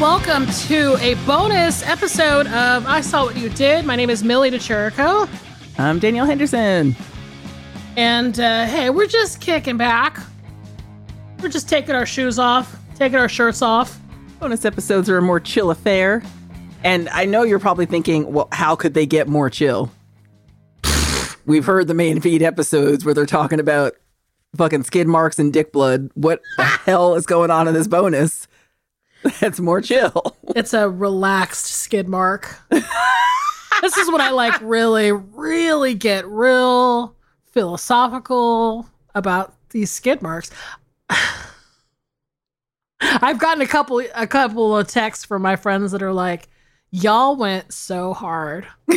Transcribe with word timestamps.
Welcome 0.00 0.46
to 0.66 0.96
a 1.00 1.14
bonus 1.24 1.82
episode 1.84 2.48
of 2.48 2.84
I 2.84 3.00
Saw 3.00 3.24
What 3.24 3.36
You 3.36 3.48
Did. 3.48 3.84
My 3.84 3.94
name 3.94 4.10
is 4.10 4.24
Millie 4.24 4.50
De 4.50 4.58
Chirico. 4.58 5.28
I'm 5.78 6.00
Danielle 6.00 6.26
Henderson. 6.26 6.96
And 7.96 8.38
uh, 8.38 8.66
hey, 8.66 8.90
we're 8.90 9.06
just 9.06 9.40
kicking 9.40 9.76
back. 9.76 10.18
We're 11.40 11.48
just 11.48 11.68
taking 11.68 11.94
our 11.94 12.06
shoes 12.06 12.40
off, 12.40 12.76
taking 12.96 13.18
our 13.18 13.28
shirts 13.28 13.62
off. 13.62 13.98
Bonus 14.40 14.64
episodes 14.64 15.08
are 15.08 15.16
a 15.16 15.22
more 15.22 15.38
chill 15.38 15.70
affair. 15.70 16.24
And 16.82 17.08
I 17.10 17.24
know 17.24 17.44
you're 17.44 17.60
probably 17.60 17.86
thinking, 17.86 18.32
well, 18.32 18.48
how 18.50 18.74
could 18.74 18.94
they 18.94 19.06
get 19.06 19.28
more 19.28 19.48
chill? 19.48 19.92
We've 21.46 21.64
heard 21.64 21.86
the 21.86 21.94
main 21.94 22.20
feed 22.20 22.42
episodes 22.42 23.04
where 23.04 23.14
they're 23.14 23.26
talking 23.26 23.60
about 23.60 23.94
fucking 24.56 24.82
skid 24.82 25.06
marks 25.06 25.38
and 25.38 25.52
dick 25.52 25.72
blood. 25.72 26.10
What 26.14 26.42
the 26.56 26.64
hell 26.84 27.14
is 27.14 27.26
going 27.26 27.52
on 27.52 27.68
in 27.68 27.74
this 27.74 27.86
bonus? 27.86 28.48
That's 29.40 29.60
more 29.60 29.80
chill. 29.80 30.36
It's 30.54 30.74
a 30.74 30.88
relaxed 30.88 31.66
skid 31.66 32.08
mark. 32.08 32.58
this 32.70 33.96
is 33.96 34.10
when 34.10 34.20
I 34.20 34.30
like 34.30 34.54
really, 34.60 35.12
really 35.12 35.94
get 35.94 36.26
real 36.26 37.16
philosophical 37.46 38.86
about 39.14 39.54
these 39.70 39.90
skid 39.90 40.20
marks. 40.20 40.50
I've 43.00 43.38
gotten 43.38 43.62
a 43.62 43.66
couple 43.66 44.02
a 44.14 44.26
couple 44.26 44.76
of 44.76 44.88
texts 44.88 45.24
from 45.24 45.42
my 45.42 45.56
friends 45.56 45.92
that 45.92 46.02
are 46.02 46.12
like, 46.12 46.48
y'all 46.90 47.36
went 47.36 47.72
so 47.72 48.12
hard 48.12 48.66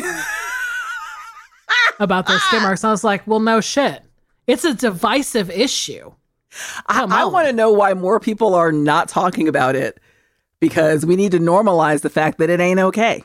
about 2.00 2.28
those 2.28 2.41
skid 2.44 2.62
marks. 2.62 2.84
And 2.84 2.89
I 2.89 2.91
was 2.91 3.03
like, 3.03 3.25
well, 3.28 3.39
no 3.39 3.62
shit. 3.62 4.02
It's 4.45 4.66
a 4.66 4.73
divisive 4.73 5.50
issue. 5.50 6.12
I, 6.88 7.02
Come 7.02 7.12
I 7.14 7.23
on. 7.23 7.34
want 7.34 7.47
to 7.47 7.53
know 7.53 7.72
why 7.72 7.94
more 7.94 8.19
people 8.19 8.56
are 8.56 8.72
not 8.72 9.09
talking 9.09 9.47
about 9.47 9.75
it 9.75 10.00
because 10.59 11.05
we 11.05 11.16
need 11.16 11.31
to 11.31 11.39
normalize 11.39 12.02
the 12.02 12.09
fact 12.09 12.38
that 12.39 12.50
it 12.50 12.59
ain't 12.59 12.80
okay. 12.80 13.23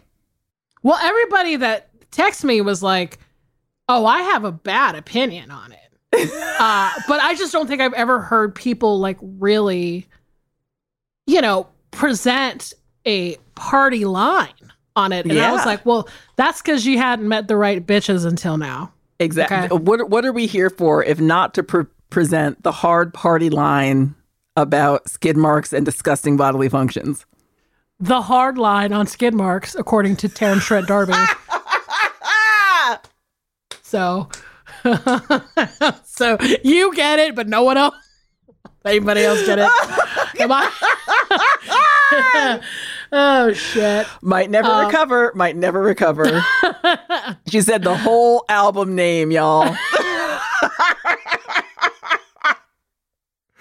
Well, 0.82 0.98
everybody 1.00 1.56
that 1.56 1.88
texted 2.10 2.44
me 2.44 2.60
was 2.60 2.82
like, 2.82 3.18
oh, 3.88 4.06
I 4.06 4.22
have 4.22 4.44
a 4.44 4.52
bad 4.52 4.94
opinion 4.94 5.50
on 5.50 5.72
it. 5.72 5.78
uh, 6.60 6.90
but 7.08 7.20
I 7.20 7.34
just 7.36 7.52
don't 7.52 7.66
think 7.66 7.80
I've 7.80 7.94
ever 7.94 8.20
heard 8.20 8.54
people 8.54 8.98
like 8.98 9.18
really, 9.20 10.06
you 11.26 11.40
know, 11.40 11.68
present 11.90 12.74
a 13.06 13.36
party 13.54 14.04
line 14.04 14.48
on 14.94 15.12
it. 15.12 15.24
And 15.24 15.38
I 15.38 15.52
was 15.52 15.64
like, 15.64 15.86
well, 15.86 16.08
that's 16.36 16.60
because 16.60 16.84
you 16.84 16.98
hadn't 16.98 17.28
met 17.28 17.48
the 17.48 17.56
right 17.56 17.84
bitches 17.84 18.26
until 18.26 18.58
now. 18.58 18.92
Exactly. 19.18 19.56
Okay. 19.56 19.84
What 19.84 20.10
what 20.10 20.24
are 20.24 20.32
we 20.32 20.46
here 20.46 20.68
for 20.68 21.04
if 21.04 21.20
not 21.20 21.54
to 21.54 21.62
pre- 21.62 21.84
present 22.10 22.62
the 22.62 22.72
hard 22.72 23.14
party 23.14 23.50
line 23.50 24.14
about 24.56 25.08
skid 25.08 25.36
marks 25.36 25.72
and 25.72 25.84
disgusting 25.84 26.36
bodily 26.36 26.68
functions? 26.68 27.24
The 28.00 28.22
hard 28.22 28.58
line 28.58 28.92
on 28.92 29.06
skid 29.06 29.34
marks, 29.34 29.74
according 29.74 30.16
to 30.16 30.28
Terence 30.28 30.64
Trent 30.64 30.88
D'Arby. 30.88 31.12
so, 33.82 34.28
so 36.04 36.36
you 36.64 36.94
get 36.94 37.18
it, 37.18 37.34
but 37.34 37.48
no 37.48 37.62
one 37.62 37.76
else. 37.76 37.94
Anybody 38.84 39.22
else 39.22 39.44
get 39.46 39.60
it? 39.60 39.70
Come 40.36 40.50
on. 40.50 40.68
oh 43.12 43.52
shit. 43.52 44.06
Might 44.22 44.50
never 44.50 44.66
Um, 44.68 44.86
recover. 44.86 45.32
Might 45.36 45.56
never 45.56 45.80
recover. 45.80 46.42
she 47.48 47.60
said 47.60 47.84
the 47.84 47.96
whole 47.96 48.44
album 48.48 48.96
name, 48.96 49.30
y'all. 49.30 49.76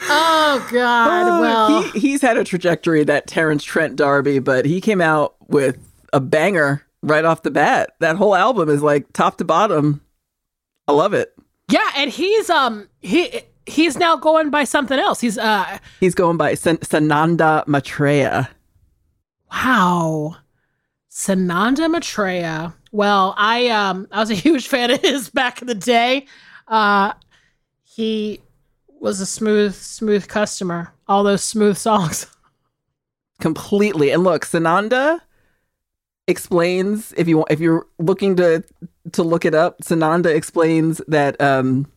Oh 0.04 0.68
god. 0.72 1.28
Uh, 1.28 1.42
Well, 1.42 1.82
he, 1.84 2.00
he's 2.00 2.22
had 2.22 2.38
a 2.38 2.44
trajectory 2.44 3.04
that 3.04 3.28
Terence 3.28 3.64
Trent 3.64 3.96
D'Arby, 3.96 4.40
but 4.40 4.66
he 4.66 4.82
came 4.82 5.02
out 5.02 5.36
with 5.48 5.78
a 6.14 6.20
banger 6.20 6.84
right 7.04 7.24
off 7.26 7.44
the 7.44 7.52
bat. 7.52 7.92
That 8.00 8.16
whole 8.16 8.36
album 8.36 8.70
is 8.70 8.82
like 8.82 9.12
top 9.14 9.38
to 9.38 9.46
bottom. 9.46 10.02
I 10.88 10.94
love 10.94 11.14
it. 11.14 11.34
yeah, 11.70 11.90
and 11.96 12.10
he's 12.12 12.50
um 12.50 12.88
he 13.00 13.42
he's 13.66 13.98
now 13.98 14.16
going 14.16 14.50
by 14.50 14.64
something 14.64 14.98
else. 15.00 15.22
He's 15.22 15.38
uh 15.38 15.78
He's 16.00 16.16
going 16.16 16.38
by 16.38 16.56
San- 16.56 16.78
Sananda 16.80 17.66
Maitreya. 17.68 18.50
wow. 19.52 20.36
Sananda 21.10 21.90
Maitreya. 21.92 22.74
Well, 22.92 23.34
I 23.38 23.68
um 23.70 24.08
I 24.12 24.20
was 24.20 24.32
a 24.32 24.36
huge 24.46 24.68
fan 24.68 24.92
of 24.92 25.02
his 25.02 25.30
back 25.30 25.62
in 25.62 25.68
the 25.68 25.76
day. 25.76 26.26
Uh 26.68 27.14
he 27.84 28.42
was 29.02 29.20
a 29.20 29.26
smooth 29.26 29.74
smooth 29.76 30.28
customer. 30.28 30.94
All 31.08 31.24
those 31.24 31.44
smooth 31.44 31.78
songs. 31.90 32.28
completely. 33.42 34.12
And 34.12 34.24
look, 34.24 34.46
Sananda 34.46 35.20
explains 36.28 37.12
if 37.18 37.28
you 37.28 37.38
want 37.38 37.52
if 37.52 37.60
you're 37.60 37.88
looking 38.00 38.36
to 38.38 38.64
to 39.12 39.24
look 39.24 39.44
it 39.44 39.56
up, 39.56 39.82
Sananda 39.82 40.34
explains 40.34 41.02
that 41.08 41.40
um 41.42 41.92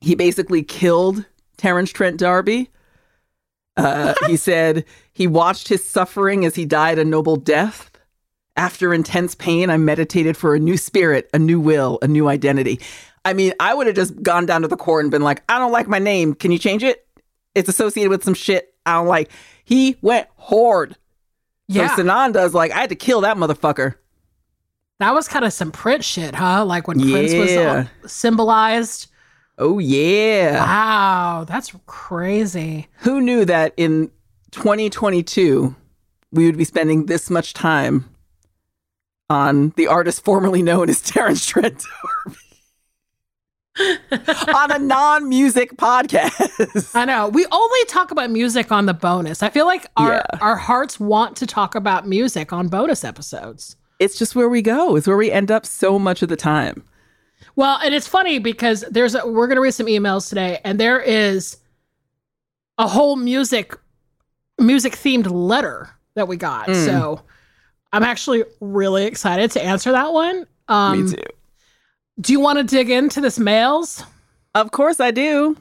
he 0.00 0.14
basically 0.14 0.62
killed 0.62 1.24
Terence 1.56 1.90
Trent 1.90 2.18
D'Arby. 2.18 2.68
Uh, 3.76 4.14
he 4.26 4.36
said 4.36 4.84
he 5.12 5.26
watched 5.26 5.68
his 5.68 5.88
suffering 5.88 6.44
as 6.44 6.56
he 6.56 6.66
died 6.66 6.98
a 6.98 7.04
noble 7.04 7.36
death. 7.36 7.90
After 8.56 8.94
intense 8.94 9.34
pain, 9.34 9.68
I 9.68 9.78
meditated 9.78 10.36
for 10.36 10.54
a 10.54 10.60
new 10.60 10.76
spirit, 10.76 11.28
a 11.34 11.40
new 11.40 11.58
will, 11.58 11.98
a 12.02 12.06
new 12.06 12.28
identity. 12.28 12.80
I 13.24 13.32
mean, 13.32 13.52
I 13.58 13.74
would 13.74 13.86
have 13.86 13.96
just 13.96 14.22
gone 14.22 14.46
down 14.46 14.62
to 14.62 14.68
the 14.68 14.76
court 14.76 15.04
and 15.04 15.10
been 15.10 15.22
like, 15.22 15.42
I 15.48 15.58
don't 15.58 15.72
like 15.72 15.88
my 15.88 15.98
name. 15.98 16.34
Can 16.34 16.52
you 16.52 16.58
change 16.58 16.82
it? 16.82 17.06
It's 17.54 17.68
associated 17.68 18.10
with 18.10 18.22
some 18.24 18.34
shit 18.34 18.74
I 18.84 18.94
don't 18.94 19.06
like. 19.06 19.30
He 19.64 19.96
went 20.02 20.28
hard. 20.36 20.96
Yeah. 21.68 21.94
So 21.96 22.02
Sananda's 22.02 22.52
like, 22.54 22.70
I 22.72 22.78
had 22.80 22.90
to 22.90 22.96
kill 22.96 23.22
that 23.22 23.36
motherfucker. 23.36 23.94
That 25.00 25.14
was 25.14 25.26
kind 25.26 25.44
of 25.44 25.52
some 25.52 25.72
Prince 25.72 26.04
shit, 26.04 26.34
huh? 26.34 26.64
Like 26.64 26.86
when 26.86 27.00
Prince 27.00 27.32
was 27.32 27.50
uh, 27.50 27.60
Yeah. 27.60 27.86
all 28.02 28.08
symbolized. 28.08 29.08
Oh 29.56 29.78
yeah. 29.78 30.58
Wow, 30.62 31.44
that's 31.44 31.72
crazy. 31.86 32.88
Who 32.98 33.20
knew 33.20 33.44
that 33.44 33.72
in 33.76 34.10
2022 34.50 35.74
we 36.32 36.46
would 36.46 36.56
be 36.58 36.64
spending 36.64 37.06
this 37.06 37.30
much 37.30 37.54
time 37.54 38.08
on 39.30 39.70
the 39.76 39.86
artist 39.86 40.24
formerly 40.24 40.62
known 40.62 40.90
as 40.90 41.00
Terence 41.00 41.46
Trent 41.46 41.78
D'Arby 41.78 42.36
on 44.54 44.70
a 44.70 44.78
non-music 44.78 45.76
podcast? 45.76 46.90
I 46.94 47.04
know. 47.04 47.28
We 47.28 47.44
only 47.50 47.84
talk 47.86 48.10
about 48.10 48.30
music 48.30 48.70
on 48.70 48.86
the 48.86 48.94
bonus. 48.94 49.42
I 49.42 49.50
feel 49.50 49.66
like 49.66 49.86
our 49.96 50.12
Yeah. 50.14 50.38
our 50.40 50.56
hearts 50.56 51.00
want 51.00 51.36
to 51.38 51.46
talk 51.46 51.74
about 51.74 52.06
music 52.06 52.52
on 52.52 52.68
bonus 52.68 53.04
episodes. 53.04 53.76
it's 54.00 54.18
just 54.18 54.34
where 54.36 54.48
we 54.48 54.60
go. 54.62 54.96
It's 54.96 55.06
where 55.06 55.16
we 55.16 55.30
end 55.30 55.50
up 55.50 55.64
so 55.66 55.98
much 55.98 56.22
of 56.22 56.28
the 56.28 56.36
time. 56.36 56.82
Well, 57.56 57.78
and 57.82 57.94
it's 57.94 58.08
funny 58.08 58.38
because 58.40 58.84
there's 58.90 59.14
a, 59.14 59.26
we're 59.26 59.46
going 59.46 59.56
to 59.56 59.62
read 59.62 59.72
some 59.74 59.86
emails 59.86 60.28
today 60.28 60.60
and 60.64 60.78
there 60.80 61.00
is 61.00 61.56
a 62.78 62.86
whole 62.88 63.16
music 63.16 63.76
music 64.58 64.94
themed 64.94 65.30
letter 65.30 65.90
that 66.14 66.26
we 66.28 66.36
got. 66.36 66.68
Mm. 66.68 66.84
So 66.84 67.22
I'm 67.92 68.02
actually 68.02 68.44
really 68.60 69.04
excited 69.06 69.50
to 69.52 69.62
answer 69.64 69.92
that 69.92 70.12
one. 70.12 70.46
Um 70.68 71.04
Me 71.06 71.10
too. 71.12 71.22
Do 72.20 72.32
you 72.32 72.40
want 72.40 72.58
to 72.58 72.64
dig 72.64 72.90
into 72.90 73.20
this 73.20 73.38
mails? 73.38 74.04
Of 74.54 74.70
course 74.70 75.00
I 75.00 75.10
do. 75.10 75.56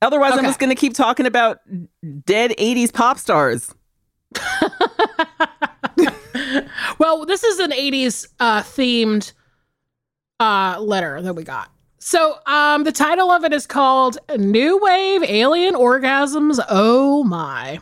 Otherwise, 0.00 0.32
I'm 0.32 0.44
just 0.44 0.58
going 0.58 0.70
to 0.70 0.76
keep 0.76 0.94
talking 0.94 1.26
about 1.26 1.60
dead 2.24 2.50
80s 2.58 2.92
pop 2.92 3.18
stars. 3.18 3.72
well, 6.98 7.24
this 7.24 7.44
is 7.44 7.60
an 7.60 7.70
80s 7.70 8.26
uh, 8.40 8.62
themed 8.62 9.32
uh, 10.40 10.80
letter 10.80 11.22
that 11.22 11.34
we 11.34 11.44
got. 11.44 11.70
So, 12.00 12.38
um, 12.46 12.82
the 12.82 12.90
title 12.90 13.30
of 13.30 13.44
it 13.44 13.52
is 13.52 13.64
called 13.64 14.18
New 14.36 14.80
Wave 14.82 15.22
Alien 15.22 15.74
Orgasms. 15.74 16.58
Oh 16.68 17.22
my. 17.22 17.78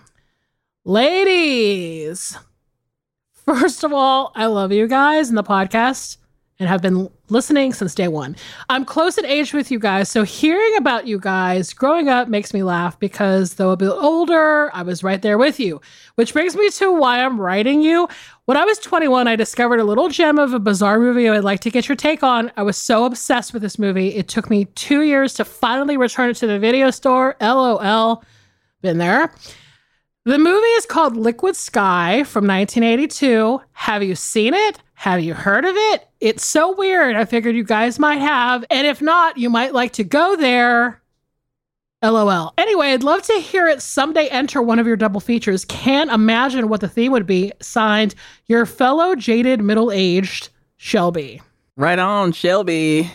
Ladies, 0.84 2.36
first 3.32 3.82
of 3.82 3.94
all, 3.94 4.32
I 4.34 4.44
love 4.44 4.72
you 4.72 4.86
guys 4.86 5.30
in 5.30 5.36
the 5.36 5.42
podcast 5.42 6.18
and 6.60 6.68
have 6.68 6.82
been 6.82 7.08
listening 7.30 7.72
since 7.72 7.94
day 7.94 8.06
one. 8.06 8.36
I'm 8.68 8.84
close 8.84 9.16
in 9.16 9.24
age 9.24 9.54
with 9.54 9.70
you 9.70 9.78
guys, 9.78 10.10
so 10.10 10.22
hearing 10.22 10.76
about 10.76 11.06
you 11.06 11.18
guys 11.18 11.72
growing 11.72 12.10
up 12.10 12.28
makes 12.28 12.52
me 12.52 12.62
laugh 12.62 13.00
because 13.00 13.54
though 13.54 13.70
a 13.70 13.76
bit 13.78 13.88
older, 13.88 14.70
I 14.74 14.82
was 14.82 15.02
right 15.02 15.20
there 15.20 15.38
with 15.38 15.58
you. 15.58 15.80
Which 16.16 16.34
brings 16.34 16.54
me 16.54 16.68
to 16.70 16.92
why 16.92 17.24
I'm 17.24 17.40
writing 17.40 17.80
you. 17.80 18.08
When 18.44 18.58
I 18.58 18.64
was 18.64 18.78
21, 18.78 19.26
I 19.26 19.36
discovered 19.36 19.80
a 19.80 19.84
little 19.84 20.10
gem 20.10 20.38
of 20.38 20.52
a 20.52 20.58
bizarre 20.58 21.00
movie 21.00 21.28
I'd 21.30 21.44
like 21.44 21.60
to 21.60 21.70
get 21.70 21.88
your 21.88 21.96
take 21.96 22.22
on. 22.22 22.52
I 22.58 22.62
was 22.62 22.76
so 22.76 23.06
obsessed 23.06 23.54
with 23.54 23.62
this 23.62 23.78
movie. 23.78 24.14
It 24.14 24.28
took 24.28 24.50
me 24.50 24.66
two 24.74 25.00
years 25.02 25.32
to 25.34 25.46
finally 25.46 25.96
return 25.96 26.28
it 26.28 26.36
to 26.36 26.46
the 26.46 26.58
video 26.58 26.90
store. 26.90 27.36
LOL. 27.40 28.22
Been 28.82 28.98
there. 28.98 29.32
The 30.26 30.38
movie 30.38 30.66
is 30.76 30.84
called 30.84 31.16
Liquid 31.16 31.56
Sky 31.56 32.24
from 32.24 32.46
1982. 32.46 33.62
Have 33.72 34.02
you 34.02 34.14
seen 34.14 34.52
it? 34.52 34.78
Have 35.00 35.22
you 35.22 35.32
heard 35.32 35.64
of 35.64 35.74
it? 35.74 36.06
It's 36.20 36.44
so 36.44 36.76
weird. 36.76 37.16
I 37.16 37.24
figured 37.24 37.56
you 37.56 37.64
guys 37.64 37.98
might 37.98 38.18
have. 38.18 38.66
And 38.68 38.86
if 38.86 39.00
not, 39.00 39.38
you 39.38 39.48
might 39.48 39.72
like 39.72 39.94
to 39.94 40.04
go 40.04 40.36
there. 40.36 41.00
LOL. 42.02 42.52
Anyway, 42.58 42.88
I'd 42.88 43.02
love 43.02 43.22
to 43.22 43.40
hear 43.40 43.66
it 43.66 43.80
someday 43.80 44.28
enter 44.28 44.60
one 44.60 44.78
of 44.78 44.86
your 44.86 44.96
double 44.96 45.20
features. 45.20 45.64
Can't 45.64 46.10
imagine 46.10 46.68
what 46.68 46.82
the 46.82 46.88
theme 46.88 47.12
would 47.12 47.24
be. 47.24 47.50
Signed, 47.62 48.14
your 48.44 48.66
fellow 48.66 49.14
jaded 49.14 49.62
middle 49.62 49.90
aged 49.90 50.50
Shelby. 50.76 51.40
Right 51.78 51.98
on, 51.98 52.32
Shelby. 52.32 53.10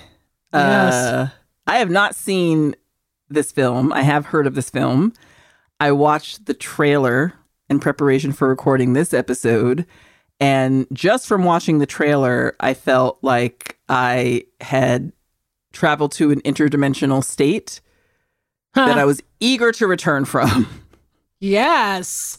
Yes. 0.56 0.94
Uh, 0.96 1.30
I 1.68 1.78
have 1.78 1.92
not 1.92 2.16
seen 2.16 2.76
this 3.30 3.52
film. 3.52 3.94
I 3.94 4.02
have 4.02 4.26
heard 4.26 4.48
of 4.48 4.56
this 4.56 4.72
film. 4.72 5.14
I 5.80 5.92
watched 5.92 6.48
the 6.48 6.56
trailer 6.56 7.34
in 7.70 7.80
preparation 7.80 8.32
for 8.32 8.50
recording 8.50 8.94
this 8.94 9.14
episode. 9.14 9.86
And 10.40 10.86
just 10.92 11.28
from 11.28 11.44
watching 11.44 11.80
the 11.80 11.86
trailer, 11.86 12.56
I 12.60 12.74
felt 12.74 13.20
like 13.22 13.78
I 13.88 14.44
had 14.60 15.14
traveled 15.72 16.12
to 16.14 16.32
an 16.32 16.42
interdimensional 16.42 17.24
state 17.24 17.82
that 18.74 18.98
I 18.98 19.06
was 19.06 19.22
eager 19.40 19.72
to 19.74 19.88
return 19.88 20.26
from. 20.26 20.68
Yes. 21.42 22.38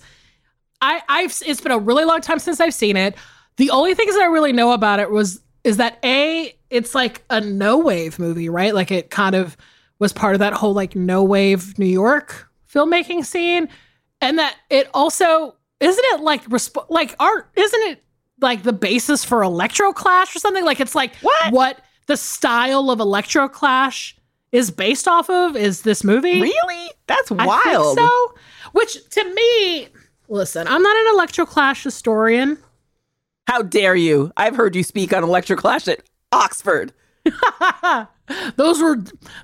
I 0.81 1.03
I've 1.09 1.43
it's 1.47 1.61
been 1.61 1.71
a 1.71 1.79
really 1.79 2.05
long 2.05 2.23
time 2.23 2.39
since 2.39 2.61
I've 2.61 2.75
seen 2.75 2.97
it. 2.97 3.15
The 3.57 3.71
only 3.71 3.95
things 3.95 4.15
that 4.15 4.23
I 4.23 4.27
really 4.27 4.53
know 4.53 4.73
about 4.73 5.01
it 5.01 5.11
was 5.11 5.41
is 5.65 5.77
that 5.77 5.99
A, 6.03 6.57
it's 6.71 6.95
like 6.95 7.23
a 7.31 7.41
no 7.41 7.79
wave 7.79 8.19
movie, 8.19 8.49
right? 8.49 8.75
Like 8.75 8.91
it 8.91 9.11
kind 9.11 9.35
of 9.35 9.57
was 9.99 10.13
part 10.13 10.35
of 10.35 10.39
that 10.41 10.55
whole 10.55 10.73
like 10.73 10.97
no 10.97 11.23
wave 11.23 11.79
New 11.79 11.87
York 11.87 12.49
filmmaking 12.73 13.25
scene. 13.25 13.69
And 14.21 14.39
that 14.39 14.57
it 14.71 14.89
also 14.95 15.56
isn't 15.81 16.05
it 16.15 16.21
like 16.21 16.45
resp- 16.47 16.87
like 16.89 17.15
art 17.21 17.49
isn't 17.57 17.83
it 17.91 18.03
like 18.41 18.63
the 18.63 18.73
basis 18.73 19.25
for 19.25 19.41
Electroclash 19.41 20.35
or 20.37 20.39
something? 20.39 20.65
Like 20.65 20.81
it's 20.81 20.95
like 20.95 21.15
What? 21.17 21.53
what 21.53 21.81
the 22.07 22.17
style 22.17 22.91
of 22.91 22.99
Electroclash 22.99 24.15
is 24.53 24.71
based 24.71 25.09
off 25.09 25.29
of 25.29 25.57
is 25.57 25.83
this 25.83 26.05
movie. 26.05 26.41
really? 26.41 26.91
That's 27.07 27.31
I 27.33 27.47
wild. 27.47 27.97
think 27.97 28.09
so. 28.09 28.35
Which 28.73 29.09
to 29.11 29.35
me, 29.35 29.89
listen, 30.29 30.67
I'm 30.69 30.83
not 30.83 30.97
an 30.97 31.19
Electroclash 31.19 31.83
historian. 31.83 32.59
How 33.47 33.63
dare 33.63 33.95
you? 33.95 34.33
I've 34.37 34.57
heard 34.57 34.75
you 34.77 34.83
speak 34.83 35.13
on 35.13 35.23
Electroclash 35.23 35.89
at 35.89 36.01
Oxford. 36.33 36.93
those 38.57 38.81
were 38.81 38.99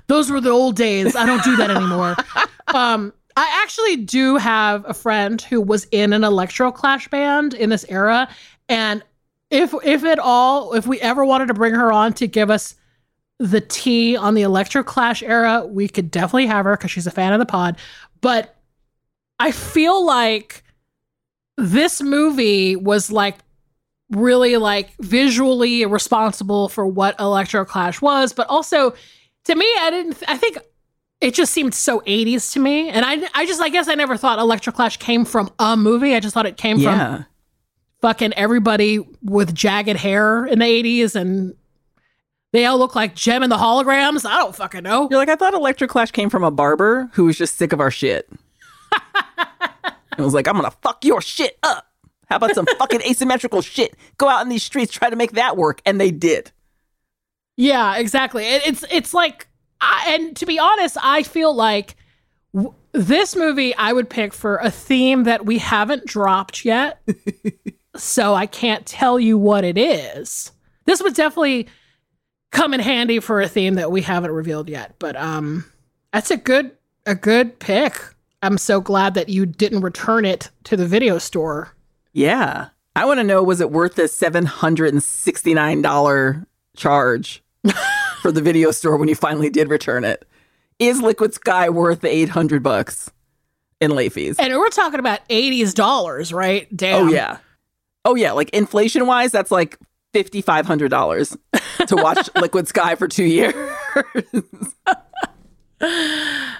those 0.07 0.29
were 0.31 0.41
the 0.41 0.49
old 0.49 0.75
days. 0.75 1.15
I 1.15 1.25
don't 1.25 1.43
do 1.43 1.55
that 1.57 1.69
anymore. 1.71 2.15
um, 2.73 3.13
I 3.35 3.61
actually 3.63 3.97
do 3.97 4.37
have 4.37 4.87
a 4.87 4.93
friend 4.93 5.41
who 5.41 5.61
was 5.61 5.87
in 5.91 6.13
an 6.13 6.21
Electroclash 6.21 7.09
band 7.09 7.53
in 7.53 7.69
this 7.69 7.85
era, 7.89 8.29
and 8.69 9.03
if 9.49 9.73
if 9.83 10.03
at 10.03 10.19
all, 10.19 10.73
if 10.73 10.87
we 10.87 10.99
ever 11.01 11.25
wanted 11.25 11.47
to 11.47 11.53
bring 11.53 11.73
her 11.73 11.91
on 11.91 12.13
to 12.13 12.27
give 12.27 12.49
us 12.49 12.75
the 13.39 13.61
tea 13.61 14.15
on 14.15 14.35
the 14.35 14.43
Electroclash 14.43 15.27
era, 15.27 15.65
we 15.65 15.87
could 15.87 16.11
definitely 16.11 16.47
have 16.47 16.65
her 16.65 16.77
because 16.77 16.91
she's 16.91 17.07
a 17.07 17.11
fan 17.11 17.33
of 17.33 17.39
the 17.39 17.45
pod. 17.45 17.77
But 18.21 18.55
I 19.39 19.51
feel 19.51 20.05
like 20.05 20.63
this 21.57 22.01
movie 22.01 22.75
was 22.75 23.11
like 23.11 23.37
really 24.09 24.57
like 24.57 24.91
visually 24.99 25.85
responsible 25.85 26.69
for 26.69 26.85
what 26.85 27.17
Electroclash 27.17 28.01
was, 28.01 28.33
but 28.33 28.47
also 28.47 28.93
to 29.45 29.55
me, 29.55 29.65
I 29.79 29.89
didn't. 29.91 30.23
I 30.27 30.37
think 30.37 30.57
it 31.23 31.33
just 31.33 31.53
seemed 31.53 31.73
so 31.73 32.01
80s 32.01 32.53
to 32.53 32.59
me, 32.59 32.89
and 32.89 33.05
I 33.05 33.27
I 33.33 33.45
just 33.45 33.61
I 33.61 33.69
guess 33.69 33.87
I 33.87 33.95
never 33.95 34.17
thought 34.17 34.39
Electroclash 34.39 34.99
came 34.99 35.25
from 35.25 35.51
a 35.57 35.75
movie. 35.77 36.15
I 36.15 36.19
just 36.19 36.33
thought 36.33 36.45
it 36.45 36.57
came 36.57 36.79
from 36.81 37.25
fucking 38.01 38.33
everybody 38.33 38.99
with 39.21 39.55
jagged 39.55 39.97
hair 39.97 40.45
in 40.45 40.59
the 40.59 40.65
80s 40.65 41.15
and. 41.15 41.55
They 42.51 42.67
all 42.67 42.77
look 42.77 42.93
like 42.95 43.15
Jem 43.15 43.41
and 43.41 43.51
the 43.51 43.57
holograms. 43.57 44.29
I 44.29 44.37
don't 44.37 44.55
fucking 44.55 44.83
know. 44.83 45.07
You're 45.09 45.17
like, 45.17 45.27
I 45.27 45.35
thought 45.35 45.55
Electroclash 45.55 46.11
came 46.11 46.29
from 46.29 46.43
a 46.43 46.51
barber 46.51 47.09
who 47.13 47.25
was 47.25 47.35
just 47.35 47.57
sick 47.57 47.73
of 47.73 47.79
our 47.79 47.89
shit. 47.89 48.29
It 50.17 50.21
was 50.21 50.33
like, 50.33 50.47
I'm 50.47 50.55
gonna 50.55 50.71
fuck 50.81 51.03
your 51.03 51.21
shit 51.21 51.57
up. 51.63 51.87
How 52.29 52.37
about 52.37 52.55
some 52.55 52.65
fucking 52.77 53.01
asymmetrical 53.09 53.61
shit? 53.61 53.95
Go 54.17 54.27
out 54.27 54.41
in 54.43 54.49
these 54.49 54.63
streets, 54.63 54.91
try 54.91 55.09
to 55.09 55.15
make 55.15 55.33
that 55.33 55.57
work, 55.57 55.81
and 55.85 55.99
they 55.99 56.11
did. 56.11 56.51
Yeah, 57.57 57.97
exactly. 57.97 58.43
It, 58.45 58.67
it's 58.67 58.85
it's 58.91 59.13
like, 59.13 59.47
I, 59.83 60.15
and 60.15 60.35
to 60.37 60.45
be 60.45 60.59
honest, 60.59 60.97
I 61.01 61.23
feel 61.23 61.53
like 61.53 61.95
w- 62.53 62.73
this 62.93 63.35
movie 63.35 63.75
I 63.75 63.93
would 63.93 64.09
pick 64.09 64.33
for 64.33 64.57
a 64.57 64.71
theme 64.71 65.23
that 65.23 65.45
we 65.45 65.57
haven't 65.57 66.05
dropped 66.05 66.65
yet, 66.65 67.01
so 67.95 68.33
I 68.33 68.45
can't 68.45 68.85
tell 68.85 69.19
you 69.19 69.37
what 69.37 69.63
it 69.63 69.77
is. 69.77 70.51
This 70.85 71.01
would 71.01 71.13
definitely 71.13 71.67
come 72.51 72.73
in 72.73 72.79
handy 72.79 73.19
for 73.19 73.41
a 73.41 73.49
theme 73.49 73.75
that 73.75 73.91
we 73.91 74.01
haven't 74.01 74.31
revealed 74.31 74.69
yet. 74.69 74.95
But 74.99 75.15
um, 75.15 75.65
that's 76.13 76.31
a 76.31 76.37
good 76.37 76.71
a 77.05 77.15
good 77.15 77.59
pick. 77.59 77.99
I'm 78.41 78.57
so 78.57 78.81
glad 78.81 79.13
that 79.15 79.29
you 79.29 79.45
didn't 79.45 79.81
return 79.81 80.25
it 80.25 80.49
to 80.65 80.75
the 80.77 80.85
video 80.85 81.17
store. 81.17 81.75
Yeah. 82.13 82.67
I 82.95 83.05
want 83.05 83.19
to 83.19 83.23
know 83.23 83.41
was 83.41 83.59
it 83.59 83.71
worth 83.71 83.95
the 83.95 84.03
$769 84.03 86.45
charge 86.75 87.43
for 88.23 88.31
the 88.31 88.41
video 88.41 88.71
store 88.71 88.97
when 88.97 89.09
you 89.09 89.15
finally 89.15 89.49
did 89.51 89.69
return 89.69 90.03
it? 90.03 90.25
Is 90.79 91.01
Liquid 91.01 91.33
Sky 91.35 91.69
worth 91.69 92.01
the 92.01 92.09
800 92.09 92.63
bucks 92.63 93.11
in 93.79 93.91
late 93.91 94.13
fees? 94.13 94.37
And 94.39 94.51
we're 94.53 94.69
talking 94.69 94.99
about 94.99 95.27
80s 95.29 95.75
dollars, 95.75 96.33
right? 96.33 96.75
Damn. 96.75 97.07
Oh 97.07 97.11
yeah. 97.11 97.37
Oh 98.05 98.15
yeah, 98.15 98.31
like 98.31 98.49
inflation 98.49 99.05
wise 99.05 99.31
that's 99.31 99.51
like 99.51 99.77
$5500 100.13 101.37
to 101.87 101.95
watch 101.95 102.29
Liquid 102.41 102.67
Sky 102.67 102.95
for 102.95 103.07
2 103.07 103.23
years. 103.23 103.55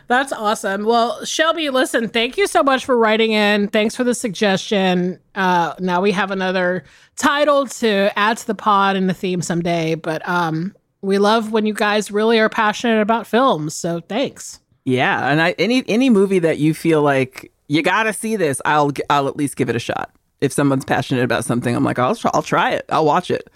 That's 0.07 0.33
awesome. 0.33 0.83
Well, 0.83 1.23
Shelby, 1.23 1.69
listen, 1.69 2.09
thank 2.09 2.37
you 2.37 2.45
so 2.45 2.61
much 2.61 2.83
for 2.83 2.97
writing 2.97 3.31
in. 3.31 3.69
Thanks 3.69 3.95
for 3.95 4.03
the 4.03 4.13
suggestion. 4.13 5.17
Uh, 5.33 5.75
now 5.79 6.01
we 6.01 6.11
have 6.11 6.29
another 6.29 6.83
title 7.15 7.65
to 7.67 8.11
add 8.19 8.37
to 8.37 8.47
the 8.47 8.55
pod 8.55 8.97
and 8.97 9.09
the 9.09 9.13
theme 9.13 9.41
someday. 9.41 9.95
But 9.95 10.27
um, 10.27 10.75
we 11.03 11.19
love 11.19 11.51
when 11.51 11.65
you 11.67 11.73
guys 11.75 12.09
really 12.09 12.39
are 12.39 12.49
passionate 12.49 13.01
about 13.01 13.27
films. 13.27 13.75
So 13.75 13.99
thanks. 14.01 14.59
yeah, 14.85 15.29
and 15.29 15.39
I 15.41 15.51
any 15.59 15.83
any 15.87 16.09
movie 16.09 16.39
that 16.39 16.57
you 16.57 16.73
feel 16.73 17.01
like 17.03 17.51
you 17.67 17.83
got 17.83 18.03
to 18.03 18.13
see 18.13 18.35
this, 18.35 18.59
I'll 18.65 18.91
I'll 19.09 19.27
at 19.27 19.35
least 19.37 19.55
give 19.55 19.69
it 19.69 19.75
a 19.75 19.79
shot. 19.79 20.11
If 20.41 20.51
someone's 20.51 20.83
passionate 20.85 21.23
about 21.23 21.45
something, 21.45 21.73
I'm 21.75 21.83
like, 21.83 21.99
I'll 21.99 22.15
try, 22.15 22.31
I'll 22.33 22.41
try 22.41 22.71
it. 22.71 22.85
I'll 22.89 23.05
watch 23.05 23.29
it. 23.31 23.49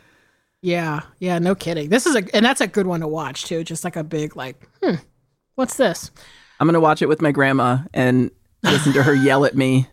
Yeah, 0.61 1.01
yeah, 1.19 1.37
no 1.39 1.53
kidding. 1.55 1.89
This 1.89 2.05
is 2.05 2.15
a 2.15 2.23
and 2.35 2.45
that's 2.45 2.61
a 2.61 2.67
good 2.67 2.87
one 2.87 2.99
to 3.01 3.07
watch 3.07 3.45
too. 3.45 3.63
Just 3.63 3.83
like 3.83 3.95
a 3.95 4.03
big 4.03 4.35
like, 4.35 4.67
hmm, 4.83 4.95
what's 5.55 5.77
this? 5.77 6.11
I'm 6.59 6.67
gonna 6.67 6.79
watch 6.79 7.01
it 7.01 7.07
with 7.09 7.21
my 7.21 7.31
grandma 7.31 7.79
and 7.93 8.31
listen 8.63 8.93
to 8.93 9.03
her 9.03 9.13
yell 9.27 9.45
at 9.45 9.55
me. 9.55 9.87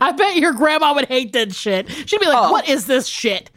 I 0.00 0.12
bet 0.12 0.36
your 0.36 0.52
grandma 0.52 0.92
would 0.94 1.06
hate 1.06 1.32
that 1.32 1.54
shit. 1.54 1.88
She'd 1.88 2.20
be 2.20 2.26
like, 2.26 2.36
Oh. 2.48 2.52
"What 2.52 2.68
is 2.68 2.86
this 2.86 3.06
shit? 3.06 3.50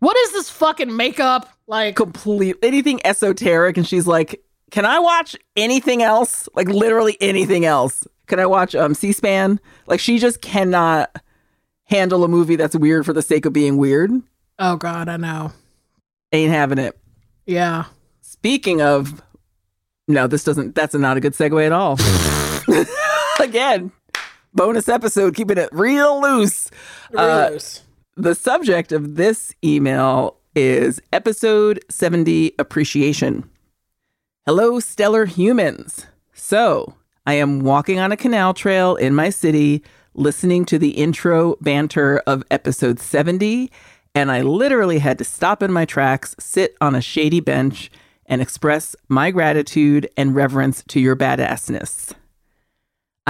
What 0.00 0.16
is 0.16 0.32
this 0.32 0.50
fucking 0.50 0.94
makeup?" 0.96 1.48
Like, 1.70 1.94
Complete 1.94 2.56
anything 2.64 3.00
esoteric, 3.06 3.76
and 3.76 3.86
she's 3.86 4.04
like, 4.08 4.42
"Can 4.72 4.84
I 4.84 4.98
watch 4.98 5.36
anything 5.56 6.02
else? 6.02 6.48
Like 6.52 6.66
literally 6.68 7.16
anything 7.20 7.64
else? 7.64 8.08
Can 8.26 8.40
I 8.40 8.46
watch 8.46 8.74
um 8.74 8.92
C-SPAN? 8.92 9.60
Like 9.86 10.00
she 10.00 10.18
just 10.18 10.40
cannot 10.40 11.14
handle 11.84 12.24
a 12.24 12.28
movie 12.28 12.56
that's 12.56 12.74
weird 12.74 13.06
for 13.06 13.12
the 13.12 13.22
sake 13.22 13.46
of 13.46 13.52
being 13.52 13.76
weird. 13.76 14.10
oh 14.58 14.76
god, 14.76 15.08
I 15.08 15.16
know. 15.16 15.52
Ain't 16.32 16.52
having 16.52 16.78
it. 16.78 16.98
Yeah. 17.46 17.84
Speaking 18.20 18.82
of, 18.82 19.22
no, 20.08 20.26
this 20.26 20.42
doesn't. 20.42 20.74
That's 20.74 20.94
not 20.94 21.16
a 21.16 21.20
good 21.20 21.34
segue 21.34 21.64
at 21.64 21.70
all. 21.70 21.98
Again, 23.40 23.92
bonus 24.52 24.88
episode, 24.88 25.36
keeping 25.36 25.56
it 25.58 25.68
real 25.70 26.20
loose. 26.20 26.68
Uh, 27.16 27.50
Gross. 27.50 27.82
The 28.16 28.34
subject 28.34 28.90
of 28.90 29.14
this 29.14 29.54
email 29.64 30.36
is 30.54 31.00
episode 31.12 31.84
70 31.88 32.54
appreciation. 32.58 33.48
Hello, 34.46 34.80
stellar 34.80 35.26
humans. 35.26 36.06
So, 36.32 36.94
I 37.26 37.34
am 37.34 37.60
walking 37.60 38.00
on 38.00 38.10
a 38.10 38.16
canal 38.16 38.54
trail 38.54 38.96
in 38.96 39.14
my 39.14 39.30
city, 39.30 39.84
listening 40.14 40.64
to 40.66 40.78
the 40.78 40.90
intro 40.90 41.56
banter 41.60 42.18
of 42.26 42.42
episode 42.50 42.98
70, 42.98 43.70
and 44.14 44.32
I 44.32 44.42
literally 44.42 44.98
had 44.98 45.18
to 45.18 45.24
stop 45.24 45.62
in 45.62 45.72
my 45.72 45.84
tracks, 45.84 46.34
sit 46.38 46.76
on 46.80 46.94
a 46.94 47.00
shady 47.00 47.40
bench, 47.40 47.90
and 48.26 48.42
express 48.42 48.96
my 49.08 49.30
gratitude 49.30 50.08
and 50.16 50.34
reverence 50.34 50.82
to 50.88 51.00
your 51.00 51.14
badassness. 51.14 52.14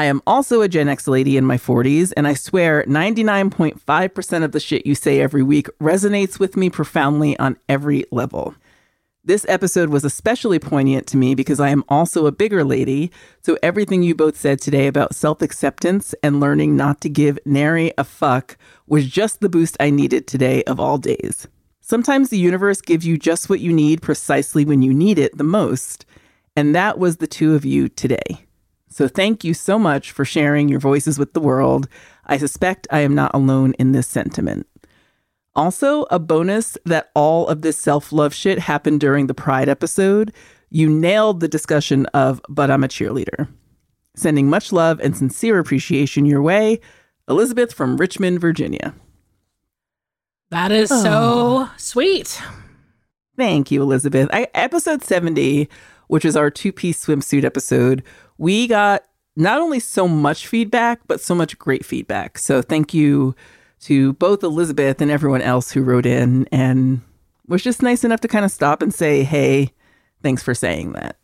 I 0.00 0.04
am 0.04 0.22
also 0.26 0.62
a 0.62 0.68
Gen 0.68 0.88
X 0.88 1.06
lady 1.06 1.36
in 1.36 1.44
my 1.44 1.58
40s, 1.58 2.14
and 2.16 2.26
I 2.26 2.32
swear 2.32 2.84
99.5% 2.84 4.42
of 4.42 4.52
the 4.52 4.58
shit 4.58 4.86
you 4.86 4.94
say 4.94 5.20
every 5.20 5.42
week 5.42 5.68
resonates 5.78 6.40
with 6.40 6.56
me 6.56 6.70
profoundly 6.70 7.38
on 7.38 7.58
every 7.68 8.06
level. 8.10 8.54
This 9.22 9.44
episode 9.46 9.90
was 9.90 10.02
especially 10.02 10.58
poignant 10.58 11.06
to 11.08 11.18
me 11.18 11.34
because 11.34 11.60
I 11.60 11.68
am 11.68 11.84
also 11.90 12.24
a 12.24 12.32
bigger 12.32 12.64
lady, 12.64 13.12
so 13.42 13.58
everything 13.62 14.02
you 14.02 14.14
both 14.14 14.38
said 14.38 14.58
today 14.58 14.86
about 14.86 15.14
self 15.14 15.42
acceptance 15.42 16.14
and 16.22 16.40
learning 16.40 16.78
not 16.78 17.02
to 17.02 17.10
give 17.10 17.38
nary 17.44 17.92
a 17.98 18.04
fuck 18.04 18.56
was 18.86 19.06
just 19.06 19.40
the 19.40 19.50
boost 19.50 19.76
I 19.80 19.90
needed 19.90 20.26
today 20.26 20.62
of 20.62 20.80
all 20.80 20.96
days. 20.96 21.46
Sometimes 21.82 22.30
the 22.30 22.38
universe 22.38 22.80
gives 22.80 23.06
you 23.06 23.18
just 23.18 23.50
what 23.50 23.60
you 23.60 23.70
need 23.70 24.00
precisely 24.00 24.64
when 24.64 24.80
you 24.80 24.94
need 24.94 25.18
it 25.18 25.36
the 25.36 25.44
most, 25.44 26.06
and 26.56 26.74
that 26.74 26.98
was 26.98 27.18
the 27.18 27.26
two 27.26 27.54
of 27.54 27.66
you 27.66 27.90
today. 27.90 28.46
So 28.90 29.06
thank 29.06 29.44
you 29.44 29.54
so 29.54 29.78
much 29.78 30.10
for 30.10 30.24
sharing 30.24 30.68
your 30.68 30.80
voices 30.80 31.18
with 31.18 31.32
the 31.32 31.40
world. 31.40 31.88
I 32.26 32.36
suspect 32.38 32.88
I 32.90 33.00
am 33.00 33.14
not 33.14 33.30
alone 33.32 33.74
in 33.78 33.92
this 33.92 34.08
sentiment. 34.08 34.66
Also, 35.54 36.06
a 36.10 36.18
bonus 36.18 36.76
that 36.84 37.10
all 37.14 37.46
of 37.48 37.62
this 37.62 37.78
self 37.78 38.12
love 38.12 38.34
shit 38.34 38.58
happened 38.58 39.00
during 39.00 39.26
the 39.26 39.34
Pride 39.34 39.68
episode. 39.68 40.32
You 40.70 40.88
nailed 40.88 41.40
the 41.40 41.48
discussion 41.48 42.06
of, 42.06 42.40
but 42.48 42.70
I'm 42.70 42.84
a 42.84 42.88
cheerleader. 42.88 43.48
Sending 44.14 44.48
much 44.48 44.72
love 44.72 45.00
and 45.00 45.16
sincere 45.16 45.58
appreciation 45.58 46.24
your 46.24 46.42
way, 46.42 46.80
Elizabeth 47.28 47.72
from 47.72 47.96
Richmond, 47.96 48.40
Virginia. 48.40 48.94
That 50.50 50.72
is 50.72 50.90
oh. 50.92 51.02
so 51.02 51.70
sweet. 51.76 52.40
Thank 53.36 53.70
you, 53.70 53.82
Elizabeth. 53.82 54.28
I, 54.32 54.48
episode 54.54 55.02
70, 55.02 55.68
which 56.08 56.24
is 56.24 56.36
our 56.36 56.50
two 56.50 56.72
piece 56.72 57.04
swimsuit 57.04 57.44
episode, 57.44 58.02
we 58.40 58.66
got 58.66 59.04
not 59.36 59.60
only 59.60 59.78
so 59.78 60.08
much 60.08 60.46
feedback, 60.46 61.00
but 61.06 61.20
so 61.20 61.34
much 61.34 61.58
great 61.58 61.84
feedback. 61.84 62.38
So 62.38 62.62
thank 62.62 62.94
you 62.94 63.34
to 63.80 64.14
both 64.14 64.42
Elizabeth 64.42 65.02
and 65.02 65.10
everyone 65.10 65.42
else 65.42 65.70
who 65.70 65.82
wrote 65.82 66.06
in 66.06 66.48
and 66.50 67.02
was 67.46 67.62
just 67.62 67.82
nice 67.82 68.02
enough 68.02 68.20
to 68.20 68.28
kind 68.28 68.46
of 68.46 68.50
stop 68.50 68.80
and 68.80 68.94
say, 68.94 69.24
hey, 69.24 69.72
thanks 70.22 70.42
for 70.42 70.54
saying 70.54 70.92
that. 70.92 71.16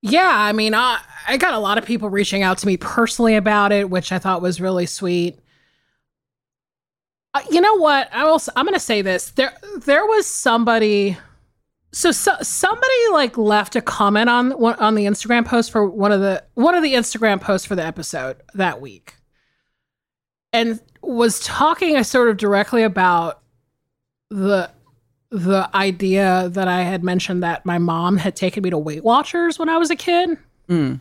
Yeah, 0.00 0.30
I 0.32 0.52
mean, 0.52 0.72
I, 0.72 0.98
I 1.28 1.36
got 1.36 1.52
a 1.52 1.58
lot 1.58 1.76
of 1.76 1.84
people 1.84 2.08
reaching 2.08 2.42
out 2.42 2.56
to 2.58 2.66
me 2.66 2.78
personally 2.78 3.36
about 3.36 3.70
it, 3.70 3.90
which 3.90 4.12
I 4.12 4.18
thought 4.18 4.40
was 4.40 4.62
really 4.62 4.86
sweet. 4.86 5.38
Uh, 7.34 7.42
you 7.50 7.60
know 7.60 7.74
what? 7.74 8.08
I 8.14 8.24
will. 8.24 8.40
I'm 8.56 8.64
going 8.64 8.72
to 8.72 8.80
say 8.80 9.02
this. 9.02 9.30
There, 9.32 9.52
there 9.84 10.06
was 10.06 10.26
somebody. 10.26 11.18
So, 11.94 12.10
so 12.10 12.32
somebody 12.42 12.92
like 13.12 13.38
left 13.38 13.76
a 13.76 13.80
comment 13.80 14.28
on 14.28 14.52
on 14.52 14.96
the 14.96 15.04
Instagram 15.04 15.46
post 15.46 15.70
for 15.70 15.88
one 15.88 16.10
of 16.10 16.20
the 16.20 16.42
one 16.54 16.74
of 16.74 16.82
the 16.82 16.94
Instagram 16.94 17.40
posts 17.40 17.64
for 17.64 17.76
the 17.76 17.86
episode 17.86 18.42
that 18.54 18.80
week 18.80 19.14
and 20.52 20.80
was 21.02 21.38
talking 21.38 22.02
sort 22.02 22.30
of 22.30 22.36
directly 22.36 22.82
about 22.82 23.42
the 24.28 24.70
the 25.30 25.70
idea 25.72 26.48
that 26.50 26.66
I 26.66 26.82
had 26.82 27.04
mentioned 27.04 27.44
that 27.44 27.64
my 27.64 27.78
mom 27.78 28.16
had 28.16 28.34
taken 28.34 28.64
me 28.64 28.70
to 28.70 28.78
Weight 28.78 29.04
Watchers 29.04 29.60
when 29.60 29.68
I 29.68 29.78
was 29.78 29.90
a 29.90 29.96
kid. 29.96 30.36
Mm. 30.68 31.00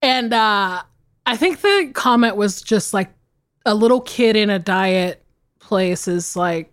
And 0.00 0.32
uh, 0.32 0.82
I 1.26 1.36
think 1.36 1.60
the 1.60 1.90
comment 1.92 2.36
was 2.36 2.62
just 2.62 2.94
like 2.94 3.10
a 3.66 3.74
little 3.74 4.00
kid 4.00 4.36
in 4.36 4.48
a 4.48 4.58
diet 4.58 5.22
place 5.60 6.08
is 6.08 6.34
like 6.34 6.71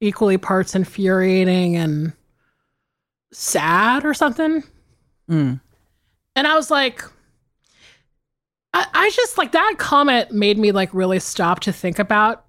equally 0.00 0.38
parts 0.38 0.74
infuriating 0.74 1.76
and 1.76 2.12
sad 3.32 4.04
or 4.04 4.14
something. 4.14 4.62
Mm. 5.30 5.60
And 6.36 6.46
I 6.46 6.54
was 6.54 6.70
like, 6.70 7.02
I, 8.72 8.86
I 8.92 9.10
just 9.10 9.38
like 9.38 9.52
that 9.52 9.74
comment 9.78 10.32
made 10.32 10.58
me 10.58 10.72
like 10.72 10.92
really 10.92 11.20
stop 11.20 11.60
to 11.60 11.72
think 11.72 11.98
about 11.98 12.44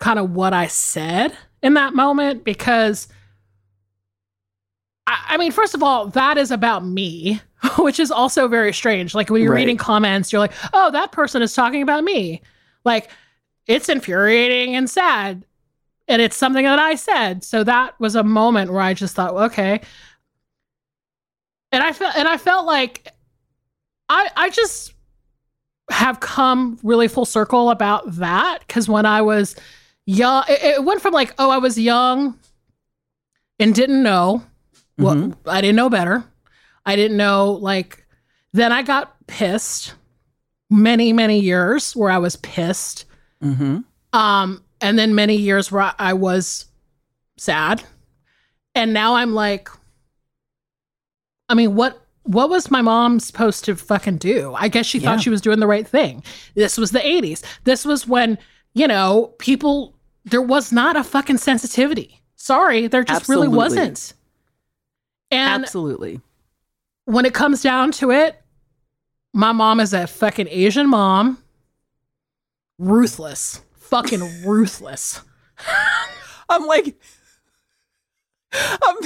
kind 0.00 0.18
of 0.18 0.30
what 0.30 0.52
I 0.52 0.66
said 0.66 1.36
in 1.62 1.74
that 1.74 1.94
moment 1.94 2.44
because 2.44 3.08
I, 5.06 5.24
I, 5.30 5.36
mean, 5.36 5.52
first 5.52 5.74
of 5.74 5.82
all, 5.82 6.08
that 6.08 6.38
is 6.38 6.50
about 6.50 6.84
me, 6.84 7.40
which 7.78 8.00
is 8.00 8.10
also 8.10 8.48
very 8.48 8.72
strange. 8.72 9.14
Like 9.14 9.30
when 9.30 9.42
you're 9.42 9.52
right. 9.52 9.58
reading 9.58 9.76
comments, 9.76 10.32
you're 10.32 10.40
like, 10.40 10.52
oh, 10.72 10.90
that 10.90 11.12
person 11.12 11.42
is 11.42 11.54
talking 11.54 11.82
about 11.82 12.04
me. 12.04 12.42
Like 12.84 13.10
it's 13.66 13.88
infuriating 13.88 14.74
and 14.74 14.88
sad. 14.88 15.44
And 16.06 16.20
it's 16.20 16.36
something 16.36 16.64
that 16.64 16.78
I 16.78 16.96
said. 16.96 17.44
So 17.44 17.64
that 17.64 17.98
was 17.98 18.14
a 18.14 18.22
moment 18.22 18.70
where 18.72 18.82
I 18.82 18.94
just 18.94 19.14
thought, 19.14 19.34
okay. 19.34 19.80
And 21.72 21.82
I 21.82 21.92
felt 21.92 22.16
and 22.16 22.28
I 22.28 22.36
felt 22.36 22.66
like 22.66 23.08
I 24.08 24.28
I 24.36 24.50
just 24.50 24.94
have 25.90 26.20
come 26.20 26.78
really 26.82 27.08
full 27.08 27.24
circle 27.24 27.70
about 27.70 28.16
that 28.16 28.60
because 28.60 28.88
when 28.88 29.06
I 29.06 29.22
was 29.22 29.56
young, 30.06 30.44
it, 30.48 30.62
it, 30.62 30.84
went 30.84 31.02
from 31.02 31.12
like, 31.12 31.34
oh, 31.38 31.50
I 31.50 31.58
was 31.58 31.78
young 31.78 32.38
and 33.58 33.74
didn't 33.74 34.02
know. 34.02 34.42
Well, 34.98 35.14
mm-hmm. 35.14 35.48
I 35.48 35.60
didn't 35.60 35.76
know 35.76 35.90
better. 35.90 36.24
I 36.86 36.96
didn't 36.96 37.16
know 37.16 37.52
like. 37.52 38.06
Then 38.52 38.70
I 38.70 38.82
got 38.82 39.26
pissed. 39.26 39.94
Many 40.70 41.12
many 41.12 41.40
years 41.40 41.94
where 41.94 42.10
I 42.10 42.18
was 42.18 42.36
pissed. 42.36 43.04
Mm-hmm. 43.42 43.80
Um, 44.12 44.64
and 44.84 44.98
then 44.98 45.14
many 45.14 45.34
years 45.34 45.72
where 45.72 45.94
I, 45.98 46.12
was 46.12 46.66
sad, 47.38 47.82
and 48.74 48.92
now 48.92 49.14
I'm 49.14 49.34
like. 49.34 49.68
I 51.46 51.54
mean, 51.54 51.74
what 51.74 52.04
what 52.22 52.48
was 52.48 52.70
my 52.70 52.80
mom 52.80 53.20
supposed 53.20 53.64
to 53.66 53.76
fucking 53.76 54.16
do? 54.16 54.54
I 54.56 54.68
guess 54.68 54.86
she 54.86 54.98
yeah. 54.98 55.10
thought 55.10 55.22
she 55.22 55.30
was 55.30 55.42
doing 55.42 55.60
the 55.60 55.66
right 55.66 55.86
thing. 55.86 56.22
This 56.54 56.78
was 56.78 56.90
the 56.90 57.00
80s. 57.00 57.42
This 57.64 57.84
was 57.84 58.08
when, 58.08 58.38
you 58.72 58.88
know, 58.88 59.34
people, 59.38 59.94
there 60.24 60.40
was 60.40 60.72
not 60.72 60.96
a 60.96 61.04
fucking 61.04 61.36
sensitivity. 61.36 62.22
Sorry, 62.36 62.86
there 62.86 63.04
just 63.04 63.20
Absolutely. 63.20 63.48
really 63.48 63.56
wasn't. 63.58 64.14
And 65.30 65.64
Absolutely. 65.64 66.20
When 67.04 67.26
it 67.26 67.34
comes 67.34 67.62
down 67.62 67.92
to 67.92 68.10
it, 68.10 68.40
my 69.34 69.52
mom 69.52 69.78
is 69.78 69.92
a 69.92 70.06
fucking 70.06 70.48
Asian 70.48 70.88
mom. 70.88 71.38
Ruthless. 72.78 73.60
Fucking 73.88 74.44
ruthless. 74.44 75.22
I'm 76.48 76.66
like, 76.66 76.96
I'm. 78.52 78.96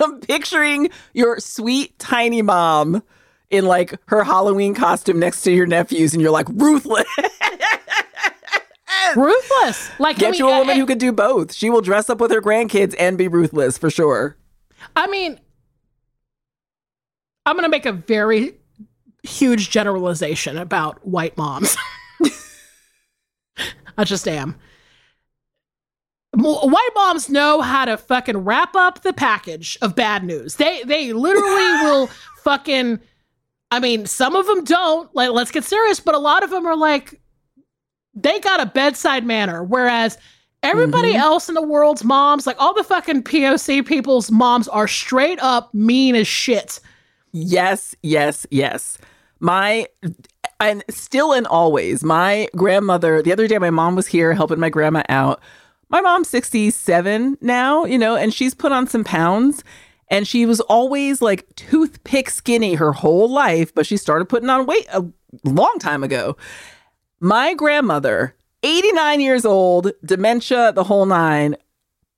I'm 0.00 0.20
picturing 0.20 0.90
your 1.12 1.38
sweet 1.38 1.98
tiny 1.98 2.42
mom 2.42 3.02
in 3.50 3.66
like 3.66 3.94
her 4.06 4.24
Halloween 4.24 4.74
costume 4.74 5.18
next 5.18 5.42
to 5.42 5.52
your 5.52 5.66
nephews, 5.66 6.12
and 6.12 6.22
you're 6.22 6.30
like 6.30 6.48
ruthless. 6.48 7.06
ruthless. 9.16 9.90
Like 9.98 10.18
get 10.18 10.28
I 10.28 10.30
mean, 10.32 10.40
you 10.40 10.48
a 10.48 10.58
woman 10.58 10.76
I, 10.76 10.78
who 10.78 10.86
could 10.86 10.98
do 10.98 11.12
both. 11.12 11.52
She 11.52 11.70
will 11.70 11.82
dress 11.82 12.10
up 12.10 12.20
with 12.20 12.30
her 12.30 12.40
grandkids 12.40 12.94
and 12.98 13.18
be 13.18 13.28
ruthless 13.28 13.78
for 13.78 13.90
sure. 13.90 14.36
I 14.96 15.06
mean, 15.06 15.38
I'm 17.46 17.56
gonna 17.56 17.68
make 17.68 17.86
a 17.86 17.92
very 17.92 18.54
huge 19.22 19.70
generalization 19.70 20.58
about 20.58 21.06
white 21.06 21.36
moms. 21.36 21.76
I 23.96 24.04
just 24.04 24.26
am 24.26 24.56
white 26.34 26.88
moms 26.94 27.28
know 27.28 27.60
how 27.60 27.84
to 27.84 27.96
fucking 27.96 28.38
wrap 28.38 28.74
up 28.74 29.02
the 29.02 29.12
package 29.12 29.76
of 29.82 29.94
bad 29.94 30.24
news. 30.24 30.56
They 30.56 30.82
they 30.84 31.12
literally 31.12 31.46
will 31.84 32.06
fucking 32.42 33.00
I 33.70 33.80
mean, 33.80 34.04
some 34.04 34.36
of 34.36 34.46
them 34.46 34.64
don't. 34.64 35.14
Like 35.14 35.30
let's 35.30 35.50
get 35.50 35.64
serious, 35.64 36.00
but 36.00 36.14
a 36.14 36.18
lot 36.18 36.42
of 36.42 36.50
them 36.50 36.66
are 36.66 36.76
like 36.76 37.20
they 38.14 38.40
got 38.40 38.60
a 38.60 38.66
bedside 38.66 39.24
manner 39.24 39.62
whereas 39.62 40.18
everybody 40.62 41.12
mm-hmm. 41.12 41.22
else 41.22 41.48
in 41.48 41.54
the 41.54 41.62
world's 41.62 42.04
moms, 42.04 42.46
like 42.46 42.60
all 42.60 42.74
the 42.74 42.84
fucking 42.84 43.22
POC 43.22 43.86
people's 43.86 44.30
moms 44.30 44.68
are 44.68 44.88
straight 44.88 45.38
up 45.40 45.72
mean 45.74 46.14
as 46.14 46.28
shit. 46.28 46.80
Yes, 47.32 47.94
yes, 48.02 48.46
yes. 48.50 48.98
My 49.40 49.88
and 50.68 50.84
still 50.88 51.32
and 51.32 51.46
always, 51.46 52.02
my 52.02 52.48
grandmother, 52.56 53.22
the 53.22 53.32
other 53.32 53.46
day 53.46 53.58
my 53.58 53.70
mom 53.70 53.96
was 53.96 54.06
here 54.06 54.32
helping 54.32 54.60
my 54.60 54.70
grandma 54.70 55.02
out 55.08 55.40
my 55.92 56.00
mom's 56.00 56.30
67 56.30 57.36
now, 57.42 57.84
you 57.84 57.98
know, 57.98 58.16
and 58.16 58.32
she's 58.32 58.54
put 58.54 58.72
on 58.72 58.86
some 58.86 59.04
pounds 59.04 59.62
and 60.08 60.26
she 60.26 60.46
was 60.46 60.60
always 60.62 61.20
like 61.20 61.46
toothpick 61.54 62.30
skinny 62.30 62.74
her 62.74 62.92
whole 62.92 63.30
life, 63.30 63.74
but 63.74 63.86
she 63.86 63.98
started 63.98 64.24
putting 64.24 64.48
on 64.48 64.64
weight 64.64 64.86
a 64.90 65.04
long 65.44 65.76
time 65.78 66.02
ago. 66.02 66.38
My 67.20 67.52
grandmother, 67.52 68.34
89 68.62 69.20
years 69.20 69.44
old, 69.44 69.92
dementia, 70.02 70.72
the 70.72 70.84
whole 70.84 71.04
nine. 71.04 71.56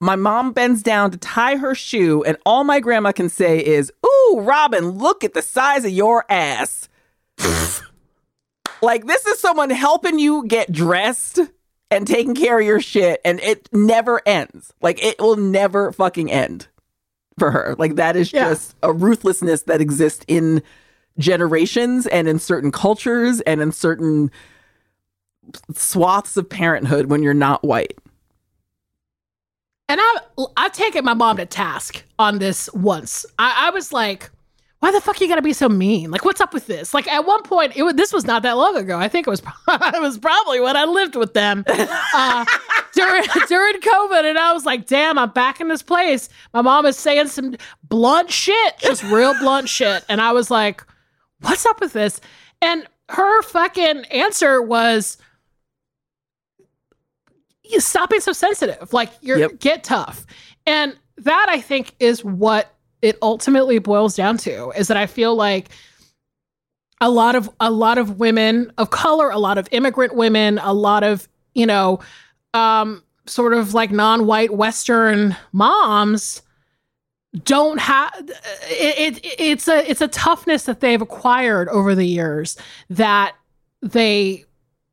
My 0.00 0.14
mom 0.14 0.52
bends 0.52 0.82
down 0.82 1.10
to 1.10 1.18
tie 1.18 1.56
her 1.56 1.74
shoe, 1.74 2.22
and 2.22 2.36
all 2.46 2.62
my 2.62 2.78
grandma 2.78 3.10
can 3.10 3.28
say 3.28 3.58
is, 3.58 3.92
Ooh, 4.06 4.40
Robin, 4.40 4.90
look 4.90 5.24
at 5.24 5.34
the 5.34 5.42
size 5.42 5.84
of 5.84 5.90
your 5.90 6.24
ass. 6.30 6.88
Like 8.84 9.06
this 9.06 9.26
is 9.26 9.38
someone 9.40 9.70
helping 9.70 10.18
you 10.18 10.46
get 10.46 10.70
dressed 10.70 11.40
and 11.90 12.06
taking 12.06 12.34
care 12.34 12.58
of 12.60 12.66
your 12.66 12.80
shit 12.80 13.20
and 13.24 13.40
it 13.40 13.68
never 13.72 14.20
ends. 14.26 14.72
Like 14.80 15.02
it 15.02 15.18
will 15.18 15.36
never 15.36 15.92
fucking 15.92 16.30
end 16.30 16.68
for 17.38 17.50
her. 17.50 17.74
Like 17.78 17.96
that 17.96 18.16
is 18.16 18.32
Yeah. 18.32 18.50
just 18.50 18.74
a 18.82 18.92
ruthlessness 18.92 19.62
that 19.62 19.80
exists 19.80 20.24
in 20.28 20.62
generations 21.18 22.06
and 22.06 22.28
in 22.28 22.38
certain 22.38 22.72
cultures 22.72 23.40
and 23.42 23.60
in 23.60 23.72
certain 23.72 24.30
swaths 25.74 26.36
of 26.36 26.48
parenthood 26.48 27.06
when 27.10 27.22
you're 27.22 27.34
not 27.34 27.62
white. 27.62 27.96
And 29.88 30.00
I 30.00 30.18
I've 30.56 30.72
taken 30.72 31.04
my 31.04 31.14
mom 31.14 31.36
to 31.36 31.46
task 31.46 32.02
on 32.18 32.38
this 32.38 32.68
once. 32.72 33.26
I, 33.38 33.66
I 33.68 33.70
was 33.70 33.92
like, 33.92 34.30
why 34.84 34.92
the 34.92 35.00
fuck 35.00 35.18
you 35.18 35.28
gotta 35.28 35.40
be 35.40 35.54
so 35.54 35.66
mean? 35.66 36.10
Like, 36.10 36.26
what's 36.26 36.42
up 36.42 36.52
with 36.52 36.66
this? 36.66 36.92
Like, 36.92 37.08
at 37.10 37.24
one 37.24 37.42
point, 37.42 37.74
it 37.74 37.82
was, 37.84 37.94
this 37.94 38.12
was 38.12 38.26
not 38.26 38.42
that 38.42 38.58
long 38.58 38.76
ago. 38.76 38.98
I 38.98 39.08
think 39.08 39.26
it 39.26 39.30
was 39.30 39.40
it 39.68 40.02
was 40.02 40.18
probably 40.18 40.60
when 40.60 40.76
I 40.76 40.84
lived 40.84 41.16
with 41.16 41.32
them 41.32 41.64
uh, 41.66 42.44
during 42.94 43.22
during 43.48 43.80
COVID, 43.80 44.28
and 44.28 44.36
I 44.36 44.52
was 44.52 44.66
like, 44.66 44.86
damn, 44.86 45.18
I'm 45.18 45.30
back 45.30 45.58
in 45.62 45.68
this 45.68 45.82
place. 45.82 46.28
My 46.52 46.60
mom 46.60 46.84
is 46.84 46.98
saying 46.98 47.28
some 47.28 47.56
blunt 47.84 48.30
shit, 48.30 48.76
just 48.78 49.02
real 49.04 49.32
blunt 49.38 49.70
shit, 49.70 50.04
and 50.10 50.20
I 50.20 50.32
was 50.32 50.50
like, 50.50 50.84
what's 51.40 51.64
up 51.64 51.80
with 51.80 51.94
this? 51.94 52.20
And 52.60 52.86
her 53.08 53.40
fucking 53.40 54.04
answer 54.10 54.60
was. 54.60 55.16
You 57.66 57.80
stop 57.80 58.10
being 58.10 58.20
so 58.20 58.34
sensitive. 58.34 58.92
Like 58.92 59.08
you're 59.22 59.38
Yep. 59.38 59.60
get 59.60 59.84
tough. 59.84 60.26
And 60.66 60.94
that 61.16 61.46
I 61.48 61.62
think 61.62 61.94
is 61.98 62.22
what 62.22 62.70
it 63.04 63.18
ultimately 63.23 63.78
boils 63.78 64.16
down 64.16 64.38
to 64.38 64.70
is 64.76 64.88
that 64.88 64.96
I 64.96 65.06
feel 65.06 65.34
like 65.37 65.68
a 67.00 67.11
lot 67.11 67.34
of 67.34 67.50
a 67.61 67.70
lot 67.70 67.99
of 67.99 68.18
women 68.18 68.73
of 68.78 68.90
color, 68.90 69.30
a 69.30 69.38
lot 69.38 69.58
of 69.58 69.68
immigrant 69.73 70.14
women, 70.14 70.58
a 70.58 70.73
lot 70.73 71.02
of, 71.04 71.28
you 71.54 71.66
know, 71.66 72.00
um 72.54 73.02
sort 73.26 73.52
of 73.54 73.75
like 73.75 73.90
non-white 73.90 74.52
western 74.54 75.37
moms 75.52 76.42
don't 77.42 77.80
have 77.80 78.12
it, 78.70 79.18
it 79.18 79.34
it's 79.40 79.66
a 79.66 79.88
it's 79.90 80.00
a 80.00 80.08
toughness 80.08 80.64
that 80.64 80.80
they've 80.80 81.02
acquired 81.02 81.68
over 81.70 81.94
the 81.94 82.06
years 82.06 82.56
that 82.90 83.34
they 83.82 84.44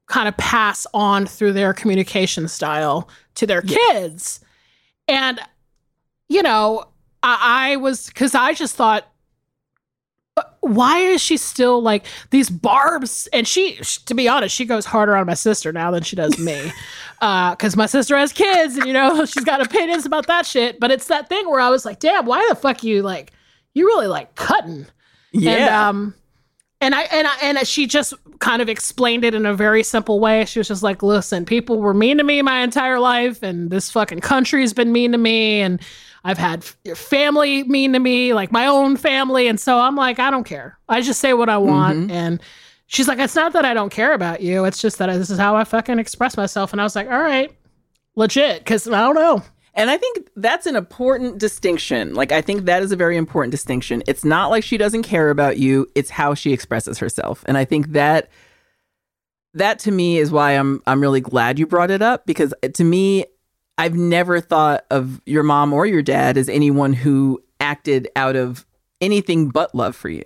kind 0.07 0.27
of 0.27 0.35
pass 0.37 0.87
on 0.93 1.25
through 1.25 1.53
their 1.53 1.73
communication 1.73 2.47
style 2.47 3.07
to 3.35 3.45
their 3.45 3.61
Yeah. 3.63 3.77
kids 3.91 4.39
and 5.07 5.39
you 6.29 6.41
know 6.41 6.85
i, 7.23 7.71
I 7.73 7.75
was 7.77 8.07
because 8.07 8.35
i 8.35 8.53
just 8.53 8.75
thought 8.75 9.07
"Uh, 10.37 10.43
why 10.61 10.99
is 10.99 11.21
she 11.21 11.37
still 11.37 11.81
like 11.81 12.05
these 12.29 12.49
barbs 12.49 13.27
and 13.33 13.47
she 13.47 13.75
to 14.05 14.13
be 14.13 14.27
honest 14.27 14.55
she 14.55 14.65
goes 14.65 14.85
harder 14.85 15.15
on 15.15 15.25
my 15.27 15.33
sister 15.33 15.71
now 15.73 15.91
than 15.91 16.03
she 16.03 16.15
does 16.15 16.37
me 16.39 16.71
because 17.19 17.75
my 17.75 17.85
sister 17.85 18.17
has 18.17 18.31
kids 18.33 18.77
and 18.77 18.85
you 18.87 18.93
know 18.93 19.25
she's 19.31 19.43
got 19.43 19.61
opinions 19.61 20.05
about 20.05 20.27
that 20.27 20.45
shit 20.45 20.79
but 20.79 20.89
it's 20.91 21.07
that 21.07 21.27
thing 21.29 21.49
where 21.49 21.59
i 21.59 21.69
was 21.69 21.85
like 21.85 21.99
damn 21.99 22.25
why 22.25 22.45
the 22.49 22.55
fuck 22.55 22.83
you 22.83 23.01
like 23.01 23.31
you 23.73 23.85
really 23.85 24.07
like 24.07 24.33
cutting 24.35 24.85
Yeah. 25.31 25.51
and 25.51 25.69
um 25.69 26.13
and 26.83 26.95
I 26.95 27.01
and 27.03 27.27
I 27.27 27.35
and 27.43 27.67
she 27.67 27.85
just 27.85 28.11
kind 28.39 28.59
of 28.59 28.67
explained 28.67 29.23
it 29.23 29.35
in 29.35 29.45
a 29.45 29.53
very 29.53 29.83
simple 29.83 30.19
way. 30.19 30.45
She 30.45 30.57
was 30.57 30.67
just 30.67 30.81
like, 30.81 31.03
"Listen, 31.03 31.45
people 31.45 31.79
were 31.79 31.93
mean 31.93 32.17
to 32.17 32.23
me 32.23 32.41
my 32.41 32.61
entire 32.63 32.99
life, 32.99 33.43
and 33.43 33.69
this 33.69 33.91
fucking 33.91 34.21
country's 34.21 34.73
been 34.73 34.91
mean 34.91 35.11
to 35.11 35.19
me, 35.19 35.61
and 35.61 35.79
I've 36.23 36.37
had 36.37 36.63
family 36.63 37.63
mean 37.63 37.93
to 37.93 37.99
me, 37.99 38.33
like 38.33 38.51
my 38.51 38.67
own 38.67 38.97
family, 38.97 39.47
and 39.47 39.59
so 39.59 39.79
I'm 39.79 39.95
like, 39.95 40.19
I 40.19 40.29
don't 40.29 40.43
care. 40.43 40.77
I 40.87 41.01
just 41.01 41.19
say 41.19 41.33
what 41.33 41.49
I 41.49 41.57
want." 41.57 42.09
Mhm. 42.09 42.11
And 42.11 42.41
she's 42.85 43.07
like, 43.07 43.19
"It's 43.19 43.35
not 43.35 43.53
that 43.53 43.65
I 43.65 43.73
don't 43.73 43.89
care 43.89 44.13
about 44.13 44.41
you. 44.41 44.65
It's 44.65 44.81
just 44.81 44.97
that 44.99 45.07
this 45.07 45.29
is 45.29 45.39
how 45.39 45.55
I 45.55 45.63
fucking 45.63 45.99
express 45.99 46.37
myself." 46.37 46.71
And 46.71 46.81
I 46.81 46.83
was 46.83 46.95
like, 46.95 47.09
"All 47.09 47.21
right, 47.21 47.51
legit," 48.15 48.59
because 48.59 48.87
I 48.87 49.01
don't 49.01 49.15
know. 49.15 49.41
And 49.73 49.89
I 49.89 49.97
think 49.97 50.27
that's 50.35 50.65
an 50.65 50.75
important 50.75 51.37
distinction. 51.37 52.13
Like, 52.13 52.33
I 52.33 52.41
think 52.41 52.65
that 52.65 52.83
is 52.83 52.91
a 52.91 52.97
very 52.97 53.15
important 53.15 53.51
distinction. 53.51 54.03
It's 54.05 54.25
not 54.25 54.49
like 54.49 54.65
she 54.65 54.77
doesn't 54.77 55.03
care 55.03 55.29
about 55.29 55.57
you, 55.57 55.87
it's 55.95 56.09
how 56.09 56.33
she 56.33 56.51
expresses 56.51 56.97
herself. 56.99 57.43
And 57.47 57.57
I 57.57 57.63
think 57.63 57.93
that 57.93 58.29
that 59.53 59.79
to 59.79 59.91
me 59.91 60.17
is 60.17 60.31
why 60.31 60.51
I'm 60.51 60.81
I'm 60.85 61.01
really 61.01 61.21
glad 61.21 61.57
you 61.57 61.65
brought 61.65 61.89
it 61.91 62.01
up 62.01 62.25
because 62.25 62.53
to 62.73 62.83
me 62.83 63.25
I've 63.77 63.95
never 63.95 64.39
thought 64.39 64.85
of 64.91 65.21
your 65.25 65.43
mom 65.43 65.73
or 65.73 65.85
your 65.85 66.01
dad 66.01 66.37
as 66.37 66.49
anyone 66.49 66.93
who 66.93 67.41
acted 67.59 68.09
out 68.15 68.35
of 68.35 68.65
anything 68.99 69.49
but 69.49 69.73
love 69.73 69.95
for 69.95 70.09
you. 70.09 70.23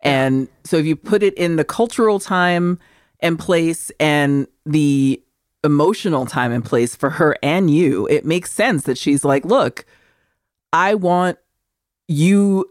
And 0.00 0.48
so 0.64 0.76
if 0.76 0.84
you 0.84 0.96
put 0.96 1.22
it 1.22 1.32
in 1.34 1.56
the 1.56 1.64
cultural 1.64 2.18
time 2.18 2.78
and 3.20 3.38
place 3.38 3.90
and 3.98 4.46
the 4.66 5.22
emotional 5.62 6.26
time 6.26 6.52
and 6.52 6.62
place 6.62 6.94
for 6.94 7.08
her 7.08 7.36
and 7.42 7.70
you, 7.70 8.06
it 8.08 8.26
makes 8.26 8.52
sense 8.52 8.82
that 8.84 8.98
she's 8.98 9.24
like, 9.24 9.46
look, 9.46 9.86
I 10.74 10.94
want 10.94 11.38
you 12.06 12.66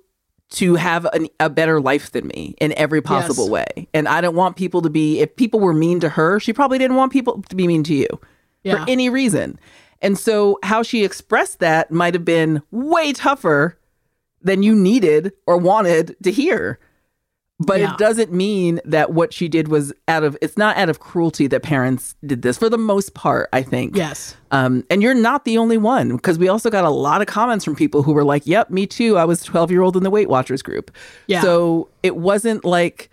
to 0.51 0.75
have 0.75 1.05
an, 1.05 1.27
a 1.39 1.49
better 1.49 1.81
life 1.81 2.11
than 2.11 2.27
me 2.27 2.53
in 2.61 2.71
every 2.77 3.01
possible 3.01 3.45
Yes. 3.45 3.51
way. 3.75 3.87
And 3.95 4.07
I 4.07 4.21
don't 4.21 4.35
want 4.35 4.55
people 4.55 4.83
to 4.83 4.89
be, 4.91 5.19
if 5.19 5.35
people 5.35 5.59
were 5.59 5.73
mean 5.73 5.99
to 6.01 6.09
her, 6.09 6.39
she 6.39 6.53
probably 6.53 6.77
didn't 6.77 6.97
want 6.97 7.11
people 7.11 7.41
to 7.49 7.55
be 7.55 7.65
mean 7.65 7.83
to 7.85 7.95
you 7.95 8.07
Yeah, 8.63 8.83
for 8.83 8.89
any 8.91 9.09
reason. 9.09 9.57
And 10.03 10.17
so 10.19 10.59
how 10.61 10.83
she 10.83 11.03
expressed 11.03 11.57
that 11.59 11.89
might 11.89 12.13
have 12.13 12.25
been 12.25 12.61
way 12.71 13.13
tougher 13.13 13.79
than 14.41 14.61
you 14.61 14.75
needed 14.75 15.31
or 15.47 15.57
wanted 15.57 16.15
to 16.23 16.31
hear. 16.31 16.77
But 17.59 17.79
Yeah. 17.79 17.93
it 17.93 17.97
doesn't 17.97 18.33
mean 18.33 18.81
that 18.83 19.13
what 19.13 19.31
she 19.31 19.47
did 19.47 19.69
was 19.69 19.93
out 20.09 20.23
of 20.23 20.35
it's 20.41 20.57
not 20.57 20.75
out 20.75 20.89
of 20.89 20.99
cruelty 20.99 21.47
that 21.47 21.63
parents 21.63 22.15
did 22.25 22.41
this 22.41 22.57
for 22.57 22.67
the 22.67 22.77
most 22.77 23.13
part, 23.13 23.47
I 23.53 23.61
think. 23.61 23.95
yes, 23.95 24.35
Um, 24.51 24.83
and 24.89 25.01
you're 25.01 25.13
not 25.13 25.45
the 25.45 25.57
only 25.57 25.77
one 25.77 26.15
because 26.17 26.37
we 26.37 26.49
also 26.49 26.69
got 26.69 26.83
a 26.83 26.89
lot 26.89 27.21
of 27.21 27.27
comments 27.27 27.63
from 27.63 27.75
people 27.75 28.03
who 28.03 28.11
were 28.11 28.23
like, 28.25 28.45
"Yep, 28.45 28.69
me 28.71 28.85
too. 28.85 29.17
I 29.17 29.23
was 29.23 29.41
12 29.43 29.71
year 29.71 29.81
old 29.81 29.95
in 29.95 30.03
the 30.03 30.09
Weight 30.09 30.27
Watchers 30.27 30.61
group." 30.61 30.91
yeah, 31.27 31.41
So 31.41 31.87
it 32.01 32.17
wasn't 32.17 32.65
like 32.65 33.09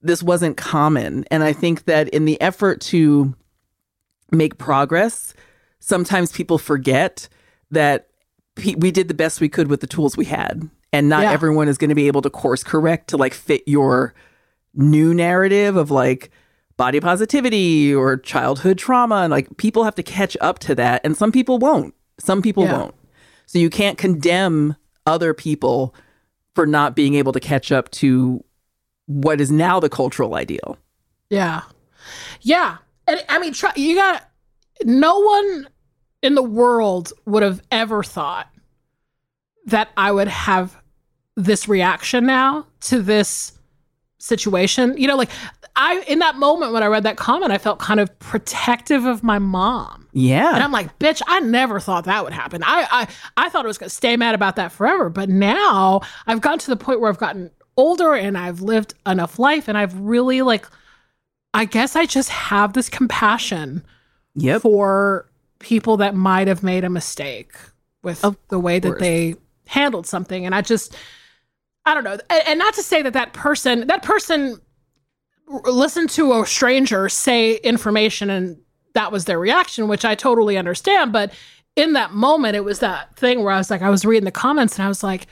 this 0.00 0.20
wasn't 0.22 0.56
common. 0.56 1.24
And 1.30 1.44
I 1.44 1.52
think 1.52 1.84
that 1.84 2.08
in 2.08 2.24
the 2.24 2.40
effort 2.40 2.80
to 2.80 3.34
make 4.32 4.58
progress, 4.58 5.32
sometimes 5.82 6.30
people 6.32 6.58
forget 6.58 7.28
that 7.72 8.08
pe- 8.54 8.76
we 8.76 8.90
did 8.92 9.08
the 9.08 9.14
best 9.14 9.40
we 9.40 9.48
could 9.48 9.68
with 9.68 9.80
the 9.80 9.86
tools 9.86 10.16
we 10.16 10.24
had. 10.26 10.70
And 10.92 11.08
not 11.08 11.22
Yeah. 11.24 11.32
everyone 11.32 11.68
is 11.68 11.76
going 11.78 11.88
to 11.88 11.94
be 11.96 12.06
able 12.06 12.22
to 12.22 12.30
course 12.30 12.62
correct 12.62 13.08
to 13.08 13.16
like 13.16 13.34
fit 13.34 13.62
your 13.66 14.14
new 14.74 15.12
narrative 15.12 15.76
of 15.76 15.90
like 15.90 16.30
body 16.76 17.00
positivity 17.00 17.94
or 17.94 18.16
childhood 18.18 18.78
trauma. 18.78 19.16
And 19.16 19.30
like 19.30 19.56
people 19.56 19.84
have 19.84 19.94
to 19.96 20.02
catch 20.02 20.36
up 20.40 20.58
to 20.60 20.74
that. 20.76 21.00
And 21.04 21.16
some 21.16 21.32
people 21.32 21.58
won't. 21.58 21.94
Some 22.20 22.42
people 22.42 22.64
Yeah. 22.64 22.78
won't. 22.78 22.94
So 23.46 23.58
you 23.58 23.70
can't 23.70 23.98
condemn 23.98 24.76
other 25.06 25.34
people 25.34 25.94
for 26.54 26.66
not 26.66 26.94
being 26.94 27.14
able 27.14 27.32
to 27.32 27.40
catch 27.40 27.72
up 27.72 27.90
to 27.92 28.44
what 29.06 29.40
is 29.40 29.50
now 29.50 29.80
the 29.80 29.88
cultural 29.88 30.34
ideal. 30.34 30.76
Yeah. 31.30 31.62
Yeah. 32.42 32.76
And 33.08 33.24
I 33.28 33.38
mean, 33.38 33.52
try, 33.54 33.72
you 33.76 33.96
got 33.96 34.28
no 34.86 35.18
one 35.18 35.68
in 36.22 36.34
the 36.34 36.42
world 36.42 37.12
would 37.26 37.42
have 37.42 37.62
ever 37.70 38.02
thought 38.02 38.48
that 39.66 39.88
I 39.96 40.12
would 40.12 40.28
have 40.28 40.76
this 41.36 41.68
reaction 41.68 42.26
now 42.26 42.66
to 42.82 43.00
this 43.00 43.52
situation. 44.18 44.96
You 44.96 45.08
know, 45.08 45.16
like 45.16 45.30
I, 45.76 46.00
in 46.06 46.20
that 46.20 46.36
moment 46.36 46.72
when 46.72 46.82
I 46.82 46.86
read 46.86 47.02
that 47.04 47.16
comment, 47.16 47.52
I 47.52 47.58
felt 47.58 47.78
kind 47.78 48.00
of 48.00 48.16
protective 48.18 49.04
of 49.04 49.22
my 49.22 49.38
mom. 49.38 50.08
Yeah. 50.12 50.54
And 50.54 50.62
I'm 50.62 50.72
like, 50.72 50.98
bitch, 50.98 51.22
I 51.26 51.40
never 51.40 51.80
thought 51.80 52.04
that 52.04 52.22
would 52.22 52.32
happen. 52.32 52.62
I 52.62 52.86
I, 52.90 53.08
I 53.36 53.48
thought 53.48 53.64
I 53.64 53.68
was 53.68 53.78
gonna 53.78 53.90
stay 53.90 54.16
mad 54.16 54.34
about 54.34 54.56
that 54.56 54.72
forever. 54.72 55.08
But 55.08 55.28
now 55.28 56.02
I've 56.26 56.40
gotten 56.40 56.58
to 56.60 56.70
the 56.70 56.76
point 56.76 57.00
where 57.00 57.10
I've 57.10 57.18
gotten 57.18 57.50
older 57.76 58.14
and 58.14 58.36
I've 58.36 58.60
lived 58.60 58.94
enough 59.06 59.38
life 59.38 59.68
and 59.68 59.78
I've 59.78 59.98
really 59.98 60.42
like 60.42 60.66
I 61.54 61.64
guess 61.64 61.96
I 61.96 62.06
just 62.06 62.28
have 62.28 62.72
this 62.72 62.88
compassion 62.88 63.84
Yep. 64.34 64.62
for 64.62 65.28
people 65.58 65.96
that 65.98 66.14
might 66.14 66.48
have 66.48 66.62
made 66.62 66.84
a 66.84 66.90
mistake 66.90 67.52
with 68.02 68.24
Of 68.24 68.36
the 68.48 68.58
way 68.58 68.78
that 68.78 68.88
course. 68.88 69.00
they 69.00 69.34
handled 69.66 70.06
something. 70.06 70.44
And 70.46 70.54
I 70.54 70.60
just 70.62 70.96
I 71.84 71.94
don't 71.94 72.04
know. 72.04 72.18
And, 72.30 72.42
and 72.46 72.58
not 72.58 72.74
to 72.74 72.82
say 72.82 73.02
that 73.02 73.12
that 73.12 73.32
person 73.32 73.86
that 73.88 74.02
person 74.02 74.60
listened 75.64 76.10
to 76.10 76.40
a 76.40 76.46
stranger 76.46 77.08
say 77.08 77.56
information 77.56 78.30
and 78.30 78.58
that 78.94 79.12
was 79.12 79.24
their 79.24 79.38
reaction, 79.38 79.88
which 79.88 80.04
I 80.04 80.14
totally 80.14 80.56
understand. 80.56 81.12
But 81.12 81.32
in 81.76 81.94
that 81.94 82.12
moment, 82.12 82.56
it 82.56 82.64
was 82.64 82.80
that 82.80 83.14
thing 83.16 83.42
where 83.42 83.52
I 83.52 83.58
was 83.58 83.70
like, 83.70 83.82
I 83.82 83.90
was 83.90 84.04
reading 84.04 84.24
the 84.24 84.30
comments 84.30 84.76
and 84.78 84.84
I 84.84 84.88
was 84.88 85.02
like, 85.02 85.26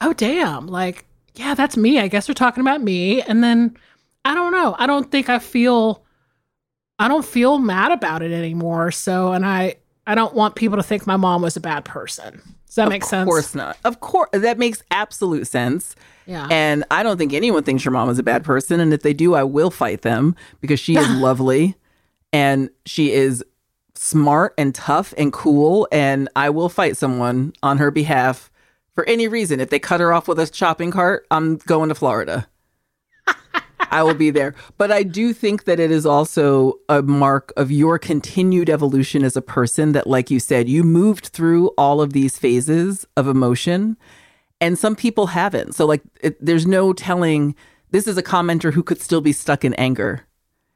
oh, 0.00 0.12
damn. 0.12 0.66
Like, 0.68 1.06
yeah, 1.34 1.54
that's 1.54 1.76
me. 1.76 1.98
I 1.98 2.06
guess 2.08 2.26
they're 2.26 2.34
talking 2.34 2.60
about 2.60 2.80
me. 2.82 3.20
And 3.22 3.42
then 3.42 3.76
I 4.24 4.34
don't 4.34 4.52
know. 4.52 4.76
I 4.78 4.86
don't 4.86 5.10
think 5.10 5.28
I 5.28 5.40
feel, 5.40 6.04
I 7.00 7.08
don't 7.08 7.24
feel 7.24 7.58
mad 7.58 7.92
about 7.92 8.20
it 8.20 8.30
anymore. 8.30 8.90
So, 8.90 9.32
and 9.32 9.46
I, 9.46 9.76
I 10.06 10.14
don't 10.14 10.34
want 10.34 10.54
people 10.54 10.76
to 10.76 10.82
think 10.82 11.06
my 11.06 11.16
mom 11.16 11.40
was 11.40 11.56
a 11.56 11.60
bad 11.60 11.86
person. 11.86 12.42
Does 12.66 12.74
that 12.74 12.90
make 12.90 13.04
sense? 13.04 13.22
Of 13.22 13.26
course 13.26 13.54
not. 13.54 13.78
Of 13.84 14.00
course. 14.00 14.28
That 14.34 14.58
makes 14.58 14.82
absolute 14.90 15.46
sense. 15.46 15.96
Yeah. 16.26 16.46
And 16.50 16.84
I 16.90 17.02
don't 17.02 17.16
think 17.16 17.32
anyone 17.32 17.62
thinks 17.62 17.86
your 17.86 17.92
mom 17.92 18.10
is 18.10 18.18
a 18.18 18.22
bad 18.22 18.44
person. 18.44 18.80
And 18.80 18.92
if 18.92 19.00
they 19.00 19.14
do, 19.14 19.34
I 19.34 19.44
will 19.44 19.70
fight 19.70 20.02
them 20.02 20.36
because 20.60 20.78
she 20.78 20.94
is 20.96 21.08
lovely 21.16 21.74
and 22.34 22.68
she 22.84 23.12
is 23.12 23.42
smart 23.94 24.52
and 24.58 24.74
tough 24.74 25.14
and 25.16 25.32
cool. 25.32 25.88
And 25.90 26.28
I 26.36 26.50
will 26.50 26.68
fight 26.68 26.98
someone 26.98 27.54
on 27.62 27.78
her 27.78 27.90
behalf 27.90 28.50
for 28.94 29.08
any 29.08 29.26
reason. 29.26 29.58
If 29.58 29.70
they 29.70 29.78
cut 29.78 30.00
her 30.00 30.12
off 30.12 30.28
with 30.28 30.38
a 30.38 30.52
shopping 30.52 30.90
cart, 30.90 31.26
I'm 31.30 31.56
going 31.56 31.88
to 31.88 31.94
Florida. 31.94 32.46
I 33.90 34.02
will 34.02 34.14
be 34.14 34.30
there. 34.30 34.54
But 34.78 34.90
I 34.92 35.02
do 35.02 35.32
think 35.32 35.64
that 35.64 35.80
it 35.80 35.90
is 35.90 36.06
also 36.06 36.74
a 36.88 37.02
mark 37.02 37.52
of 37.56 37.70
your 37.70 37.98
continued 37.98 38.70
evolution 38.70 39.24
as 39.24 39.36
a 39.36 39.42
person 39.42 39.92
that, 39.92 40.06
like 40.06 40.30
you 40.30 40.40
said, 40.40 40.68
you 40.68 40.82
moved 40.82 41.26
through 41.28 41.68
all 41.76 42.00
of 42.00 42.12
these 42.12 42.38
phases 42.38 43.06
of 43.16 43.26
emotion 43.26 43.96
and 44.60 44.78
some 44.78 44.94
people 44.94 45.28
haven't. 45.28 45.74
So, 45.74 45.86
like, 45.86 46.02
it, 46.20 46.36
there's 46.44 46.66
no 46.66 46.92
telling 46.92 47.54
this 47.90 48.06
is 48.06 48.16
a 48.18 48.22
commenter 48.22 48.72
who 48.72 48.82
could 48.82 49.00
still 49.00 49.20
be 49.22 49.32
stuck 49.32 49.64
in 49.64 49.74
anger, 49.74 50.26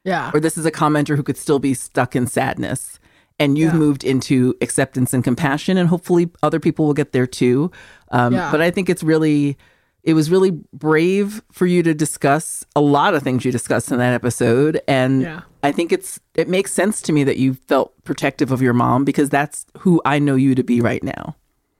yeah. 0.05 0.31
or 0.33 0.41
this 0.41 0.57
is 0.57 0.65
a 0.67 0.73
commenter 0.73 1.17
who 1.17 1.23
could 1.23 1.37
still 1.37 1.59
be 1.59 1.75
stuck 1.75 2.17
in 2.17 2.27
sadness. 2.27 2.99
And 3.39 3.59
you've 3.59 3.73
Yeah. 3.75 3.79
moved 3.81 4.05
into 4.05 4.55
acceptance 4.61 5.13
and 5.13 5.23
compassion, 5.23 5.77
and 5.77 5.89
hopefully 5.89 6.31
other 6.43 6.61
people 6.61 6.87
will 6.87 6.95
get 6.95 7.13
there 7.13 7.27
too. 7.27 7.71
Um, 8.11 8.33
Yeah. 8.33 8.51
But 8.51 8.61
I 8.63 8.71
think 8.71 8.89
it's 8.89 9.03
really, 9.03 9.59
it 10.05 10.15
was 10.15 10.31
really 10.31 10.53
brave 10.73 11.43
for 11.51 11.67
you 11.67 11.83
to 11.83 11.95
discuss 11.95 12.65
a 12.77 12.81
lot 12.81 13.15
of 13.15 13.23
things 13.23 13.45
you 13.45 13.51
discussed 13.51 13.91
in 13.91 13.99
that 13.99 14.13
episode. 14.15 14.81
And 14.87 15.23
Yeah. 15.23 15.41
I 15.63 15.73
think 15.73 15.93
it's, 15.93 16.21
it 16.35 16.47
makes 16.49 16.73
sense 16.73 17.01
to 17.03 17.13
me 17.13 17.25
that 17.25 17.39
you 17.39 17.55
felt 17.55 17.93
protective 18.05 18.53
of 18.53 18.61
your 18.61 18.75
mom 18.75 19.05
because 19.07 19.31
that's 19.31 19.65
who 19.79 20.03
I 20.05 20.19
know 20.19 20.35
you 20.37 20.55
to 20.55 20.63
be 20.63 20.81
right 20.83 21.03
now. 21.03 21.37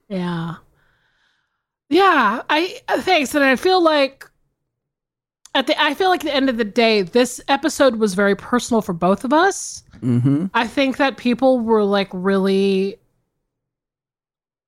Yeah. 0.09 0.55
Yeah, 1.87 2.41
I 2.49 2.79
uh, 2.87 2.99
thanks 3.01 3.35
and 3.35 3.43
I 3.43 3.55
feel 3.55 3.79
like 3.79 4.27
at 5.53 5.67
the 5.67 5.79
I 5.79 5.93
feel 5.93 6.09
like 6.09 6.21
at 6.21 6.25
the 6.25 6.35
end 6.35 6.49
of 6.49 6.57
the 6.57 6.65
day 6.65 7.03
this 7.03 7.39
episode 7.47 7.97
was 7.97 8.15
very 8.15 8.35
personal 8.35 8.81
for 8.81 8.93
both 8.93 9.23
of 9.23 9.31
us. 9.31 9.83
hmm 9.99 10.47
I 10.55 10.65
think 10.65 10.97
that 10.97 11.17
people 11.17 11.59
were 11.59 11.83
like 11.83 12.09
really 12.11 12.97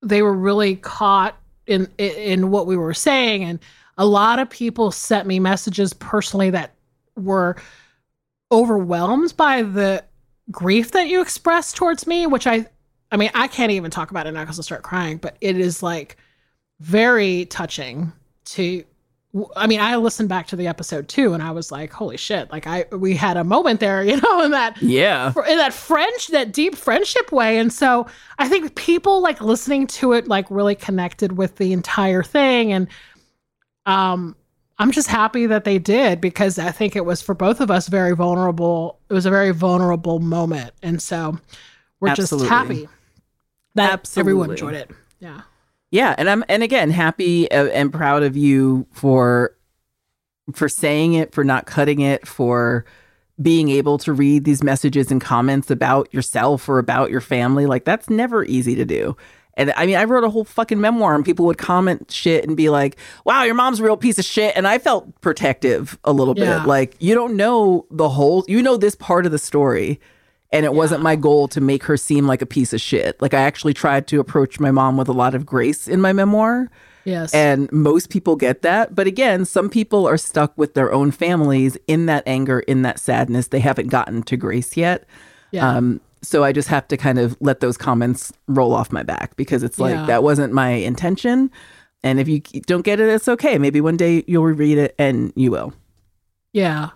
they 0.04 0.22
were 0.22 0.34
really 0.36 0.76
caught 0.76 1.36
in 1.68 1.88
in, 1.98 2.50
what 2.50 2.66
we 2.66 2.78
were 2.78 2.94
saying. 2.94 3.44
And 3.44 3.60
a 3.98 4.06
lot 4.06 4.40
of 4.40 4.50
people 4.50 4.92
sent 4.92 5.28
me 5.28 5.40
messages 5.40 5.94
personally 5.94 6.50
that 6.52 6.74
were 7.16 7.56
overwhelmed 8.52 9.36
by 9.36 9.62
the 9.62 10.04
grief 10.52 10.92
that 10.92 11.08
you 11.08 11.22
expressed 11.22 11.76
towards 11.76 12.08
me 12.08 12.26
which 12.26 12.48
I 12.48 12.66
I 13.12 13.18
mean 13.18 13.30
I 13.34 13.50
can't 13.50 13.74
even 13.74 13.92
talk 13.92 14.12
about 14.12 14.26
it 14.26 14.32
now 14.32 14.46
cuz 14.46 14.58
I'll 14.58 14.64
start 14.64 14.84
crying 14.84 15.18
but 15.18 15.36
it 15.42 15.58
is 15.60 15.84
like 15.84 16.16
very 16.80 17.44
touching 17.46 18.14
to 18.46 18.86
I 19.56 19.68
mean, 19.68 19.80
I 19.80 19.96
listened 19.98 20.30
back 20.30 20.48
to 20.48 20.56
the 20.56 20.68
episode 20.68 21.08
too, 21.08 21.34
and 21.34 21.44
I 21.44 21.52
was 21.52 21.72
like, 21.72 21.92
"Holy 21.92 22.18
shit!" 22.18 22.52
Like, 22.52 22.68
I 22.68 22.86
we 22.92 23.16
had 23.16 23.38
a 23.38 23.44
moment 23.44 23.80
there, 23.80 24.04
you 24.10 24.20
know, 24.22 24.42
in 24.44 24.52
that 24.52 24.82
Yeah. 24.82 25.34
in 25.50 25.58
that 25.58 25.74
French, 25.74 26.28
that 26.28 26.54
deep 26.54 26.76
friendship 26.76 27.32
way. 27.32 27.58
And 27.60 27.72
so 27.72 28.08
I 28.40 28.48
think 28.48 28.76
people 28.76 29.22
like 29.22 29.42
listening 29.42 29.88
to 29.88 30.14
it, 30.14 30.28
like 30.28 30.46
really 30.50 30.76
connected 30.76 31.38
with 31.38 31.56
the 31.58 31.74
entire 31.74 32.24
thing. 32.24 32.72
And 32.74 32.88
um, 33.86 34.36
I'm 34.80 34.92
just 34.92 35.08
happy 35.08 35.46
that 35.48 35.64
they 35.64 35.80
did 35.80 36.22
because 36.22 36.60
I 36.60 36.72
think 36.72 36.96
it 36.96 37.06
was 37.06 37.22
for 37.22 37.34
both 37.34 37.62
of 37.62 37.72
us 37.72 37.88
very 37.88 38.16
vulnerable. 38.16 39.00
It 39.10 39.14
was 39.14 39.26
a 39.26 39.30
very 39.32 39.52
vulnerable 39.52 40.20
moment. 40.20 40.72
And 40.84 41.02
so 41.02 41.40
we're 42.00 42.10
Absolutely. 42.10 42.48
just 42.48 42.50
happy 42.50 42.90
that 43.76 44.18
everyone 44.18 44.52
enjoyed 44.52 44.76
it. 44.76 44.92
Yeah. 45.20 45.42
Yeah, 45.92 46.14
and 46.18 46.30
I'm 46.30 46.44
and 46.50 46.64
again 46.64 46.92
happy 46.92 47.50
uh, 47.52 47.68
and 47.68 47.92
proud 47.94 48.24
of 48.24 48.36
you 48.36 48.86
for 48.92 49.56
for 50.54 50.70
saying 50.70 51.14
it, 51.14 51.34
for 51.34 51.44
not 51.44 51.66
cutting 51.66 52.02
it, 52.02 52.28
for 52.28 52.86
being 53.42 53.70
able 53.70 53.98
to 54.00 54.14
read 54.14 54.44
these 54.46 54.64
messages 54.64 55.12
and 55.12 55.22
comments 55.22 55.70
about 55.70 56.12
yourself 56.14 56.68
or 56.68 56.80
about 56.80 57.12
your 57.12 57.22
family. 57.22 57.66
Like 57.66 57.86
that's 57.86 58.10
never 58.10 58.44
easy 58.44 58.76
to 58.76 58.86
do. 58.86 59.16
And 59.54 59.74
I 59.76 59.86
mean, 59.86 59.96
I 59.96 60.04
wrote 60.04 60.24
a 60.24 60.30
whole 60.30 60.44
fucking 60.44 60.80
memoir 60.80 61.16
and 61.16 61.26
people 61.26 61.46
would 61.48 61.58
comment 61.58 62.12
shit 62.12 62.46
and 62.46 62.56
be 62.58 62.70
like, 62.70 62.98
"Wow, 63.26 63.44
your 63.44 63.56
mom's 63.56 63.80
a 63.80 63.84
real 63.84 63.98
piece 63.98 64.20
of 64.20 64.26
shit." 64.26 64.56
And 64.56 64.68
I 64.68 64.78
felt 64.78 65.20
protective 65.22 65.98
a 66.04 66.12
little 66.12 66.36
Yeah. 66.38 66.60
bit. 66.60 66.68
Like, 66.68 66.96
you 67.00 67.16
don't 67.16 67.36
know 67.36 67.86
the 67.90 68.10
whole 68.10 68.44
you 68.48 68.62
know 68.62 68.78
this 68.78 68.94
part 68.96 69.26
of 69.26 69.32
the 69.32 69.40
story. 69.40 70.00
And 70.52 70.66
it 70.66 70.74
wasn't 70.74 71.04
my 71.04 71.16
goal 71.18 71.48
to 71.50 71.60
make 71.62 71.84
her 71.84 71.98
seem 71.98 72.26
like 72.26 72.42
a 72.42 72.46
piece 72.46 72.72
of 72.74 72.80
shit. 72.80 73.22
Like 73.22 73.34
I 73.34 73.42
actually 73.42 73.74
tried 73.74 74.08
to 74.08 74.20
approach 74.20 74.60
my 74.60 74.72
mom 74.72 74.96
with 74.98 75.10
a 75.10 75.14
lot 75.14 75.36
of 75.36 75.46
grace 75.46 75.88
in 75.88 76.00
my 76.00 76.14
memoir. 76.14 76.70
Yes. 77.04 77.34
And 77.34 77.72
most 77.72 78.10
people 78.10 78.36
get 78.36 78.62
that. 78.64 78.96
But 78.96 79.08
again, 79.08 79.46
some 79.46 79.70
people 79.70 80.08
are 80.08 80.18
stuck 80.18 80.58
with 80.58 80.74
their 80.74 80.92
own 80.94 81.12
families 81.12 81.78
in 81.88 82.06
that 82.08 82.24
anger, 82.26 82.60
in 82.62 82.82
that 82.84 83.00
sadness. 83.00 83.48
They 83.48 83.60
haven't 83.60 83.88
gotten 83.88 84.24
to 84.24 84.38
grace 84.38 84.76
yet. 84.78 85.06
yeah. 85.52 85.68
Um, 85.70 86.02
so 86.24 86.44
I 86.44 86.52
just 86.52 86.68
have 86.70 86.88
to 86.90 86.98
kind 86.98 87.20
of 87.20 87.38
let 87.40 87.60
those 87.60 87.78
comments 87.78 88.34
roll 88.48 88.74
off 88.74 88.92
my 88.92 89.04
back 89.04 89.36
because 89.36 89.62
it's 89.64 89.80
like 89.80 89.94
Yeah. 89.94 90.06
that 90.08 90.24
wasn't 90.24 90.52
my 90.52 90.70
intention. 90.70 91.52
And 92.04 92.20
if 92.20 92.28
you 92.28 92.40
don't 92.66 92.82
get 92.84 93.00
it, 93.00 93.08
it's 93.08 93.28
okay. 93.28 93.58
Maybe 93.60 93.80
one 93.82 93.98
day 93.98 94.24
you'll 94.28 94.44
reread 94.44 94.78
it 94.80 94.96
and 94.98 95.32
you 95.36 95.52
will. 95.52 95.74
Yeah. 96.54 96.90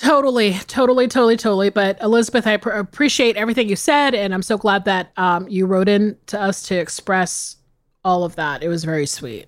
Totally, 0.00 0.54
totally, 0.66 1.08
totally, 1.08 1.36
totally. 1.36 1.68
But 1.68 2.00
Elizabeth, 2.00 2.46
I 2.46 2.56
pr- 2.56 2.70
appreciate 2.70 3.36
everything 3.36 3.68
you 3.68 3.76
said, 3.76 4.14
and 4.14 4.32
I'm 4.32 4.42
so 4.42 4.56
glad 4.56 4.86
that 4.86 5.12
um, 5.18 5.46
you 5.46 5.66
wrote 5.66 5.90
in 5.90 6.16
to 6.28 6.40
us 6.40 6.62
to 6.68 6.74
express 6.74 7.56
all 8.02 8.24
of 8.24 8.34
that. 8.36 8.62
It 8.62 8.68
was 8.68 8.82
very 8.84 9.04
sweet. 9.04 9.46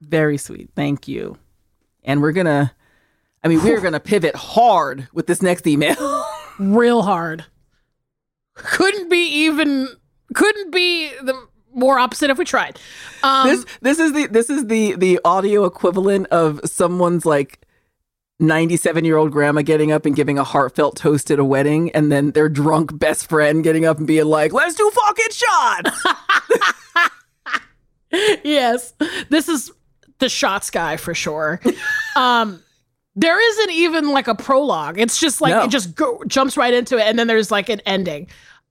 Very 0.00 0.38
sweet. 0.38 0.70
Thank 0.76 1.08
you. 1.08 1.36
And 2.04 2.22
we're 2.22 2.30
going 2.30 2.46
to, 2.46 2.70
I 3.42 3.48
mean, 3.48 3.64
we're 3.64 3.80
going 3.80 3.94
to 3.94 4.00
pivot 4.00 4.36
hard 4.36 5.08
with 5.12 5.26
this 5.26 5.42
next 5.42 5.66
email. 5.66 6.24
Real 6.60 7.02
hard. 7.02 7.46
Couldn't 8.54 9.08
be 9.08 9.26
even. 9.26 9.88
Couldn't 10.34 10.70
be 10.70 11.08
the 11.22 11.34
more 11.74 11.98
opposite 11.98 12.30
if 12.30 12.38
we 12.38 12.44
tried. 12.44 12.78
Um, 13.24 13.48
this 13.48 13.66
this 13.80 13.98
is 13.98 14.12
the 14.12 14.26
this 14.26 14.50
is 14.50 14.66
the 14.66 14.94
the 14.94 15.18
audio 15.24 15.64
equivalent 15.64 16.28
of 16.28 16.60
someone's 16.64 17.26
like 17.26 17.66
97 18.40 19.04
year 19.04 19.16
old 19.16 19.30
grandma 19.32 19.62
getting 19.62 19.92
up 19.92 20.06
and 20.06 20.16
giving 20.16 20.38
a 20.38 20.44
heartfelt 20.44 20.96
toast 20.96 21.30
at 21.30 21.38
a 21.38 21.44
wedding 21.44 21.90
and 21.92 22.10
then 22.10 22.30
their 22.30 22.48
drunk 22.48 22.98
best 22.98 23.28
friend 23.28 23.62
getting 23.62 23.84
up 23.84 23.98
and 23.98 24.06
being 24.06 24.24
like 24.26 24.52
let's 24.52 24.74
do 24.74 24.90
fucking 24.90 25.26
shots 25.30 26.06
yes, 28.44 28.92
this 29.28 29.48
is 29.48 29.70
the 30.18 30.28
shots 30.28 30.70
guy 30.70 30.96
for 30.96 31.14
sure. 31.14 31.60
um, 32.16 32.62
there 33.16 33.40
isn't 33.40 33.70
even 33.72 34.10
like 34.10 34.28
a 34.28 34.34
prologue. 34.34 34.98
It's 34.98 35.18
just 35.18 35.40
like 35.40 35.50
No. 35.52 35.64
it 35.64 35.70
just 35.70 35.94
go, 35.94 36.22
jumps 36.26 36.56
right 36.56 36.72
into 36.74 36.96
it, 36.96 37.02
and 37.02 37.18
then 37.18 37.26
there's 37.26 37.50
like 37.50 37.68
an 37.68 37.80
ending. 37.86 38.28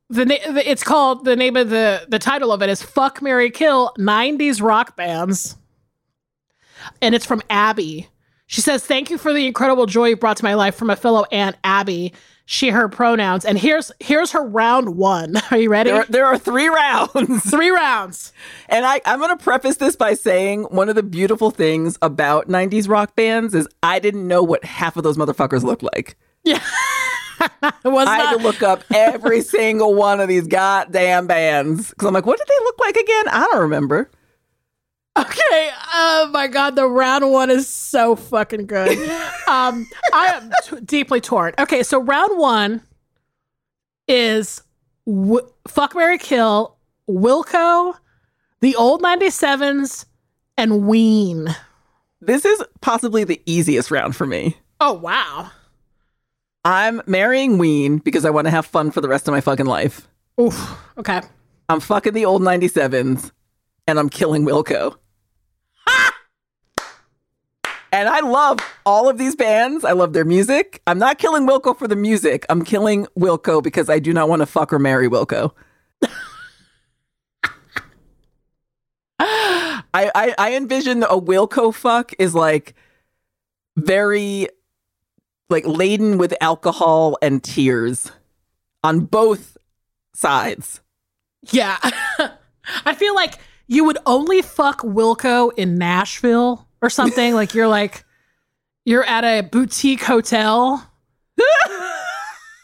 The, 0.09 0.25
na- 0.25 0.51
the 0.51 0.69
it's 0.69 0.83
called 0.83 1.23
the 1.25 1.35
name 1.35 1.55
of 1.55 1.69
the 1.69 2.05
the 2.07 2.19
title 2.19 2.51
of 2.51 2.61
it 2.61 2.69
is 2.69 2.81
"Fuck 2.81 3.21
marry 3.21 3.51
Kill" 3.51 3.93
'90s 3.99 4.61
rock 4.61 4.95
bands, 4.95 5.55
and 7.01 7.13
it's 7.13 7.25
from 7.25 7.41
Abby. 7.49 8.07
She 8.51 8.61
says, 8.61 8.83
"Thank 8.83 9.11
you 9.11 9.19
for 9.19 9.31
the 9.31 9.45
incredible 9.45 9.85
joy 9.85 10.07
you 10.09 10.15
brought 10.17 10.37
to 10.37 10.43
my 10.43 10.55
life 10.55 10.73
from 10.75 10.89
a 10.89 10.95
fellow 10.95 11.23
aunt 11.31 11.55
Abby." 11.63 12.13
She 12.51 12.69
her 12.69 12.89
pronouns, 12.89 13.45
and 13.45 13.59
here's 13.59 13.91
here's 13.99 14.31
her 14.31 14.43
round 14.43 14.95
one. 14.97 15.35
Are 15.51 15.57
you 15.57 15.69
ready? 15.69 15.91
there, 15.91 15.99
are- 16.01 16.05
there 16.09 16.25
are 16.25 16.35
three 16.35 16.67
rounds 16.67 17.43
Three 17.51 17.69
rounds. 17.69 18.33
and 18.67 18.87
I, 18.87 19.01
i'm 19.05 19.19
going 19.19 19.37
to 19.37 19.43
preface 19.43 19.75
this 19.77 19.95
by 19.95 20.15
saying 20.15 20.63
one 20.63 20.89
of 20.89 20.95
the 20.95 21.03
beautiful 21.03 21.51
things 21.51 21.95
about 22.01 22.47
90s 22.47 22.89
rock 22.89 23.15
bands 23.15 23.53
is 23.53 23.67
i 23.83 23.99
didn't 23.99 24.27
know 24.27 24.41
what 24.41 24.65
half 24.65 24.97
of 24.97 25.03
those 25.03 25.15
motherfuckers 25.15 25.61
looked 25.61 25.83
like 25.83 26.17
Yeah. 26.43 26.59
it 27.39 27.73
was 27.85 28.07
I 28.07 28.15
had 28.17 28.31
not, 28.31 28.37
to 28.37 28.43
look 28.43 28.63
up 28.63 28.83
every 28.91 29.41
single 29.41 29.93
one 29.93 30.19
of 30.19 30.27
these 30.27 30.47
goddamn 30.47 31.27
bands 31.27 31.91
because 31.91 32.07
I'm 32.07 32.13
like, 32.15 32.25
what 32.25 32.39
did 32.39 32.47
they 32.47 32.63
look 32.63 32.79
like 32.79 32.95
again? 32.95 33.27
I 33.29 33.45
don't 33.51 33.61
remember. 33.61 34.09
Okay. 35.19 35.71
Oh 35.93 36.29
my 36.31 36.47
god, 36.47 36.75
the 36.75 36.87
round 36.87 37.29
one 37.31 37.49
is 37.49 37.67
so 37.67 38.15
fucking 38.15 38.67
good. 38.67 38.97
um, 39.47 39.87
I 40.13 40.27
am 40.35 40.51
t- 40.63 40.81
deeply 40.85 41.19
torn. 41.21 41.53
Okay, 41.59 41.83
so 41.83 41.99
round 42.01 42.37
one 42.37 42.81
is 44.07 44.61
w- 45.05 45.47
fuck 45.67 45.95
marry 45.95 46.17
Kill, 46.17 46.77
Wilco, 47.09 47.95
the 48.61 48.75
old 48.75 49.01
97s, 49.01 50.05
and 50.57 50.87
Ween. 50.87 51.55
This 52.21 52.45
is 52.45 52.61
possibly 52.81 53.23
the 53.23 53.41
easiest 53.45 53.91
round 53.91 54.15
for 54.15 54.25
me. 54.25 54.57
Oh 54.79 54.93
wow. 54.93 55.51
I'm 56.65 57.01
marrying 57.07 57.57
Ween 57.57 57.97
because 57.99 58.25
I 58.25 58.29
want 58.29 58.45
to 58.45 58.51
have 58.51 58.65
fun 58.65 58.91
for 58.91 58.99
the 59.01 59.07
rest 59.07 59.27
of 59.27 59.31
my 59.33 59.41
fucking 59.41 59.65
life. 59.65 60.07
Oof. 60.39 60.77
Okay. 60.97 61.21
I'm 61.69 61.79
fucking 61.79 62.13
the 62.13 62.25
old 62.25 62.41
97s 62.41 63.31
and 63.87 63.97
I'm 63.99 64.09
killing 64.09 64.45
Wilco. 64.45 64.97
And 67.91 68.09
I 68.09 68.19
love 68.19 68.59
all 68.85 69.09
of 69.09 69.17
these 69.17 69.35
bands. 69.35 69.83
I 69.83 69.93
love 69.93 70.13
their 70.13 70.25
music. 70.25 70.81
I'm 70.87 70.99
not 70.99 71.17
killing 71.17 71.47
Wilco 71.47 71.77
for 71.77 71.87
the 71.87 71.95
music. 71.95 72.45
I'm 72.49 72.63
killing 72.63 73.07
Wilco 73.17 73.61
because 73.63 73.89
I 73.89 73.99
do 73.99 74.13
not 74.13 74.29
want 74.29 74.41
to 74.41 74.45
fuck 74.45 74.71
or 74.71 74.79
marry 74.79 75.09
Wilco. 75.09 75.51
I, 79.19 79.81
I 79.93 80.35
I 80.37 80.55
envision 80.55 81.03
a 81.03 81.19
Wilco 81.19 81.73
fuck 81.73 82.13
is 82.19 82.33
like 82.35 82.73
very 83.75 84.47
like 85.49 85.65
laden 85.67 86.17
with 86.17 86.33
alcohol 86.41 87.17
and 87.21 87.43
tears 87.43 88.11
on 88.83 89.01
both 89.01 89.57
sides. 90.13 90.81
Yeah. 91.51 91.77
I 92.85 92.93
feel 92.93 93.15
like 93.15 93.35
you 93.67 93.83
would 93.83 93.97
only 94.05 94.41
fuck 94.41 94.81
Wilco 94.81 95.51
in 95.57 95.77
Nashville 95.77 96.68
or 96.81 96.89
something. 96.89 97.33
like 97.33 97.53
you're 97.53 97.67
like 97.67 98.05
you're 98.85 99.03
at 99.03 99.23
a 99.23 99.41
boutique 99.41 100.03
hotel 100.03 100.89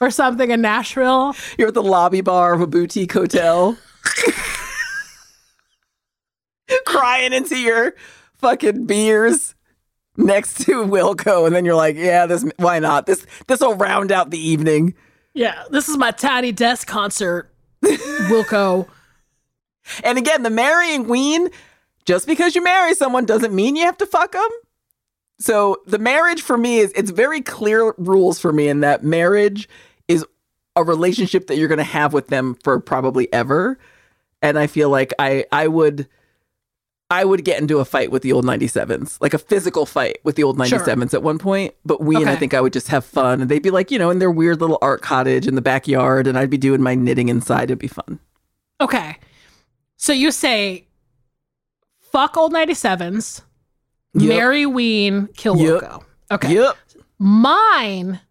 or 0.01 0.11
something 0.11 0.51
in 0.51 0.61
Nashville. 0.61 1.35
You're 1.57 1.69
at 1.69 1.73
the 1.73 1.83
lobby 1.83 2.21
bar 2.21 2.53
of 2.53 2.61
a 2.61 2.67
boutique 2.67 3.13
hotel. 3.13 3.77
crying 6.85 7.33
into 7.33 7.59
your 7.59 7.93
fucking 8.37 8.85
beers 8.85 9.55
next 10.17 10.61
to 10.61 10.83
Wilco, 10.85 11.45
and 11.45 11.55
then 11.55 11.65
you're 11.65 11.75
like, 11.75 11.95
yeah, 11.95 12.25
this 12.25 12.45
why 12.57 12.79
not? 12.79 13.05
This 13.05 13.25
this 13.47 13.59
will 13.59 13.75
round 13.75 14.11
out 14.11 14.31
the 14.31 14.39
evening. 14.39 14.95
Yeah, 15.33 15.63
this 15.69 15.89
is 15.89 15.97
my 15.97 16.11
tiny 16.11 16.51
desk 16.51 16.87
concert, 16.87 17.53
Wilco. 17.83 18.87
And 20.03 20.17
again, 20.17 20.41
the 20.41 20.49
marrying 20.49 21.07
Ween, 21.07 21.47
just 22.05 22.27
because 22.27 22.55
you 22.55 22.63
marry 22.63 22.93
someone 22.93 23.25
doesn't 23.25 23.53
mean 23.53 23.75
you 23.75 23.85
have 23.85 23.97
to 23.97 24.05
fuck 24.05 24.31
them. 24.33 24.49
So 25.39 25.77
the 25.85 25.99
marriage 25.99 26.41
for 26.41 26.57
me 26.57 26.77
is 26.79 26.91
it's 26.93 27.11
very 27.11 27.41
clear 27.41 27.93
rules 27.97 28.39
for 28.39 28.53
me 28.53 28.67
in 28.69 28.79
that 28.81 29.03
marriage 29.03 29.67
is 30.07 30.25
a 30.75 30.83
relationship 30.83 31.47
that 31.47 31.57
you're 31.57 31.67
going 31.67 31.77
to 31.77 31.83
have 31.83 32.13
with 32.13 32.27
them 32.27 32.55
for 32.63 32.79
probably 32.79 33.31
ever. 33.33 33.77
And 34.41 34.57
I 34.57 34.67
feel 34.67 34.89
like 34.89 35.13
I 35.19 35.45
I 35.51 35.67
would 35.67 36.07
I 37.09 37.23
would 37.25 37.43
get 37.45 37.59
into 37.61 37.79
a 37.79 37.85
fight 37.85 38.11
with 38.11 38.23
the 38.23 38.31
old 38.33 38.45
97s, 38.45 39.17
like 39.21 39.33
a 39.33 39.37
physical 39.37 39.85
fight 39.85 40.17
with 40.23 40.35
the 40.35 40.43
old 40.43 40.57
97s 40.57 41.11
Sure. 41.11 41.17
at 41.19 41.23
one 41.23 41.37
point. 41.37 41.73
But 41.85 42.01
Ween, 42.01 42.27
I 42.27 42.31
Okay. 42.31 42.35
think 42.39 42.53
I 42.53 42.61
would 42.61 42.73
just 42.73 42.87
have 42.87 43.05
fun. 43.05 43.41
And 43.41 43.49
they'd 43.49 43.61
be 43.61 43.69
like, 43.71 43.91
you 43.91 43.99
know, 43.99 44.09
in 44.09 44.19
their 44.19 44.31
weird 44.31 44.59
little 44.59 44.79
art 44.81 45.01
cottage 45.01 45.47
in 45.47 45.53
the 45.55 45.61
backyard. 45.61 46.25
And 46.27 46.37
I'd 46.37 46.49
be 46.49 46.57
doing 46.57 46.81
my 46.81 46.95
knitting 46.95 47.29
inside. 47.29 47.65
It'd 47.65 47.77
be 47.79 47.87
fun. 47.87 48.19
Okay. 48.81 49.17
So 49.97 50.13
you 50.13 50.31
say 50.31 50.84
fuck 52.15 52.37
old 52.37 52.53
97s, 52.53 53.41
Yep. 54.13 54.29
marry 54.29 54.65
Ween, 54.65 55.27
kill 55.35 55.57
Yep. 55.57 55.81
Wilco. 55.81 56.03
Okay. 56.31 56.53
Yep. 56.53 56.77
Mine 57.19 58.21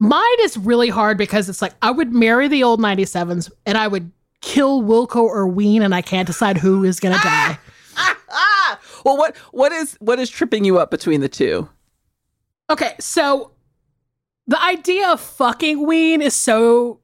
mine 0.00 0.40
is 0.42 0.56
really 0.56 0.88
hard 0.88 1.18
because 1.18 1.48
it's 1.48 1.60
like 1.60 1.74
I 1.82 1.90
would 1.90 2.12
marry 2.12 2.46
the 2.46 2.62
old 2.62 2.78
97s 2.80 3.50
and 3.66 3.76
I 3.76 3.88
would 3.88 4.12
kill 4.40 4.82
Wilco 4.82 5.16
or 5.16 5.48
Ween 5.48 5.82
and 5.82 5.92
I 5.92 6.02
can't 6.02 6.26
decide 6.28 6.56
who 6.58 6.84
is 6.84 7.00
gonna 7.00 7.18
die. 7.22 7.58
ah! 7.96 8.78
Well, 9.04 9.16
what 9.16 9.36
what 9.52 9.72
is 9.72 9.96
what 10.00 10.18
is 10.20 10.30
tripping 10.30 10.64
you 10.64 10.78
up 10.78 10.90
between 10.92 11.20
the 11.20 11.28
two? 11.28 11.68
Okay, 12.70 12.94
so 13.00 13.50
the 14.46 14.62
idea 14.62 15.08
of 15.08 15.20
fucking 15.20 15.84
Ween 15.86 16.20
is 16.22 16.34
so 16.34 17.00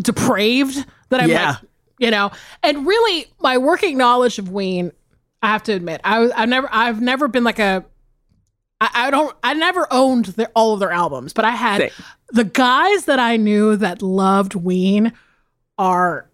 depraved 0.00 0.84
that 1.10 1.20
I'm 1.20 1.28
Yeah. 1.28 1.48
like, 1.50 1.58
you 1.98 2.10
know, 2.10 2.30
and 2.62 2.86
really 2.86 3.26
my 3.40 3.58
working 3.58 3.96
knowledge 3.96 4.38
of 4.38 4.50
Ween, 4.50 4.92
I 5.42 5.48
have 5.48 5.62
to 5.64 5.72
admit, 5.72 6.00
I 6.04 6.18
was 6.18 6.30
I've 6.32 6.48
never 6.48 6.68
I've 6.70 7.00
never 7.00 7.28
been 7.28 7.44
like 7.44 7.58
a 7.58 7.84
I, 8.80 8.90
I 8.94 9.10
don't 9.10 9.34
I 9.42 9.54
never 9.54 9.86
owned 9.90 10.26
their, 10.26 10.48
all 10.54 10.74
of 10.74 10.80
their 10.80 10.92
albums, 10.92 11.32
but 11.32 11.44
I 11.44 11.52
had 11.52 11.80
Same. 11.80 11.90
the 12.30 12.44
guys 12.44 13.06
that 13.06 13.18
I 13.18 13.36
knew 13.36 13.76
that 13.76 14.02
loved 14.02 14.54
Ween 14.54 15.12
are 15.78 16.28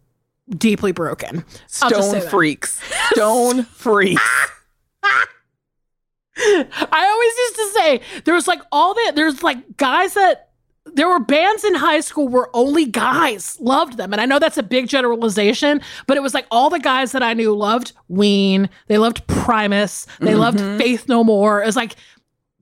deeply 0.48 0.92
broken. 0.92 1.44
I'll 1.82 1.90
just 1.90 2.10
say 2.10 2.20
Stone 2.20 2.30
freaks. 2.30 2.80
Stone 3.12 3.64
freaks. 3.64 4.22
I 6.36 7.06
always 7.10 7.32
used 7.36 7.56
to 7.56 7.80
say 7.80 8.20
there 8.24 8.34
was 8.34 8.48
like 8.48 8.60
all 8.72 8.94
that 8.94 9.12
there's 9.14 9.42
like 9.42 9.76
guys 9.76 10.14
that 10.14 10.50
there 10.86 11.08
were 11.08 11.20
bands 11.20 11.64
in 11.64 11.74
high 11.74 12.00
school 12.00 12.28
where 12.28 12.48
only 12.54 12.84
guys 12.84 13.56
loved 13.60 13.96
them. 13.96 14.12
And 14.12 14.20
I 14.20 14.26
know 14.26 14.38
that's 14.38 14.58
a 14.58 14.62
big 14.62 14.88
generalization, 14.88 15.80
but 16.06 16.16
it 16.16 16.22
was 16.22 16.34
like 16.34 16.46
all 16.50 16.70
the 16.70 16.80
guys 16.80 17.12
that 17.12 17.22
I 17.22 17.34
knew 17.34 17.54
loved 17.54 17.92
Ween, 18.08 18.68
they 18.88 18.98
loved 18.98 19.26
Primus, 19.26 20.06
they 20.20 20.34
loved 20.34 20.58
mm-hmm. 20.58 20.78
Faith 20.78 21.08
No 21.08 21.22
More. 21.22 21.62
It 21.62 21.66
was 21.66 21.76
like 21.76 21.94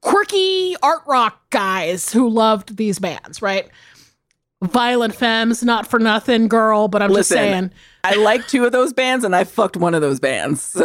quirky 0.00 0.76
art 0.83 1.02
rock 1.06 1.48
guys 1.50 2.12
who 2.12 2.28
loved 2.28 2.76
these 2.76 2.98
bands, 2.98 3.40
right? 3.42 3.68
Violent 4.62 5.14
Femmes, 5.14 5.62
not 5.62 5.87
for 5.87 5.98
nothing, 5.98 6.46
girl, 6.46 6.88
but 6.88 7.00
I'm 7.00 7.14
just 7.14 7.30
saying. 7.30 7.70
I 8.04 8.16
like 8.16 8.46
two 8.46 8.66
of 8.66 8.72
those 8.72 8.92
bands, 8.92 9.24
and 9.24 9.35
I 9.35 9.44
fucked 9.44 9.78
one 9.78 9.94
of 9.94 10.02
those 10.02 10.20
bands. 10.20 10.61
So 10.61 10.85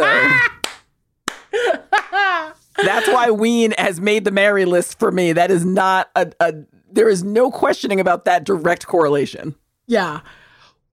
that's 2.82 3.06
why 3.08 3.30
Ween 3.30 3.74
has 3.76 4.00
made 4.00 4.24
the 4.24 4.30
marry 4.30 4.64
list 4.64 4.98
for 4.98 5.12
me. 5.12 5.34
That 5.34 5.50
is 5.50 5.66
not 5.66 6.08
a, 6.16 6.32
a 6.40 6.54
there 6.96 7.08
is 7.08 7.22
no 7.22 7.50
questioning 7.50 8.00
about 8.00 8.24
that 8.24 8.42
direct 8.44 8.86
correlation. 8.86 9.54
Yeah. 9.86 10.20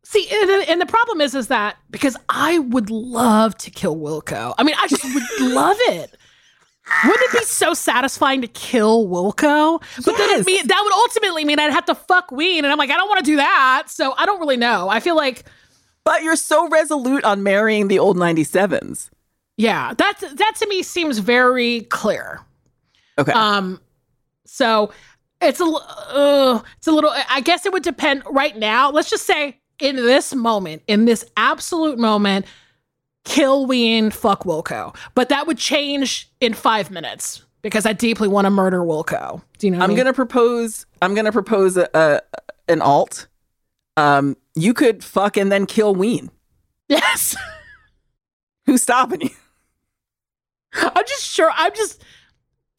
See, 0.04 0.28
and, 0.32 0.70
and 0.70 0.80
the 0.82 0.86
problem 0.86 1.22
is, 1.22 1.34
is 1.34 1.48
that 1.48 1.78
because 1.89 2.16
I 2.30 2.60
would 2.60 2.89
love 2.92 3.58
to 3.60 3.72
kill 3.72 3.96
Wilco. 3.96 4.54
I 4.58 4.63
mean, 4.63 4.76
I 4.78 4.88
just 4.88 5.04
would 5.04 5.24
love 5.54 5.78
it. 5.80 6.16
Wouldn't 7.06 7.34
it 7.34 7.39
be 7.39 7.46
so 7.46 7.74
satisfying 7.74 8.42
to 8.42 8.48
kill 8.48 9.08
Wilco? 9.08 9.82
But 10.06 10.18
then 10.18 10.39
it 10.42 10.46
mean, 10.46 10.68
that 10.68 10.82
would 10.84 10.94
ultimately 10.94 11.46
mean 11.46 11.58
I'd 11.58 11.72
have 11.72 11.86
to 11.86 11.96
fuck 11.96 12.30
Ween, 12.32 12.66
and 12.66 12.72
I'm 12.72 12.78
like, 12.78 12.89
I 12.89 12.98
don't 12.98 13.08
want 13.08 13.20
to 13.20 13.26
do 13.26 13.38
that. 13.38 13.84
So 13.88 14.13
I 14.18 14.26
don't 14.26 14.39
really 14.42 14.58
know. 14.58 14.89
I 14.89 15.00
feel 15.00 15.16
like, 15.16 15.46
But 16.04 16.24
you're 16.24 16.36
so 16.36 16.68
resolute 16.68 17.24
on 17.24 17.42
marrying 17.42 17.88
the 17.88 18.00
old 18.00 18.18
97s. 18.18 19.10
yeah, 19.56 19.94
that 19.94 20.20
that 20.20 20.54
to 20.58 20.68
me 20.68 20.84
seems 20.84 21.20
very 21.20 21.82
clear. 21.89 22.42
Okay. 23.18 23.32
Um, 23.32 23.80
so 24.46 24.92
it's 25.43 25.60
a 25.60 25.65
uh, 25.65 26.62
it's 26.77 26.88
a 26.88 26.91
little. 26.91 27.12
I 27.29 27.41
guess 27.41 27.65
it 27.65 27.73
would 27.73 27.84
depend. 27.84 28.23
Right 28.29 28.58
now, 28.58 28.89
let's 28.91 29.10
just 29.10 29.25
say 29.25 29.60
in 29.79 29.95
this 29.95 30.34
moment, 30.34 30.82
in 30.88 31.06
this 31.06 31.25
absolute 31.38 31.97
moment, 31.99 32.45
kill 33.25 33.65
Ween, 33.65 34.10
fuck 34.12 34.43
Wilco. 34.43 34.95
But 35.15 35.29
that 35.29 35.47
would 35.47 35.58
change 35.58 36.29
in 36.41 36.53
five 36.53 36.91
minutes 36.91 37.43
because 37.62 37.86
I 37.86 37.93
deeply 37.93 38.27
want 38.27 38.45
to 38.45 38.49
murder 38.49 38.82
Wilco. 38.82 39.41
Do 39.58 39.67
you 39.67 39.71
know? 39.71 39.77
What 39.77 39.82
I 39.82 39.86
I'm 39.86 39.89
mean? 39.89 39.97
gonna 39.97 40.13
propose. 40.13 40.86
I'm 41.01 41.13
gonna 41.15 41.32
propose 41.32 41.77
a, 41.77 41.89
a 41.93 42.21
an 42.67 42.82
alt. 42.82 43.27
Um, 43.97 44.38
you 44.56 44.73
could 44.73 45.03
fuck 45.03 45.38
and 45.38 45.51
then 45.51 45.65
kill 45.65 45.93
Ween. 45.95 46.32
yes. 46.88 47.36
Who's 48.65 48.82
stopping 48.82 49.21
you? 49.21 49.29
I'm 50.73 51.03
just 51.06 51.23
sure. 51.23 51.51
I'm 51.53 51.73
just 51.75 52.01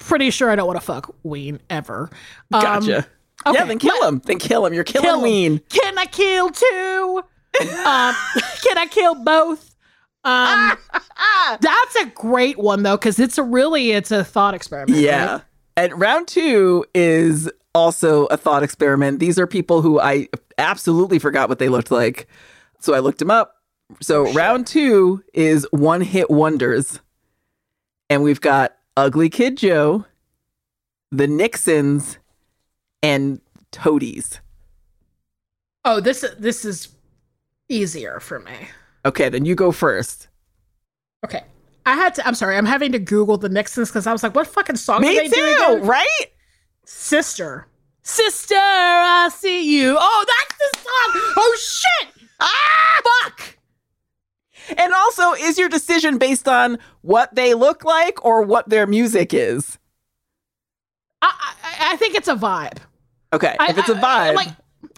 pretty 0.07 0.31
sure 0.31 0.51
I 0.51 0.57
don't 0.57 0.67
want 0.67 0.79
to 0.81 0.85
fuck 0.87 1.15
Ween 1.23 1.61
ever. 1.71 2.11
Um, 2.53 2.61
Gotcha. 2.63 3.07
okay, 3.47 3.59
Yeah, 3.59 3.65
then 3.65 3.79
kill 3.79 3.99
my- 4.01 4.09
him. 4.09 4.23
Then 4.25 4.39
kill 4.39 4.65
him. 4.67 4.75
You're 4.75 4.85
killing 4.85 5.07
Kill. 5.09 5.23
Ween. 5.23 5.59
Can 5.71 5.99
I 5.99 6.07
kill 6.07 6.51
two? 6.51 7.23
um, 7.61 8.15
can 8.63 8.79
I 8.79 8.87
kill 8.91 9.15
both? 9.15 9.75
Um, 10.25 10.77
that's 11.61 11.97
a 11.97 12.07
great 12.15 12.59
one 12.59 12.83
though, 12.83 12.97
because 12.97 13.19
it's 13.19 13.37
a 13.39 13.43
really 13.43 13.91
it's 13.93 14.11
a 14.11 14.25
thought 14.25 14.55
experiment. 14.55 14.99
Yeah. 14.99 15.33
right? 15.33 15.43
And 15.77 16.01
round 16.01 16.29
two 16.29 16.85
is 16.95 17.51
also 17.75 18.27
a 18.27 18.37
thought 18.37 18.63
experiment. 18.63 19.19
These 19.19 19.39
are 19.39 19.47
people 19.47 19.83
who 19.83 20.01
I 20.01 20.29
absolutely 20.59 21.19
forgot 21.19 21.49
what 21.49 21.59
they 21.59 21.69
looked 21.69 21.91
like. 21.91 22.27
So 22.81 22.95
I 22.95 23.01
looked 23.01 23.19
them 23.19 23.31
up. 23.31 23.57
So 24.01 24.33
round 24.33 24.67
two 24.67 25.23
is 25.35 25.67
one 25.73 26.01
hit 26.01 26.31
wonders. 26.31 27.01
And 28.09 28.23
we've 28.23 28.41
got 28.41 28.77
Ugly 28.97 29.29
Kid 29.29 29.57
Joe, 29.57 30.05
the 31.11 31.27
Nixons, 31.27 32.19
and 33.03 33.41
Toadies. 33.73 34.41
Oh, 35.85 36.01
this 36.01 36.25
this 36.39 36.65
is 36.65 36.89
easier 37.69 38.21
for 38.21 38.39
me. 38.39 38.53
Okay, 39.05 39.29
then 39.29 39.45
you 39.45 39.55
go 39.55 39.73
first. 39.73 40.29
Okay, 41.25 41.43
I 41.85 41.95
had 41.95 42.15
to. 42.15 42.27
I'm 42.27 42.35
sorry. 42.35 42.57
I'm 42.57 42.67
having 42.67 42.93
to 42.93 42.99
Google 42.99 43.37
the 43.37 43.49
Nixons 43.49 43.89
because 43.91 44.07
I 44.07 44.13
was 44.13 44.23
like, 44.23 44.35
what 44.35 44.47
fucking 44.47 44.77
song 44.77 45.03
Me 45.03 45.15
did 45.15 45.31
they 45.31 45.55
too, 45.55 45.79
right? 45.83 46.27
Sister, 46.87 47.67
sister, 48.03 48.55
I 48.57 49.29
see 49.33 49.77
you. 49.77 49.97
Oh, 49.99 50.25
that's 50.27 50.59
the 50.59 50.79
song. 50.79 51.35
Oh 51.37 51.57
shit! 51.61 52.29
Ah, 52.41 53.01
fuck. 53.25 53.59
And 54.77 54.93
also, 54.95 55.33
is 55.33 55.59
your 55.59 55.69
decision 55.69 56.19
based 56.19 56.49
on 56.49 56.79
what 57.03 57.35
they 57.35 57.55
look 57.55 57.85
like 57.85 58.25
or 58.25 58.43
what 58.43 58.69
their 58.69 58.87
music 58.87 59.35
is? 59.35 59.79
I, 61.23 61.33
I 61.63 61.93
I 61.93 61.97
think 61.97 62.15
it's 62.15 62.29
a 62.29 62.35
vibe. 62.35 62.79
Okay, 63.33 63.57
I- 63.59 63.71
if 63.71 63.79
it's 63.79 63.89
a 63.89 63.95
vibe, 63.95 64.35
like 64.35 64.49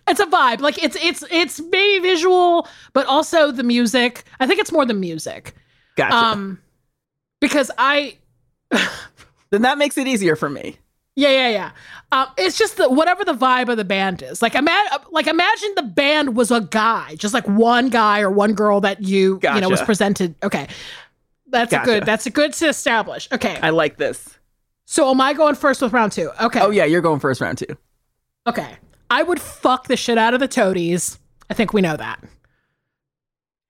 it's 0.09 0.21
a 0.21 0.27
vibe. 0.27 0.61
Like 0.61 0.83
it's 0.83 0.97
it's 1.01 1.25
it's 1.31 1.61
maybe 1.61 2.01
visual, 2.01 2.69
but 2.93 3.07
also 3.07 3.51
the 3.51 3.63
music. 3.63 4.25
I 4.41 4.47
think 4.47 4.61
it's 4.61 4.73
more 4.73 4.85
the 4.87 4.95
music. 4.95 5.55
gotcha. 5.97 6.15
Um, 6.17 6.61
because 7.41 7.71
I 7.79 8.17
then 9.51 9.63
that 9.63 9.79
makes 9.79 9.97
it 9.99 10.07
easier 10.07 10.37
for 10.37 10.49
me. 10.51 10.77
Yeah, 11.15 11.31
yeah, 11.31 11.49
yeah. 11.49 11.71
Um, 12.13 12.29
it's 12.39 12.57
just 12.57 12.77
the 12.77 12.89
whatever 12.89 13.25
the 13.25 13.35
vibe 13.35 13.69
of 13.69 13.77
the 13.77 13.85
band 13.85 14.23
is. 14.23 14.41
Like, 14.41 14.55
ima- 14.55 15.01
like 15.11 15.27
imagine 15.27 15.73
the 15.77 15.83
band 15.83 16.37
was 16.37 16.51
a 16.53 16.61
guy, 16.61 17.17
just 17.17 17.35
like 17.35 17.47
one 17.49 17.89
guy 17.91 18.21
or 18.21 18.31
one 18.31 18.55
girl 18.55 18.81
that 18.83 19.03
you 19.03 19.41
you 19.43 19.61
know 19.61 19.69
was 19.69 19.83
presented. 19.83 20.35
Okay, 20.43 20.69
that's 21.49 21.73
a 21.73 21.81
good. 21.85 22.05
That's 22.07 22.27
a 22.27 22.31
good 22.31 22.53
to 22.55 22.69
establish. 22.69 23.29
Okay, 23.33 23.59
I 23.61 23.71
like 23.71 23.97
this. 23.97 24.39
so 24.85 25.11
am 25.11 25.21
I 25.21 25.33
going 25.35 25.57
first 25.57 25.83
with 25.83 25.93
round 25.93 26.13
two? 26.13 26.31
Okay, 26.41 26.61
Oh 26.61 26.71
yeah, 26.71 26.85
you're 26.85 27.01
going 27.01 27.19
first 27.21 27.41
round 27.41 27.59
two. 27.59 27.77
okay. 28.47 28.77
I 29.11 29.23
would 29.23 29.41
fuck 29.41 29.87
the 29.89 29.97
shit 29.97 30.17
out 30.19 30.33
of 30.35 30.41
the 30.41 30.49
toadies. 30.49 31.19
I 31.51 31.55
think 31.55 31.73
we 31.73 31.81
know 31.81 31.97
that. 31.97 32.23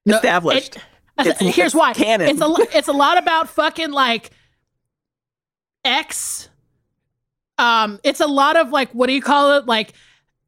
No, 0.05 0.15
Established. 0.15 0.75
it- 0.77 0.81
It's- 1.27 1.39
here's 1.55 1.67
it's 1.67 1.75
why. 1.75 1.93
canon. 1.93 2.27
It's 2.29 2.41
a 2.41 2.77
it's 2.77 2.87
a 2.87 2.93
lot 2.93 3.17
about 3.17 3.49
fucking 3.49 3.91
like 3.91 4.29
ex. 5.83 6.49
Um, 7.57 7.99
it's 8.03 8.19
a 8.19 8.27
lot 8.27 8.55
of 8.57 8.69
like 8.69 8.91
what 8.91 9.07
do 9.07 9.13
you 9.13 9.21
call 9.21 9.57
it? 9.57 9.65
Like 9.65 9.93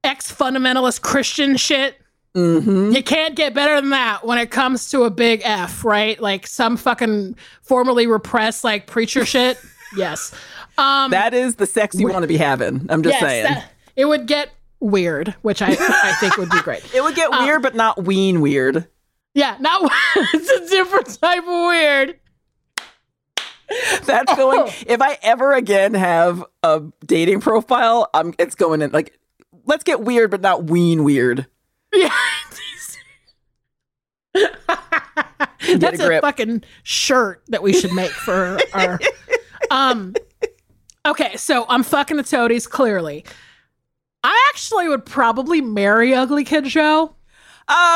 ex 0.03 0.31
fundamentalist 0.31 1.01
Christian 1.01 1.57
shit. 1.57 1.95
hmm 2.35 2.91
You 2.91 3.03
can't 3.03 3.35
get 3.35 3.53
better 3.53 3.75
than 3.81 3.89
that 3.89 4.25
when 4.25 4.37
it 4.37 4.51
comes 4.51 4.89
to 4.91 5.03
a 5.03 5.09
big 5.09 5.41
F, 5.43 5.83
right? 5.83 6.19
Like 6.21 6.45
some 6.47 6.77
fucking 6.77 7.35
formerly 7.63 8.07
repressed 8.07 8.63
like 8.63 8.87
preacher 8.87 9.25
shit. 9.25 9.57
Yes. 9.97 10.35
Um, 10.77 11.09
That 11.09 11.33
is 11.33 11.55
the 11.55 11.65
sex 11.65 11.95
you 11.95 12.05
we- 12.05 12.11
want 12.11 12.21
to 12.21 12.27
be 12.27 12.37
having. 12.37 12.85
I'm 12.89 13.01
just 13.01 13.13
yes, 13.13 13.21
saying. 13.23 13.43
that- 13.45 13.71
it 13.95 14.05
would 14.05 14.27
get 14.27 14.51
weird, 14.79 15.33
which 15.41 15.63
I 15.63 15.69
I 15.79 16.13
think 16.19 16.37
would 16.37 16.51
be 16.51 16.61
great. 16.61 16.83
it 16.93 17.01
would 17.01 17.15
get 17.15 17.33
um, 17.33 17.43
weird, 17.43 17.63
but 17.63 17.73
not 17.73 18.03
ween 18.05 18.39
weird. 18.39 18.87
Yeah, 19.33 19.57
not 19.59 19.91
it's 20.15 20.47
a 20.47 20.69
different 20.69 21.19
type 21.19 21.39
of 21.41 21.47
weird. 21.47 22.19
That's 24.03 24.35
going. 24.35 24.61
Oh. 24.61 24.73
If 24.87 25.01
I 25.01 25.17
ever 25.21 25.53
again 25.53 25.93
have 25.93 26.43
a 26.63 26.83
dating 27.05 27.41
profile, 27.41 28.09
I'm. 28.13 28.33
It's 28.39 28.55
going 28.55 28.81
in 28.81 28.91
like. 28.91 29.17
Let's 29.65 29.83
get 29.83 30.01
weird, 30.01 30.31
but 30.31 30.41
not 30.41 30.65
ween 30.65 31.03
weird. 31.03 31.45
Yeah. 31.93 32.13
That's 35.77 35.99
a 35.99 36.17
a, 36.17 36.21
fucking 36.21 36.63
shirt 36.83 37.43
that 37.49 37.61
we 37.61 37.73
should 37.73 37.93
make 37.93 38.11
for 38.11 38.57
our 38.73 38.99
um 39.71 40.15
Okay, 41.05 41.37
so 41.37 41.65
I'm 41.69 41.83
fucking 41.83 42.17
the 42.17 42.23
toadies 42.23 42.67
clearly. 42.67 43.25
I 44.23 44.49
actually 44.49 44.89
would 44.89 45.05
probably 45.05 45.61
marry 45.61 46.13
Ugly 46.13 46.43
Kid 46.43 46.65
Joe. 46.65 47.15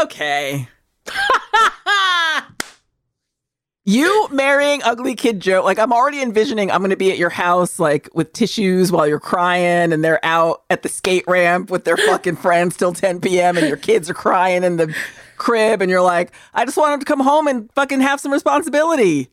Okay. 0.03 0.67
You 3.85 4.29
marrying 4.31 4.81
ugly 4.83 5.13
kid 5.13 5.41
Joe, 5.41 5.61
like 5.63 5.77
I'm 5.77 5.91
already 5.91 6.21
envisioning 6.21 6.71
I'm 6.71 6.81
gonna 6.81 6.95
be 6.95 7.11
at 7.11 7.17
your 7.17 7.29
house 7.29 7.79
like 7.79 8.09
with 8.13 8.31
tissues 8.31 8.93
while 8.93 9.05
you're 9.05 9.19
crying 9.19 9.91
and 9.91 10.01
they're 10.03 10.23
out 10.23 10.63
at 10.69 10.83
the 10.83 10.89
skate 10.89 11.25
ramp 11.27 11.69
with 11.69 11.83
their 11.83 11.97
fucking 11.97 12.37
friends 12.37 12.77
till 12.77 12.93
10 12.93 13.19
p.m. 13.19 13.57
and 13.57 13.67
your 13.67 13.75
kids 13.75 14.09
are 14.09 14.13
crying 14.13 14.63
in 14.63 14.77
the 14.77 14.95
crib 15.37 15.81
and 15.81 15.91
you're 15.91 16.01
like, 16.01 16.31
I 16.53 16.63
just 16.63 16.77
want 16.77 16.93
them 16.93 16.99
to 17.01 17.05
come 17.05 17.19
home 17.19 17.47
and 17.47 17.69
fucking 17.73 17.99
have 17.99 18.21
some 18.21 18.31
responsibility. 18.31 19.29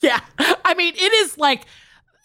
Yeah. 0.00 0.18
I 0.64 0.74
mean, 0.74 0.94
it 0.96 1.12
is 1.12 1.38
like 1.38 1.64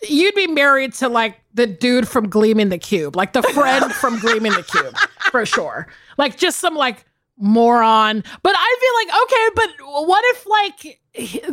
you'd 0.09 0.35
be 0.35 0.47
married 0.47 0.93
to 0.95 1.09
like 1.09 1.39
the 1.53 1.67
dude 1.67 2.07
from 2.07 2.27
Gleaming 2.29 2.69
the 2.69 2.77
Cube, 2.79 3.15
like 3.15 3.33
the 3.33 3.43
friend 3.43 3.91
from 3.93 4.19
Gleaming 4.19 4.53
the 4.53 4.63
Cube, 4.63 4.95
for 5.31 5.45
sure. 5.45 5.87
Like 6.17 6.37
just 6.37 6.59
some 6.59 6.75
like 6.75 7.05
moron. 7.37 8.23
But 8.43 8.55
I 8.57 8.77
feel 8.79 9.13
like, 9.13 9.23
okay, 9.23 9.49
but 9.55 10.07
what 10.07 10.23
if 10.27 10.45
like 10.47 11.01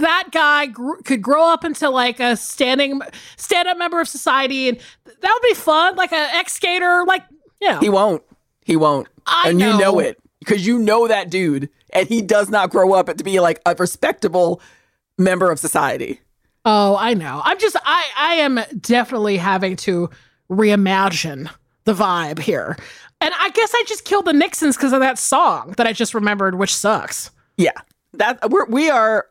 that 0.00 0.28
guy 0.32 0.66
gr- 0.66 1.00
could 1.04 1.22
grow 1.22 1.48
up 1.52 1.64
into 1.64 1.88
like 1.88 2.20
a 2.20 2.36
standing 2.36 3.00
stand 3.36 3.68
up 3.68 3.78
member 3.78 4.00
of 4.00 4.08
society 4.08 4.68
and 4.68 4.78
that 5.06 5.40
would 5.40 5.48
be 5.48 5.54
fun, 5.54 5.96
like 5.96 6.12
an 6.12 6.28
ex 6.34 6.54
skater, 6.54 7.04
like, 7.06 7.22
you 7.60 7.68
know. 7.68 7.80
He 7.80 7.88
won't. 7.88 8.22
He 8.64 8.76
won't. 8.76 9.08
I 9.26 9.50
and 9.50 9.60
you 9.60 9.66
know 9.66 9.78
know. 9.78 9.98
it 10.00 10.18
because 10.40 10.66
you 10.66 10.78
know 10.78 11.08
that 11.08 11.30
dude 11.30 11.68
and 11.92 12.08
he 12.08 12.22
does 12.22 12.50
not 12.50 12.70
grow 12.70 12.92
up 12.92 13.14
to 13.14 13.24
be 13.24 13.40
like 13.40 13.60
a 13.66 13.74
respectable 13.74 14.60
member 15.18 15.50
of 15.50 15.58
society. 15.58 16.20
Oh, 16.64 16.96
I 16.96 17.14
know. 17.14 17.42
I'm 17.44 17.58
just 17.58 17.76
I 17.84 18.06
I 18.16 18.34
am 18.34 18.60
definitely 18.80 19.36
having 19.36 19.76
to 19.76 20.10
reimagine 20.50 21.50
the 21.84 21.94
vibe 21.94 22.38
here. 22.38 22.76
And 23.22 23.32
I 23.38 23.50
guess 23.50 23.72
I 23.72 23.84
just 23.86 24.04
killed 24.04 24.24
the 24.24 24.32
Nixons 24.32 24.76
because 24.76 24.92
of 24.92 24.98
that 25.00 25.16
song 25.18 25.74
that 25.76 25.86
I 25.86 25.92
just 25.92 26.12
remembered, 26.12 26.56
which 26.56 26.74
sucks. 26.74 27.30
Yeah, 27.56 27.70
that 28.14 28.50
we're 28.50 28.66
we 28.66 28.90
are 28.90 29.26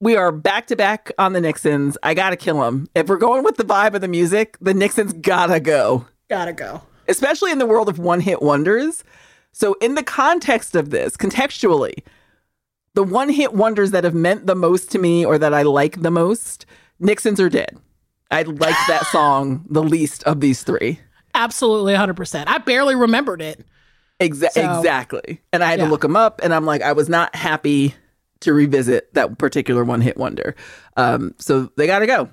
we 0.00 0.16
are 0.16 0.32
back 0.32 0.66
to 0.68 0.76
back 0.76 1.12
on 1.18 1.34
the 1.34 1.40
Nixons. 1.40 1.98
I 2.02 2.14
gotta 2.14 2.36
kill 2.36 2.60
them. 2.62 2.88
If 2.94 3.08
we're 3.08 3.18
going 3.18 3.44
with 3.44 3.56
the 3.58 3.64
vibe 3.64 3.94
of 3.94 4.00
the 4.00 4.08
music, 4.08 4.56
the 4.62 4.72
Nixons 4.72 5.12
gotta 5.12 5.60
go, 5.60 6.06
Gotta 6.30 6.54
go. 6.54 6.80
especially 7.08 7.52
in 7.52 7.58
the 7.58 7.66
world 7.66 7.90
of 7.90 7.98
one 7.98 8.20
hit 8.20 8.40
wonders. 8.40 9.04
So, 9.52 9.74
in 9.82 9.96
the 9.96 10.02
context 10.02 10.74
of 10.74 10.88
this, 10.90 11.16
contextually, 11.16 12.02
the 12.94 13.02
one 13.02 13.28
hit 13.28 13.52
wonders 13.52 13.90
that 13.90 14.04
have 14.04 14.14
meant 14.14 14.46
the 14.46 14.54
most 14.54 14.90
to 14.92 14.98
me 14.98 15.26
or 15.26 15.36
that 15.36 15.52
I 15.52 15.62
like 15.62 16.00
the 16.00 16.10
most, 16.10 16.64
Nixons 16.98 17.38
are 17.40 17.50
dead. 17.50 17.76
I 18.30 18.42
like 18.42 18.76
that 18.88 19.06
song 19.12 19.66
the 19.68 19.82
least 19.82 20.22
of 20.22 20.40
these 20.40 20.62
three. 20.62 21.00
Absolutely 21.34 21.94
100%. 21.94 22.44
I 22.46 22.58
barely 22.58 22.94
remembered 22.94 23.40
it. 23.42 23.64
Exa- 24.20 24.50
So- 24.50 24.78
exactly. 24.78 25.40
And 25.52 25.64
I 25.64 25.70
had 25.70 25.78
Yeah. 25.78 25.86
to 25.86 25.90
look 25.90 26.02
them 26.02 26.16
up, 26.16 26.40
and 26.42 26.52
I'm 26.52 26.66
like, 26.66 26.82
I 26.82 26.92
was 26.92 27.08
not 27.08 27.34
happy 27.34 27.94
to 28.40 28.52
revisit 28.52 29.12
that 29.14 29.38
particular 29.38 29.84
one 29.84 30.00
hit 30.00 30.16
wonder. 30.16 30.54
Um, 30.96 31.34
so 31.38 31.70
they 31.76 31.86
got 31.86 32.00
to 32.00 32.06
go. 32.06 32.28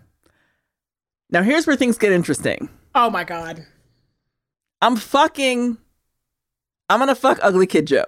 Now, 1.30 1.44
here's 1.44 1.68
where 1.68 1.76
things 1.76 1.98
get 1.98 2.12
interesting. 2.12 2.70
Oh 2.96 3.10
my 3.10 3.24
God. 3.24 3.66
I'm 4.82 4.96
fucking, 4.96 5.78
I'm 6.90 7.00
going 7.00 7.08
to 7.10 7.16
fuck 7.16 7.40
Ugly 7.42 7.68
Kid 7.68 7.88
Joe 7.88 8.06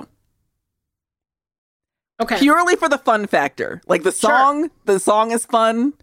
Okay. 2.22 2.38
purely 2.40 2.76
for 2.76 2.90
the 2.90 2.98
fun 2.98 3.28
factor. 3.28 3.82
Like 3.88 4.04
the 4.04 4.12
Sure. 4.12 4.30
song, 4.30 4.72
the 4.86 5.00
song 5.00 5.32
is 5.32 5.46
fun, 5.46 5.94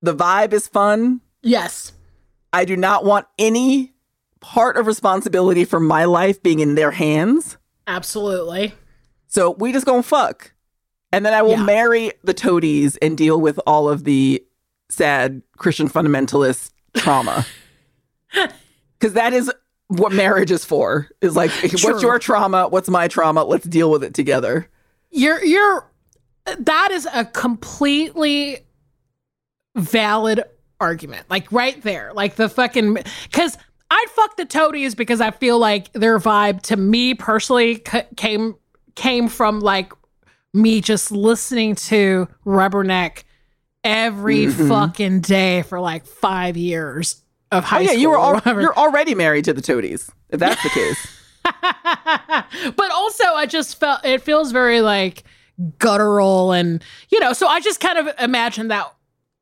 the 0.00 0.14
vibe 0.14 0.52
is 0.52 0.66
fun. 0.68 1.20
yes. 1.42 1.92
I 2.52 2.64
do 2.64 2.76
not 2.76 3.04
want 3.04 3.26
any 3.38 3.92
part 4.40 4.76
of 4.76 4.86
responsibility 4.86 5.64
for 5.64 5.80
my 5.80 6.04
life 6.04 6.42
being 6.42 6.60
in 6.60 6.74
their 6.74 6.90
hands. 6.90 7.56
Absolutely. 7.86 8.74
So 9.28 9.52
we 9.52 9.72
just 9.72 9.86
gonna 9.86 10.02
fuck. 10.02 10.52
And 11.12 11.24
then 11.26 11.32
I 11.34 11.42
will 11.42 11.52
Yeah. 11.52 11.64
marry 11.64 12.12
the 12.24 12.34
toadies 12.34 12.96
and 12.96 13.16
deal 13.16 13.40
with 13.40 13.58
all 13.66 13.88
of 13.88 14.04
the 14.04 14.42
sad 14.88 15.42
Christian 15.56 15.88
fundamentalist 15.88 16.70
trauma. 16.94 17.46
Because 18.98 19.14
that 19.14 19.32
is 19.32 19.50
what 19.88 20.12
marriage 20.12 20.52
is 20.52 20.64
for. 20.64 21.08
Is 21.20 21.34
like, 21.34 21.50
True. 21.50 21.70
what's 21.82 22.02
your 22.02 22.18
trauma? 22.20 22.68
What's 22.68 22.88
my 22.88 23.08
trauma? 23.08 23.42
Let's 23.44 23.66
deal 23.66 23.90
with 23.90 24.04
it 24.04 24.14
together. 24.14 24.68
You're 25.10 25.44
you're 25.44 25.90
that 26.46 26.90
is 26.92 27.08
a 27.12 27.24
completely 27.24 28.58
valid 29.74 30.44
argument. 30.82 31.24
Like 31.30 31.50
right 31.52 31.80
there. 31.82 32.12
Like 32.14 32.34
the 32.36 32.48
fucking 32.48 32.98
cuz 33.32 33.56
I'd 33.90 34.06
fuck 34.10 34.36
the 34.36 34.44
toadies 34.46 34.94
because 34.94 35.20
I 35.20 35.30
feel 35.30 35.58
like 35.58 35.92
their 35.92 36.18
vibe 36.18 36.62
to 36.62 36.76
me 36.76 37.14
personally 37.14 37.82
c- 37.90 38.02
came 38.16 38.56
came 38.94 39.28
from 39.28 39.60
like 39.60 39.92
me 40.54 40.80
just 40.82 41.10
listening 41.12 41.74
to 41.76 42.28
Rubberneck 42.44 43.22
every 43.84 44.46
Mhm. 44.46 44.68
fucking 44.68 45.20
day 45.20 45.62
for 45.62 45.80
like 45.80 46.06
5 46.06 46.56
years 46.56 47.22
of 47.50 47.64
high 47.64 47.78
oh 47.78 47.80
yeah, 47.80 47.88
school. 47.90 48.00
you 48.00 48.10
were 48.10 48.16
or 48.16 48.24
al- 48.26 48.34
whatever. 48.34 48.60
you're 48.60 48.76
already 48.76 49.14
married 49.14 49.44
to 49.46 49.52
the 49.52 49.62
toadies. 49.62 50.10
If 50.30 50.40
that's 50.40 50.62
the 50.62 50.68
case, 50.70 51.06
but 52.76 52.90
also 52.92 53.24
I 53.24 53.46
just 53.46 53.78
felt 53.78 54.04
it 54.04 54.22
feels 54.22 54.52
very 54.52 54.80
like 54.80 55.24
guttural 55.78 56.52
and 56.52 56.82
you 57.10 57.20
know, 57.20 57.32
so 57.32 57.46
I 57.46 57.60
just 57.60 57.80
kind 57.80 57.98
of 57.98 58.08
imagine 58.18 58.68
that 58.68 58.92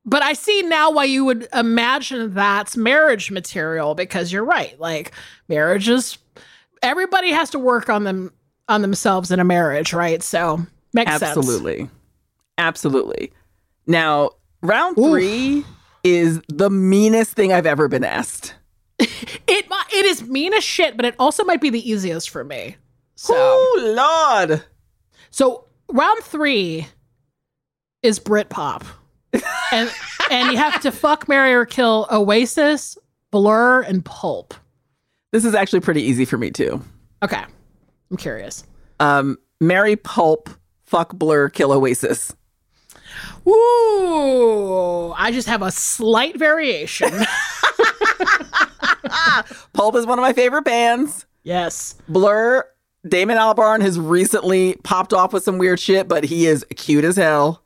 but 0.05 0.23
I 0.23 0.33
see 0.33 0.63
now 0.63 0.91
why 0.91 1.05
you 1.05 1.25
would 1.25 1.49
imagine 1.53 2.35
that's 2.35 2.77
marriage 2.77 3.31
material 3.31 3.95
because 3.95 4.33
you're 4.33 4.45
right. 4.45 4.79
Like 4.81 5.13
marriage 5.49 5.89
is 5.89 6.19
everybody 6.83 7.31
has 7.31 7.51
to 7.51 7.59
work 7.59 7.89
on 7.89 8.05
them 8.05 8.33
on 8.69 8.83
themselves 8.83 9.31
in 9.31 9.41
a 9.41 9.45
marriage, 9.45 9.93
right? 9.93 10.23
So 10.23 10.61
makes 10.93 11.11
sense. 11.11 11.23
absolutely, 11.23 11.91
absolutely. 12.59 13.33
Now, 13.87 14.31
round 14.62 14.97
Oof. 14.99 15.11
three 15.11 15.64
is 16.05 16.41
the 16.49 16.70
meanest 16.70 17.33
thing 17.33 17.53
I've 17.53 17.66
ever 17.66 17.89
been 17.89 18.05
asked. 18.05 18.55
It 19.53 19.66
it 19.93 20.07
is 20.07 20.22
mean 20.22 20.55
as 20.55 20.62
shit, 20.62 20.97
but 20.97 21.05
it 21.05 21.16
also 21.18 21.43
might 21.43 21.61
be 21.61 21.70
the 21.70 21.91
easiest 21.91 22.31
for 22.31 22.45
me. 22.45 22.77
So 23.16 23.35
oh 23.37 24.47
Lord. 24.49 24.62
So 25.31 25.64
round 25.91 26.22
three 26.22 26.87
is 28.03 28.20
Britpop, 28.20 28.85
and 29.72 29.91
and 30.31 30.51
you 30.53 30.59
have 30.59 30.81
to 30.83 30.93
fuck, 30.93 31.28
marry, 31.28 31.53
or 31.53 31.66
kill 31.66 32.07
Oasis, 32.11 32.97
Blur, 33.31 33.83
and 33.83 34.05
Pulp. 34.05 34.55
This 35.33 35.45
is 35.45 35.55
actually 35.55 35.81
pretty 35.81 36.03
easy 36.03 36.24
for 36.24 36.39
me 36.39 36.51
too. 36.51 36.83
Okay, 37.22 37.43
I'm 38.11 38.16
curious. 38.16 38.64
Um, 38.99 39.39
marry 39.61 39.97
Pulp, 39.97 40.51
fuck 40.85 41.14
Blur, 41.14 41.49
kill 41.49 41.72
Oasis. 41.72 42.35
Ooh, 43.47 45.12
I 45.16 45.31
just 45.33 45.49
have 45.49 45.62
a 45.62 45.70
slight 45.70 46.39
variation. 46.39 47.11
Pulp 49.72 49.95
is 49.97 50.07
one 50.07 50.18
of 50.18 50.22
my 50.22 50.33
favorite 50.33 50.64
bands. 50.64 51.26
Yes. 51.43 51.95
Blur, 52.09 52.64
Damon 53.09 53.39
Albarn 53.39 53.81
has 53.81 53.99
recently 53.99 54.76
popped 54.85 55.12
off 55.12 55.33
with 55.33 55.43
some 55.43 55.59
weird 55.59 55.81
shit, 55.81 56.07
but 56.09 56.24
he 56.24 56.47
is 56.47 56.64
cute 56.76 57.05
as 57.05 57.16
hell. 57.16 57.64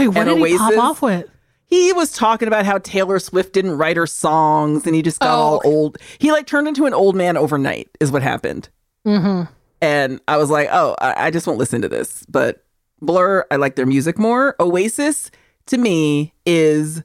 Wait, 0.00 0.08
what 0.08 0.28
And 0.28 0.40
did 0.40 0.48
he 0.48 0.56
pop 0.58 0.68
Oasis? 0.68 0.80
off 0.80 1.02
with? 1.02 1.26
He 1.66 1.92
was 1.92 2.12
talking 2.12 2.48
about 2.48 2.66
how 2.66 2.78
Taylor 2.78 3.18
Swift 3.20 3.52
didn't 3.52 3.78
write 3.78 3.96
her 3.96 4.06
songs 4.06 4.86
and 4.86 4.94
he 4.94 5.02
just 5.02 5.20
got 5.20 5.28
Oh, 5.32 5.40
all 5.42 5.56
okay. 5.58 5.68
old. 5.68 5.98
He 6.18 6.32
like 6.32 6.46
turned 6.46 6.66
into 6.66 6.86
an 6.86 6.94
old 6.94 7.14
man 7.14 7.36
overnight, 7.36 7.88
is 8.00 8.10
what 8.10 8.22
happened. 8.22 8.68
Mm-hmm. 9.06 9.50
And 9.80 10.20
I 10.28 10.36
was 10.36 10.50
like, 10.50 10.68
oh, 10.72 10.96
I, 11.00 11.26
I 11.26 11.30
just 11.30 11.46
won't 11.46 11.58
listen 11.58 11.80
to 11.82 11.88
this. 11.88 12.24
But 12.28 12.64
Blur, 13.00 13.46
I 13.50 13.56
like 13.56 13.76
their 13.76 13.86
music 13.86 14.18
more. 14.18 14.56
Oasis, 14.60 15.30
to 15.66 15.78
me, 15.78 16.34
is 16.44 17.02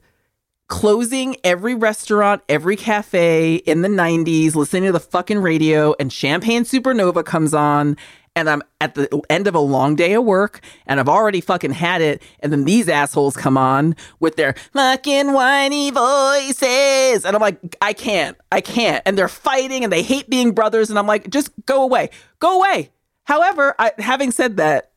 closing 0.68 1.36
every 1.44 1.74
restaurant, 1.74 2.42
every 2.48 2.76
cafe 2.76 3.54
in 3.56 3.82
the 3.82 3.88
90s, 3.88 4.54
listening 4.56 4.84
to 4.84 4.92
the 4.92 5.00
fucking 5.00 5.38
radio, 5.38 5.94
and 6.00 6.12
Champagne 6.12 6.64
Supernova 6.64 7.24
comes 7.24 7.54
on. 7.54 7.96
And 8.36 8.48
I'm 8.48 8.62
at 8.80 8.94
the 8.94 9.20
end 9.30 9.48
of 9.48 9.54
a 9.54 9.60
long 9.60 9.96
day 9.96 10.12
of 10.12 10.22
work, 10.24 10.60
and 10.86 11.00
I've 11.00 11.08
already 11.08 11.40
fucking 11.40 11.72
had 11.72 12.02
it. 12.02 12.22
And 12.40 12.52
then 12.52 12.64
these 12.64 12.88
assholes 12.88 13.36
come 13.36 13.56
on 13.56 13.96
with 14.20 14.36
their 14.36 14.54
fucking 14.74 15.32
whiny 15.32 15.90
voices. 15.90 17.24
And 17.24 17.34
I'm 17.34 17.40
like, 17.40 17.76
I 17.80 17.94
can't, 17.94 18.36
I 18.52 18.60
can't. 18.60 19.02
And 19.06 19.16
they're 19.16 19.26
fighting 19.26 19.82
and 19.82 19.92
they 19.92 20.02
hate 20.02 20.28
being 20.30 20.52
brothers. 20.52 20.90
And 20.90 20.98
I'm 20.98 21.06
like, 21.06 21.30
just 21.30 21.50
go 21.64 21.82
away, 21.82 22.10
go 22.38 22.58
away. 22.58 22.90
However, 23.24 23.74
I, 23.78 23.92
having 23.98 24.30
said 24.30 24.58
that, 24.58 24.92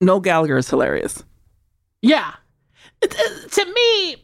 Noel 0.00 0.20
Gallagher 0.20 0.58
is 0.58 0.68
hilarious. 0.68 1.22
Yeah. 2.02 2.34
To 3.00 3.64
me, 3.74 4.16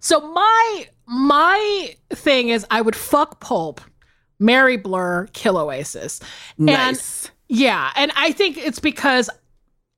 so 0.00 0.20
my 0.32 0.88
my 1.06 1.94
thing 2.10 2.48
is 2.48 2.66
I 2.70 2.80
would 2.80 2.96
fuck 2.96 3.40
Pulp, 3.40 3.80
marry 4.40 4.76
Blur, 4.76 5.28
kill 5.32 5.56
Oasis. 5.56 6.20
Nice. 6.58 7.30
Yeah, 7.48 7.90
and 7.96 8.10
I 8.16 8.32
think 8.32 8.58
it's 8.58 8.78
because 8.78 9.30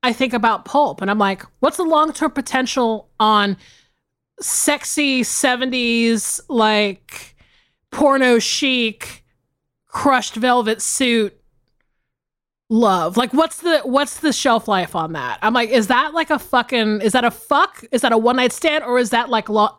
I 0.02 0.12
think 0.12 0.32
about 0.32 0.64
Pulp 0.64 1.00
and 1.00 1.10
I'm 1.10 1.18
like, 1.18 1.42
what's 1.60 1.76
the 1.76 1.84
long-term 1.84 2.32
potential 2.32 3.08
on 3.20 3.56
sexy 4.40 5.22
70s 5.22 6.40
like 6.48 7.36
porno 7.90 8.38
chic 8.38 9.24
crushed 9.86 10.34
velvet 10.34 10.82
suit 10.82 11.38
love 12.68 13.16
like 13.16 13.32
what's 13.32 13.60
the 13.60 13.80
what's 13.80 14.20
the 14.20 14.32
shelf 14.32 14.66
life 14.66 14.96
on 14.96 15.12
that 15.12 15.38
i'm 15.42 15.52
like 15.52 15.68
is 15.68 15.88
that 15.88 16.14
like 16.14 16.30
a 16.30 16.38
fucking 16.38 17.00
is 17.02 17.12
that 17.12 17.24
a 17.24 17.30
fuck 17.30 17.84
is 17.92 18.00
that 18.00 18.12
a 18.12 18.18
one 18.18 18.36
night 18.36 18.52
stand 18.52 18.82
or 18.82 18.98
is 18.98 19.10
that 19.10 19.28
like 19.28 19.48
lo- 19.48 19.78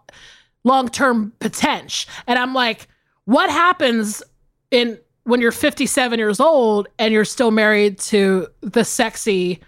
long-term 0.64 1.34
potential 1.39 2.09
and 2.28 2.38
i'm 2.38 2.53
like 2.53 2.88
what 3.26 3.49
happens 3.49 4.22
in 4.74 5.00
when 5.24 5.40
you're 5.40 5.54
57 5.54 6.20
years 6.20 6.42
old 6.42 6.90
and 7.00 7.14
you're 7.14 7.24
still 7.24 7.52
married 7.52 8.00
to 8.00 8.48
the 8.60 8.84
sexy 8.84 9.62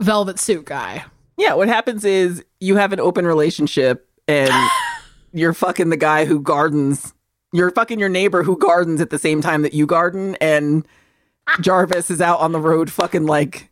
velvet 0.00 0.38
suit 0.38 0.64
guy 0.64 1.04
Yeah, 1.36 1.54
what 1.54 1.68
happens 1.68 2.04
is 2.04 2.44
you 2.58 2.76
have 2.76 2.92
an 2.92 2.98
open 2.98 3.26
relationship 3.26 4.08
and 4.26 4.50
you're 5.32 5.52
fucking 5.52 5.90
the 5.90 5.96
guy 5.96 6.24
who 6.24 6.40
gardens. 6.40 7.14
You're 7.52 7.70
fucking 7.70 7.98
your 7.98 8.08
neighbor 8.08 8.42
who 8.42 8.58
gardens 8.58 9.00
at 9.00 9.10
the 9.10 9.18
same 9.18 9.40
time 9.40 9.62
that 9.62 9.72
you 9.72 9.86
garden, 9.86 10.36
and 10.40 10.86
Jarvis 11.60 12.10
is 12.10 12.20
out 12.20 12.40
on 12.40 12.52
the 12.52 12.60
road 12.60 12.90
fucking 12.90 13.24
like 13.24 13.70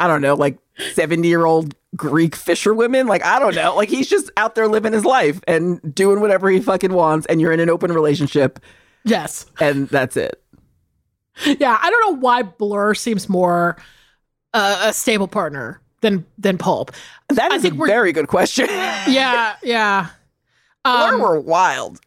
I 0.00 0.06
don't 0.06 0.22
know, 0.22 0.34
like 0.34 0.58
70 0.92 1.26
year 1.26 1.44
old 1.44 1.74
Greek 1.96 2.36
fisherwomen. 2.36 3.06
Like, 3.06 3.24
I 3.24 3.38
don't 3.38 3.54
know. 3.54 3.74
Like 3.74 3.88
he's 3.88 4.08
just 4.08 4.30
out 4.36 4.54
there 4.54 4.68
living 4.68 4.92
his 4.92 5.04
life 5.04 5.40
and 5.48 5.94
doing 5.94 6.20
whatever 6.20 6.50
he 6.50 6.60
fucking 6.60 6.92
wants, 6.92 7.26
and 7.26 7.40
you're 7.40 7.52
in 7.52 7.60
an 7.60 7.70
open 7.70 7.92
relationship, 7.92 8.60
yes. 9.04 9.46
And 9.60 9.88
that's 9.88 10.16
it. 10.16 10.42
yeah 11.46 11.78
i 11.80 11.88
don't 11.90 12.00
know 12.12 12.18
why 12.20 12.42
blur 12.42 12.94
seems 12.94 13.28
more 13.28 13.76
uh, 14.54 14.86
a 14.88 14.92
stable 14.92 15.28
partner 15.28 15.80
than 16.00 16.24
than 16.38 16.58
pulp. 16.58 16.90
That 17.28 17.52
is 17.52 17.64
a 17.64 17.70
very 17.70 18.12
good 18.12 18.28
question. 18.28 18.66
yeah. 18.70 19.54
Yeah 19.62 20.08
Blur 20.84 21.14
um, 21.14 21.20
were 21.20 21.38
wild. 21.40 22.00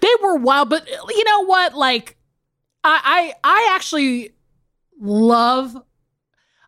they 0.00 0.10
were 0.22 0.36
wild 0.36 0.68
but 0.68 0.86
you 0.88 1.24
know 1.24 1.44
what? 1.46 1.74
Like 1.74 2.16
i 2.84 3.00
i 3.04 3.34
i 3.44 3.74
actually 3.74 4.32
love 5.00 5.76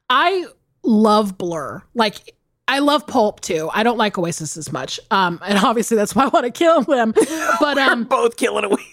i 0.08 0.46
love 0.82 1.36
blur. 1.36 1.82
Like 1.94 2.34
i 2.68 2.78
love 2.78 3.06
pulp 3.06 3.40
too. 3.40 3.68
I 3.72 3.82
don't 3.82 3.98
like 3.98 4.16
oasis 4.18 4.56
as 4.56 4.70
much. 4.72 5.00
Um 5.10 5.40
and 5.44 5.58
obviously 5.58 5.96
that's 5.96 6.14
why 6.14 6.24
i 6.24 6.28
want 6.28 6.44
to 6.46 6.52
kill 6.52 6.82
them 6.82 7.12
but 7.60 7.76
We're 7.76 7.90
um 7.90 8.04
both 8.04 8.36
killing 8.36 8.64
away. 8.64 8.84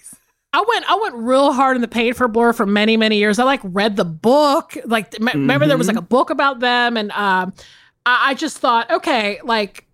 I 0.56 0.64
went 0.68 0.86
I 0.90 0.96
went 1.02 1.16
real 1.16 1.52
hard 1.52 1.76
in 1.76 1.82
the 1.82 1.88
paint 1.88 2.16
for 2.16 2.28
Blur 2.28 2.54
for 2.54 2.66
many 2.66 2.96
many 2.98 3.18
years. 3.18 3.40
I 3.40 3.44
like 3.44 3.60
read 3.64 3.96
the 3.98 4.06
book. 4.06 4.78
Like 4.86 5.14
m- 5.20 5.28
remember 5.28 5.68
there 5.68 5.78
was 5.78 5.88
like 5.88 5.98
a 5.98 6.02
book 6.02 6.30
about 6.30 6.60
them, 6.62 6.96
and 6.98 7.12
um, 7.12 7.54
I, 8.06 8.30
I 8.30 8.34
just 8.36 8.58
thought, 8.60 8.90
okay, 8.90 9.40
like 9.44 9.86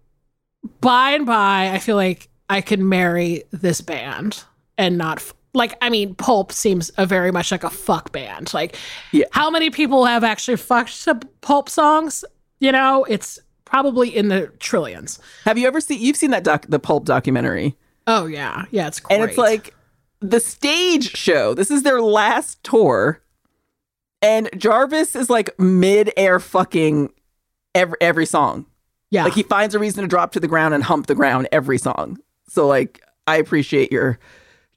by 0.81 1.11
and 1.11 1.25
by, 1.25 1.71
I 1.73 1.79
feel 1.79 1.95
like 1.95 2.29
I 2.49 2.61
could 2.61 2.79
marry 2.79 3.43
this 3.51 3.81
band 3.81 4.43
and 4.77 4.97
not 4.97 5.17
f- 5.17 5.33
like 5.53 5.75
I 5.81 5.89
mean, 5.89 6.13
Pulp 6.15 6.51
seems 6.51 6.91
a 6.97 7.05
very 7.05 7.31
much 7.31 7.51
like 7.51 7.63
a 7.63 7.69
fuck 7.69 8.11
band. 8.11 8.53
Like, 8.53 8.75
Yeah. 9.11 9.25
how 9.31 9.49
many 9.49 9.69
people 9.71 10.05
have 10.05 10.23
actually 10.23 10.57
fucked 10.57 11.03
to 11.05 11.15
Pulp 11.41 11.69
songs? 11.69 12.23
You 12.59 12.71
know, 12.71 13.03
it's 13.05 13.39
probably 13.65 14.15
in 14.15 14.27
the 14.27 14.47
trillions. 14.59 15.17
Have 15.45 15.57
you 15.57 15.65
ever 15.67 15.81
seen? 15.81 15.99
You've 15.99 16.17
seen 16.17 16.29
that 16.31 16.43
doc, 16.43 16.65
the 16.69 16.77
Pulp 16.79 17.05
documentary, 17.05 17.75
Oh 18.05 18.27
yeah, 18.27 18.65
yeah, 18.69 18.87
it's 18.87 18.99
great. 18.99 19.19
and 19.19 19.27
it's 19.29 19.37
like 19.39 19.73
the 20.21 20.39
stage 20.39 21.15
show. 21.17 21.53
This 21.53 21.69
is 21.71 21.83
their 21.83 22.01
last 22.01 22.63
tour, 22.63 23.21
and 24.21 24.49
Jarvis 24.57 25.15
is 25.15 25.29
like 25.29 25.57
mid-air 25.59 26.39
fucking 26.39 27.11
every 27.75 27.97
every 28.01 28.25
song. 28.25 28.65
yeah, 29.09 29.23
Like 29.25 29.33
he 29.33 29.43
finds 29.43 29.75
a 29.75 29.79
reason 29.79 30.03
to 30.03 30.07
drop 30.07 30.31
to 30.33 30.39
the 30.39 30.47
ground 30.47 30.73
and 30.73 30.83
hump 30.83 31.07
the 31.07 31.15
ground 31.15 31.47
every 31.51 31.77
song. 31.77 32.17
So 32.47 32.67
like, 32.67 33.01
I 33.27 33.37
appreciate 33.37 33.91
your 33.91 34.19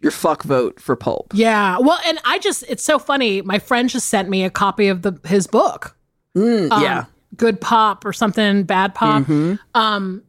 your 0.01 0.11
fuck 0.13 0.43
vote 0.43 0.81
for 0.81 0.97
Pulp. 0.97 1.33
Yeah. 1.35 1.79
Well, 1.79 1.99
and 2.07 2.19
I 2.25 2.39
just 2.39 2.65
it's 2.69 2.85
so 2.85 2.99
funny. 2.99 3.43
My 3.43 3.59
friend 3.59 3.89
just 3.89 4.09
sent 4.09 4.29
me 4.29 4.45
a 4.45 4.51
copy 4.51 4.89
of 4.89 5.03
the 5.03 5.19
his 5.27 5.47
book. 5.47 5.97
Mm, 6.37 6.71
Um, 6.71 6.83
yeah. 6.83 7.05
Good 7.37 7.61
pop 7.61 8.05
or 8.05 8.13
something, 8.13 8.63
bad 8.65 8.95
pop. 8.95 9.25
Mhm. 9.25 9.59
Um 9.75 10.23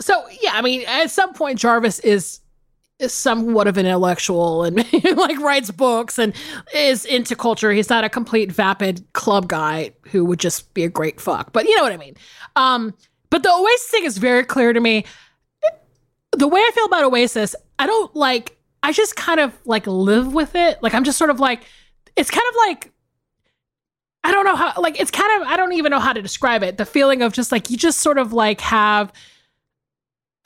so 0.00 0.24
yeah, 0.40 0.52
I 0.54 0.62
mean, 0.62 0.84
at 0.86 1.10
some 1.10 1.32
point 1.34 1.58
Jarvis 1.58 1.98
is 2.00 2.40
is 2.98 3.14
somewhat 3.14 3.68
of 3.68 3.76
an 3.76 3.86
intellectual 3.86 4.64
and 4.64 4.76
like 5.16 5.38
writes 5.38 5.70
books 5.70 6.18
and 6.18 6.34
is 6.74 7.04
into 7.04 7.36
culture. 7.36 7.70
He's 7.70 7.88
not 7.88 8.04
a 8.04 8.08
complete 8.08 8.50
vapid 8.50 9.04
club 9.12 9.48
guy 9.48 9.92
who 10.10 10.24
would 10.24 10.40
just 10.40 10.74
be 10.74 10.84
a 10.84 10.88
great 10.88 11.20
fuck. 11.20 11.52
But 11.52 11.66
you 11.66 11.76
know 11.76 11.84
what 11.84 11.92
I 11.92 11.96
mean. 11.96 12.16
Um 12.56 12.94
but 13.30 13.42
the 13.42 13.52
Oasis 13.52 13.88
thing 13.88 14.04
is 14.04 14.18
very 14.18 14.44
clear 14.44 14.72
to 14.72 14.80
me. 14.80 15.04
The 16.32 16.48
way 16.48 16.60
I 16.60 16.70
feel 16.74 16.86
about 16.86 17.04
Oasis, 17.04 17.54
I 17.78 17.86
don't 17.86 18.14
like 18.16 18.56
I 18.82 18.92
just 18.92 19.16
kind 19.16 19.40
of 19.40 19.52
like 19.64 19.86
live 19.86 20.34
with 20.34 20.54
it. 20.54 20.82
Like 20.82 20.94
I'm 20.94 21.04
just 21.04 21.18
sort 21.18 21.30
of 21.30 21.40
like 21.40 21.62
it's 22.16 22.30
kind 22.30 22.46
of 22.48 22.54
like 22.66 22.92
I 24.24 24.32
don't 24.32 24.44
know 24.44 24.56
how 24.56 24.72
like 24.80 25.00
it's 25.00 25.12
kind 25.12 25.40
of 25.40 25.48
I 25.48 25.56
don't 25.56 25.72
even 25.72 25.90
know 25.90 26.00
how 26.00 26.12
to 26.12 26.20
describe 26.20 26.64
it. 26.64 26.78
The 26.78 26.84
feeling 26.84 27.22
of 27.22 27.32
just 27.32 27.52
like 27.52 27.70
you 27.70 27.76
just 27.76 28.00
sort 28.00 28.18
of 28.18 28.32
like 28.32 28.60
have 28.60 29.12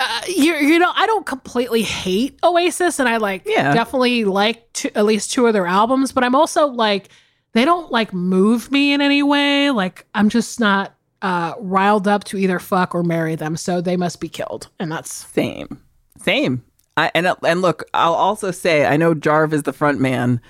uh, 0.05 0.20
you 0.26 0.55
you 0.55 0.78
know 0.78 0.90
I 0.94 1.07
don't 1.07 1.24
completely 1.26 1.82
hate 1.82 2.38
Oasis 2.42 2.98
and 2.98 3.09
I 3.09 3.16
like 3.18 3.42
Yeah. 3.46 3.72
definitely 3.74 4.24
like 4.24 4.72
two, 4.72 4.90
at 4.94 5.05
least 5.05 5.32
two 5.32 5.46
of 5.46 5.53
their 5.53 5.66
albums, 5.66 6.12
but 6.12 6.24
I'm 6.24 6.34
also 6.34 6.66
like 6.66 7.09
they 7.53 7.64
don't 7.64 7.90
like 7.92 8.12
move 8.12 8.70
me 8.72 8.92
in 8.92 9.00
any 9.00 9.22
way. 9.22 9.70
Like 9.70 10.07
I'm 10.14 10.28
just 10.28 10.59
not 10.61 10.94
uh 11.22 11.55
riled 11.59 12.09
up 12.09 12.24
to 12.24 12.38
either 12.38 12.59
fuck 12.59 12.94
or 12.94 13.03
marry 13.03 13.34
them, 13.36 13.57
so 13.57 13.80
they 13.80 13.96
must 13.96 14.20
be 14.20 14.28
killed. 14.28 14.68
And 14.80 14.90
that's 14.90 15.12
Same, 15.12 15.80
same. 16.18 16.62
I 16.96 17.11
and 17.14 17.26
and 17.44 17.62
look, 17.62 17.84
I'll 17.94 18.14
also 18.14 18.50
say 18.50 18.84
I 18.86 18.96
know 18.96 19.14
Jarv 19.14 19.53
is 19.53 19.62
the 19.62 19.72
front 19.72 20.00
man, 20.00 20.40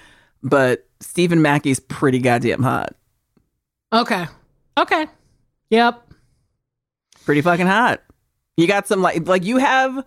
but 0.43 0.87
Stephen 1.01 1.43
Mackey's 1.43 1.79
pretty 1.81 2.19
goddamn 2.21 2.63
hot. 2.63 2.95
okay. 3.93 4.27
Okay. 4.79 5.07
Yep. 5.71 6.03
pretty 7.25 7.41
fucking 7.43 7.67
hot. 7.67 8.03
You 8.57 8.67
got 8.67 8.87
some 8.87 9.03
like 9.03 9.27
like 9.27 9.45
you 9.45 9.59
have 9.59 10.05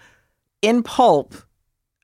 in 0.61 0.83
pulp. 0.83 1.33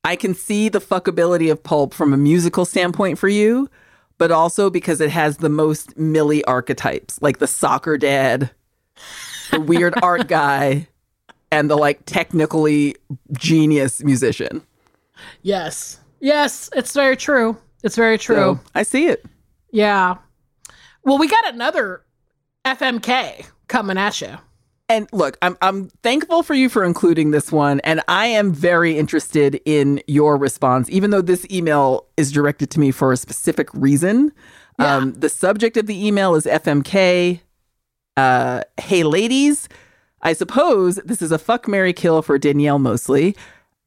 I 0.04 0.16
can 0.16 0.34
see 0.34 0.70
the 0.70 0.82
fuckability 0.82 1.52
of 1.52 1.62
pulp 1.62 1.94
from 1.94 2.14
a 2.14 2.18
musical 2.18 2.66
standpoint 2.66 3.20
for 3.20 3.28
you, 3.28 3.70
but 4.18 4.32
also 4.32 4.70
because 4.70 5.00
it 5.00 5.12
has 5.12 5.38
the 5.38 5.50
most 5.50 5.98
Millie 5.98 6.44
archetypes, 6.46 7.22
like 7.22 7.38
the 7.38 7.48
soccer 7.48 7.98
dad, 7.98 8.50
the 9.52 9.60
weird 9.60 9.94
art 10.04 10.28
guy, 10.28 10.88
and 11.52 11.70
the 11.70 11.76
like 11.76 12.06
technically 12.06 12.96
genius 13.34 14.04
musician. 14.04 14.64
Yes. 15.44 16.00
Yes, 16.20 16.70
it's 16.76 16.94
very 16.94 17.18
true. 17.18 17.58
It's 17.84 17.96
very 17.96 18.18
true. 18.18 18.36
So, 18.36 18.60
I 18.76 18.84
see 18.84 19.08
it. 19.08 19.26
Yeah. 19.72 20.18
Well, 21.04 21.18
we 21.18 21.28
got 21.28 21.54
another 21.54 22.04
FMK 22.66 23.48
coming 23.68 23.98
at 23.98 24.22
you. 24.22 24.38
And 24.92 25.08
look, 25.14 25.38
I'm 25.42 25.58
I'm 25.62 25.88
thankful 26.04 26.44
for 26.44 26.54
you 26.54 26.68
for 26.68 26.84
including 26.84 27.32
this 27.32 27.50
one, 27.50 27.80
and 27.86 28.02
I 28.10 28.26
am 28.26 28.52
very 28.52 28.98
interested 28.98 29.62
in 29.64 30.02
your 30.06 30.36
response, 30.36 30.90
even 30.90 31.12
though 31.12 31.22
this 31.22 31.46
email 31.50 32.08
is 32.18 32.30
directed 32.30 32.70
to 32.72 32.80
me 32.82 32.92
for 32.92 33.14
a 33.14 33.18
specific 33.18 33.70
reason. 33.74 34.34
Yeah. 34.78 34.98
Um, 34.98 35.14
the 35.14 35.30
subject 35.30 35.78
of 35.78 35.88
the 35.88 36.06
email 36.06 36.36
is 36.36 36.46
FMK. 36.46 37.40
Uh, 38.18 38.64
hey, 38.82 39.04
ladies, 39.04 39.70
I 40.24 40.34
suppose 40.34 40.98
this 41.06 41.22
is 41.22 41.32
a 41.32 41.40
fuck 41.40 41.70
marry 41.70 41.94
kill 41.94 42.22
for 42.22 42.38
Danielle 42.38 42.80
mostly. 42.80 43.34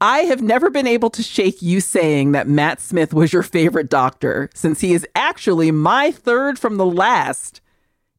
I 0.00 0.20
have 0.20 0.40
never 0.40 0.70
been 0.70 0.86
able 0.86 1.10
to 1.10 1.22
shake 1.22 1.60
you 1.60 1.82
saying 1.82 2.32
that 2.32 2.48
Matt 2.48 2.80
Smith 2.80 3.12
was 3.12 3.30
your 3.30 3.42
favorite 3.42 3.90
doctor, 3.90 4.48
since 4.54 4.80
he 4.80 4.94
is 4.94 5.06
actually 5.14 5.70
my 5.70 6.10
third 6.10 6.58
from 6.58 6.78
the 6.78 6.86
last 6.86 7.60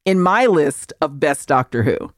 in 0.05 0.19
my 0.19 0.45
list 0.45 0.93
of 1.01 1.19
best 1.19 1.47
Doctor 1.47 1.81
Who. 1.81 2.11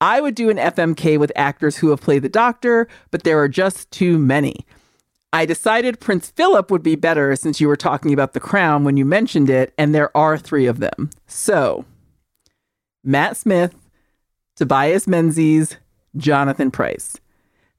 I 0.00 0.20
would 0.20 0.34
do 0.34 0.50
an 0.50 0.58
FMK 0.58 1.18
with 1.18 1.32
actors 1.34 1.78
who 1.78 1.90
have 1.90 2.00
played 2.00 2.22
the 2.22 2.28
Doctor, 2.28 2.86
but 3.10 3.24
there 3.24 3.38
are 3.40 3.48
just 3.48 3.90
too 3.90 4.18
many. 4.18 4.64
I 5.32 5.44
decided 5.44 6.00
Prince 6.00 6.30
Philip 6.30 6.70
would 6.70 6.82
be 6.82 6.96
better 6.96 7.36
since 7.36 7.60
you 7.60 7.68
were 7.68 7.76
talking 7.76 8.14
about 8.14 8.32
the 8.32 8.40
crown 8.40 8.84
when 8.84 8.96
you 8.96 9.04
mentioned 9.04 9.50
it, 9.50 9.74
and 9.76 9.94
there 9.94 10.16
are 10.16 10.38
three 10.38 10.66
of 10.66 10.78
them. 10.78 11.10
So, 11.26 11.84
Matt 13.04 13.36
Smith, 13.36 13.74
Tobias 14.56 15.06
Menzies, 15.06 15.76
Jonathan 16.16 16.70
Pryce. 16.70 17.16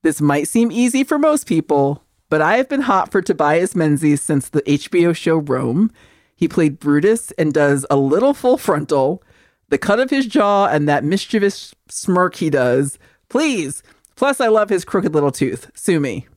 This 0.03 0.21
might 0.21 0.47
seem 0.47 0.71
easy 0.71 1.03
for 1.03 1.17
most 1.17 1.47
people, 1.47 2.03
but 2.29 2.41
I 2.41 2.57
have 2.57 2.69
been 2.69 2.81
hot 2.81 3.11
for 3.11 3.21
Tobias 3.21 3.75
Menzies 3.75 4.21
since 4.21 4.49
the 4.49 4.61
HBO 4.61 5.15
show 5.15 5.37
Rome. 5.37 5.91
He 6.35 6.47
played 6.47 6.79
Brutus 6.79 7.31
and 7.31 7.53
does 7.53 7.85
a 7.89 7.97
little 7.97 8.33
full 8.33 8.57
frontal, 8.57 9.23
the 9.69 9.77
cut 9.77 9.99
of 9.99 10.09
his 10.09 10.25
jaw, 10.25 10.67
and 10.67 10.87
that 10.87 11.03
mischievous 11.03 11.73
smirk 11.87 12.35
he 12.35 12.49
does. 12.49 12.99
Please. 13.29 13.83
Plus, 14.15 14.41
I 14.41 14.47
love 14.47 14.69
his 14.69 14.83
crooked 14.83 15.13
little 15.13 15.31
tooth. 15.31 15.71
Sue 15.75 15.99
me. 15.99 16.27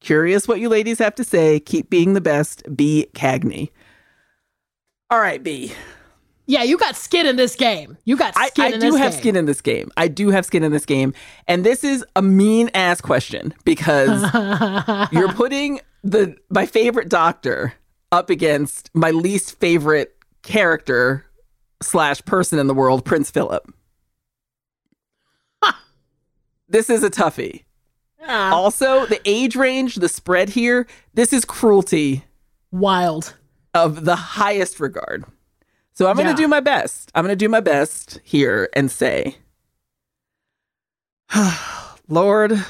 Curious 0.00 0.46
what 0.46 0.60
you 0.60 0.68
ladies 0.68 0.98
have 0.98 1.14
to 1.14 1.24
say. 1.24 1.58
Keep 1.60 1.88
being 1.88 2.12
the 2.12 2.20
best. 2.20 2.62
B. 2.76 3.06
Cagney. 3.14 3.70
All 5.10 5.20
right, 5.20 5.42
B. 5.42 5.72
Yeah, 6.46 6.62
you 6.62 6.76
got 6.76 6.94
skin 6.94 7.24
in 7.24 7.36
this 7.36 7.56
game. 7.56 7.96
You 8.04 8.16
got 8.16 8.34
I, 8.36 8.48
skin 8.48 8.64
I 8.64 8.68
in 8.74 8.80
do 8.80 8.94
have 8.96 9.14
skin 9.14 9.34
in 9.34 9.46
this 9.46 9.62
game. 9.62 9.90
I 9.96 10.08
do 10.08 10.28
have 10.28 10.44
skin 10.44 10.62
in 10.62 10.72
this 10.72 10.84
game. 10.84 11.14
And 11.48 11.64
this 11.64 11.84
is 11.84 12.04
a 12.16 12.22
mean 12.22 12.68
ass 12.74 13.00
question 13.00 13.54
because 13.64 14.22
you're 15.12 15.32
putting 15.32 15.80
the 16.02 16.36
my 16.50 16.66
favorite 16.66 17.08
doctor 17.08 17.72
up 18.12 18.28
against 18.28 18.90
my 18.92 19.10
least 19.10 19.58
favorite 19.58 20.14
character 20.42 21.24
slash 21.84 22.24
person 22.24 22.58
in 22.58 22.66
the 22.66 22.74
world, 22.74 23.04
Prince 23.04 23.30
Philip. 23.30 23.72
this 26.68 26.88
is 26.90 27.02
a 27.04 27.10
toughie. 27.10 27.64
Ah, 28.26 28.52
Also, 28.54 29.06
the 29.06 29.20
age 29.24 29.54
range, 29.54 29.96
the 29.96 30.08
spread 30.08 30.48
here, 30.50 30.86
this 31.12 31.32
is 31.32 31.44
cruelty 31.44 32.24
wild. 32.72 33.34
of 33.74 34.04
the 34.04 34.16
highest 34.16 34.80
regard. 34.80 35.24
So 35.92 36.08
I'm 36.08 36.16
going 36.16 36.28
to 36.34 36.34
do 36.34 36.48
my 36.48 36.60
best. 36.60 37.12
I'm 37.14 37.22
going 37.24 37.32
to 37.32 37.36
do 37.44 37.48
my 37.48 37.60
best 37.60 38.18
here 38.24 38.68
and 38.74 38.90
say, 38.90 39.36
Lord, 42.08 42.64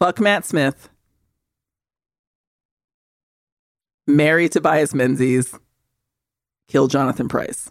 fuck 0.00 0.18
Matt 0.18 0.44
Smith, 0.44 0.88
marry 4.06 4.48
Tobias 4.48 4.94
Menzies, 4.94 5.54
kill 6.68 6.88
Jonathan 6.88 7.28
Pryce. 7.28 7.70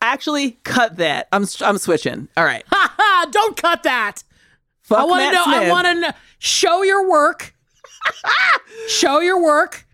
Actually, 0.00 0.52
cut 0.64 0.96
that. 0.96 1.28
I'm 1.32 1.46
I'm 1.60 1.78
switching. 1.78 2.28
All 2.36 2.44
right. 2.44 2.64
Ha 2.68 2.94
ha! 2.96 3.28
Don't 3.30 3.56
cut 3.56 3.84
that. 3.84 4.24
Fuck 4.82 5.00
I 5.00 5.04
want 5.04 5.24
to 5.24 5.32
know. 5.32 5.44
I 5.46 5.70
want 5.70 5.86
to 5.86 5.94
know. 5.94 6.10
Show 6.38 6.82
your 6.82 7.08
work. 7.08 7.54
show 8.88 9.20
your 9.20 9.42
work. 9.42 9.86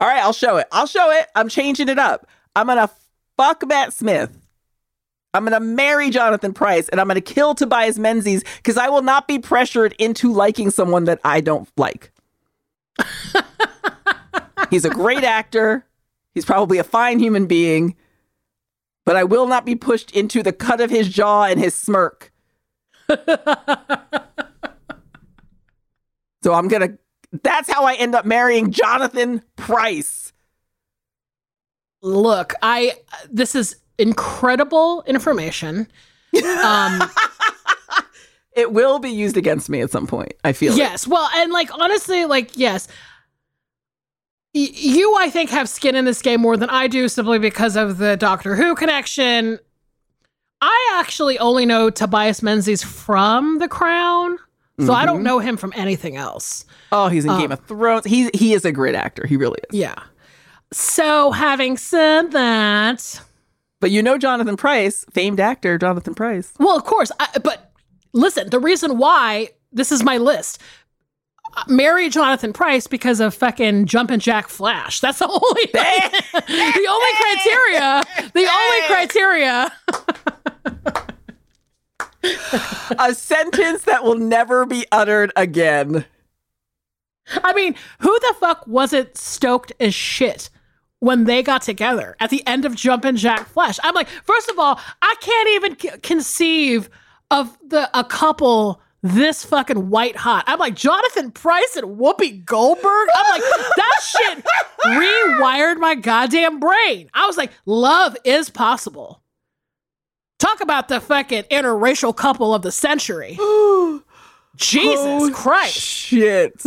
All 0.00 0.08
right, 0.08 0.22
I'll 0.22 0.32
show 0.32 0.56
it. 0.56 0.66
I'll 0.72 0.86
show 0.86 1.10
it. 1.10 1.26
I'm 1.34 1.48
changing 1.48 1.88
it 1.88 1.98
up. 1.98 2.28
I'm 2.54 2.66
gonna 2.66 2.90
fuck 3.36 3.66
Matt 3.66 3.92
Smith. 3.92 4.36
I'm 5.34 5.44
gonna 5.44 5.60
marry 5.60 6.10
Jonathan 6.10 6.52
Pryce, 6.54 6.88
and 6.88 7.00
I'm 7.00 7.08
gonna 7.08 7.20
kill 7.20 7.54
Tobias 7.54 7.98
Menzies 7.98 8.44
because 8.56 8.76
I 8.76 8.88
will 8.88 9.02
not 9.02 9.26
be 9.26 9.38
pressured 9.38 9.94
into 9.98 10.32
liking 10.32 10.70
someone 10.70 11.04
that 11.04 11.20
I 11.24 11.40
don't 11.40 11.68
like. 11.76 12.12
He's 14.70 14.84
a 14.84 14.90
great 14.90 15.24
actor. 15.24 15.84
He's 16.36 16.44
probably 16.44 16.76
a 16.76 16.84
fine 16.84 17.18
human 17.18 17.46
being, 17.46 17.96
but 19.06 19.16
I 19.16 19.24
will 19.24 19.46
not 19.46 19.64
be 19.64 19.74
pushed 19.74 20.10
into 20.10 20.42
the 20.42 20.52
cut 20.52 20.82
of 20.82 20.90
his 20.90 21.08
jaw 21.08 21.44
and 21.44 21.58
his 21.58 21.74
smirk. 21.74 22.30
so 23.08 23.16
I'm 26.52 26.68
gonna. 26.68 26.98
That's 27.42 27.72
how 27.72 27.86
I 27.86 27.94
end 27.94 28.14
up 28.14 28.26
marrying 28.26 28.70
Jonathan 28.70 29.42
Pryce. 29.56 30.34
Look, 32.02 32.52
I. 32.60 32.92
This 33.30 33.54
is 33.54 33.76
incredible 33.98 35.04
information. 35.06 35.88
Um. 36.62 37.02
It 38.56 38.72
will 38.72 38.98
be 38.98 39.10
used 39.10 39.36
against 39.36 39.68
me 39.68 39.82
at 39.82 39.90
some 39.90 40.06
point. 40.06 40.32
I 40.42 40.54
feel 40.54 40.72
it. 40.72 40.78
Yes. 40.78 41.06
Well, 41.06 41.28
and 41.34 41.52
like 41.52 41.68
honestly, 41.78 42.24
like 42.24 42.56
yes. 42.56 42.88
You, 44.58 45.14
I 45.18 45.28
think, 45.28 45.50
have 45.50 45.68
skin 45.68 45.94
in 45.94 46.04
this 46.06 46.22
game 46.22 46.40
more 46.40 46.56
than 46.56 46.70
I 46.70 46.86
do 46.86 47.08
simply 47.08 47.38
because 47.38 47.76
of 47.76 47.98
the 47.98 48.16
Doctor 48.16 48.54
Who 48.56 48.74
connection. 48.74 49.58
I 50.62 50.96
actually 50.98 51.38
only 51.38 51.66
know 51.66 51.90
Tobias 51.90 52.42
Menzies 52.42 52.82
from 52.82 53.58
The 53.58 53.68
Crown, 53.68 54.38
so 54.80 54.94
I 54.94 55.04
don't 55.04 55.20
Mhm. 55.20 55.24
know 55.24 55.38
him 55.40 55.56
from 55.58 55.72
anything 55.76 56.16
else. 56.16 56.64
Oh, 56.90 57.08
he's 57.08 57.24
in 57.26 57.32
Uh, 57.32 57.38
Game 57.38 57.52
of 57.52 57.60
Thrones. 57.66 58.06
He 58.06 58.30
he 58.32 58.54
is 58.54 58.64
a 58.64 58.72
great 58.72 58.94
actor. 58.94 59.26
He 59.26 59.36
really 59.36 59.58
is. 59.70 59.78
Yeah. 59.78 59.94
So, 60.72 61.30
having 61.32 61.76
said 61.76 62.32
that, 62.32 63.20
But 63.80 63.90
you 63.90 64.02
know 64.02 64.16
Jonathan 64.16 64.56
Pryce, 64.56 65.04
famed 65.12 65.38
actor 65.38 65.76
Jonathan 65.76 66.14
Pryce. 66.14 66.52
well, 66.58 66.76
of 66.76 66.84
course, 66.84 67.12
I, 67.20 67.28
but 67.42 67.72
listen, 68.14 68.48
the 68.48 68.58
reason 68.58 68.96
why 68.96 69.50
this 69.70 69.92
is 69.92 70.02
my 70.02 70.16
list. 70.16 70.58
Marry 71.68 72.08
Jonathan 72.08 72.52
Pryce 72.52 72.86
because 72.86 73.20
of 73.20 73.34
fucking 73.34 73.86
Jumpin' 73.86 74.20
Jack 74.20 74.48
Flash. 74.48 75.00
That's 75.00 75.18
the 75.18 75.28
only 75.28 75.66
thing 75.66 76.10
the 76.32 76.86
only 76.88 77.10
criteria. 77.20 78.02
The 78.32 78.46
only 78.46 78.80
criteria. 78.86 79.72
a 82.98 83.14
sentence 83.14 83.82
that 83.84 84.04
will 84.04 84.18
never 84.18 84.66
be 84.66 84.86
uttered 84.92 85.32
again. 85.36 86.04
I 87.42 87.52
mean, 87.52 87.74
who 88.00 88.18
the 88.20 88.34
fuck 88.38 88.66
wasn't 88.66 89.16
stoked 89.16 89.72
as 89.80 89.94
shit 89.94 90.50
when 91.00 91.24
they 91.24 91.42
got 91.42 91.62
together 91.62 92.16
at 92.20 92.30
the 92.30 92.46
end 92.46 92.64
of 92.64 92.74
Jumpin' 92.74 93.16
Jack 93.16 93.48
Flash? 93.48 93.78
I'm 93.82 93.94
like, 93.94 94.08
first 94.08 94.48
of 94.48 94.58
all, 94.58 94.80
I 95.02 95.14
can't 95.20 95.48
even 95.50 95.78
c- 95.78 95.98
conceive 96.02 96.88
of 97.30 97.56
the 97.66 97.90
a 97.98 98.04
couple 98.04 98.80
this 99.14 99.44
fucking 99.44 99.90
white 99.90 100.16
hot. 100.16 100.44
I'm 100.46 100.58
like 100.58 100.74
Jonathan 100.74 101.30
Pryce 101.30 101.76
and 101.76 101.98
Whoopi 101.98 102.44
Goldberg. 102.44 103.08
I'm 103.14 103.40
like 103.40 103.42
that 103.76 104.00
shit 104.02 104.44
rewired 104.84 105.78
my 105.78 105.94
goddamn 105.94 106.60
brain. 106.60 107.10
I 107.14 107.26
was 107.26 107.36
like, 107.36 107.50
love 107.66 108.16
is 108.24 108.50
possible. 108.50 109.22
Talk 110.38 110.60
about 110.60 110.88
the 110.88 111.00
fucking 111.00 111.44
interracial 111.44 112.14
couple 112.14 112.54
of 112.54 112.62
the 112.62 112.72
century. 112.72 113.32
Jesus 114.56 114.96
Oh, 114.98 115.30
Christ. 115.34 115.74
Shit. 115.78 116.62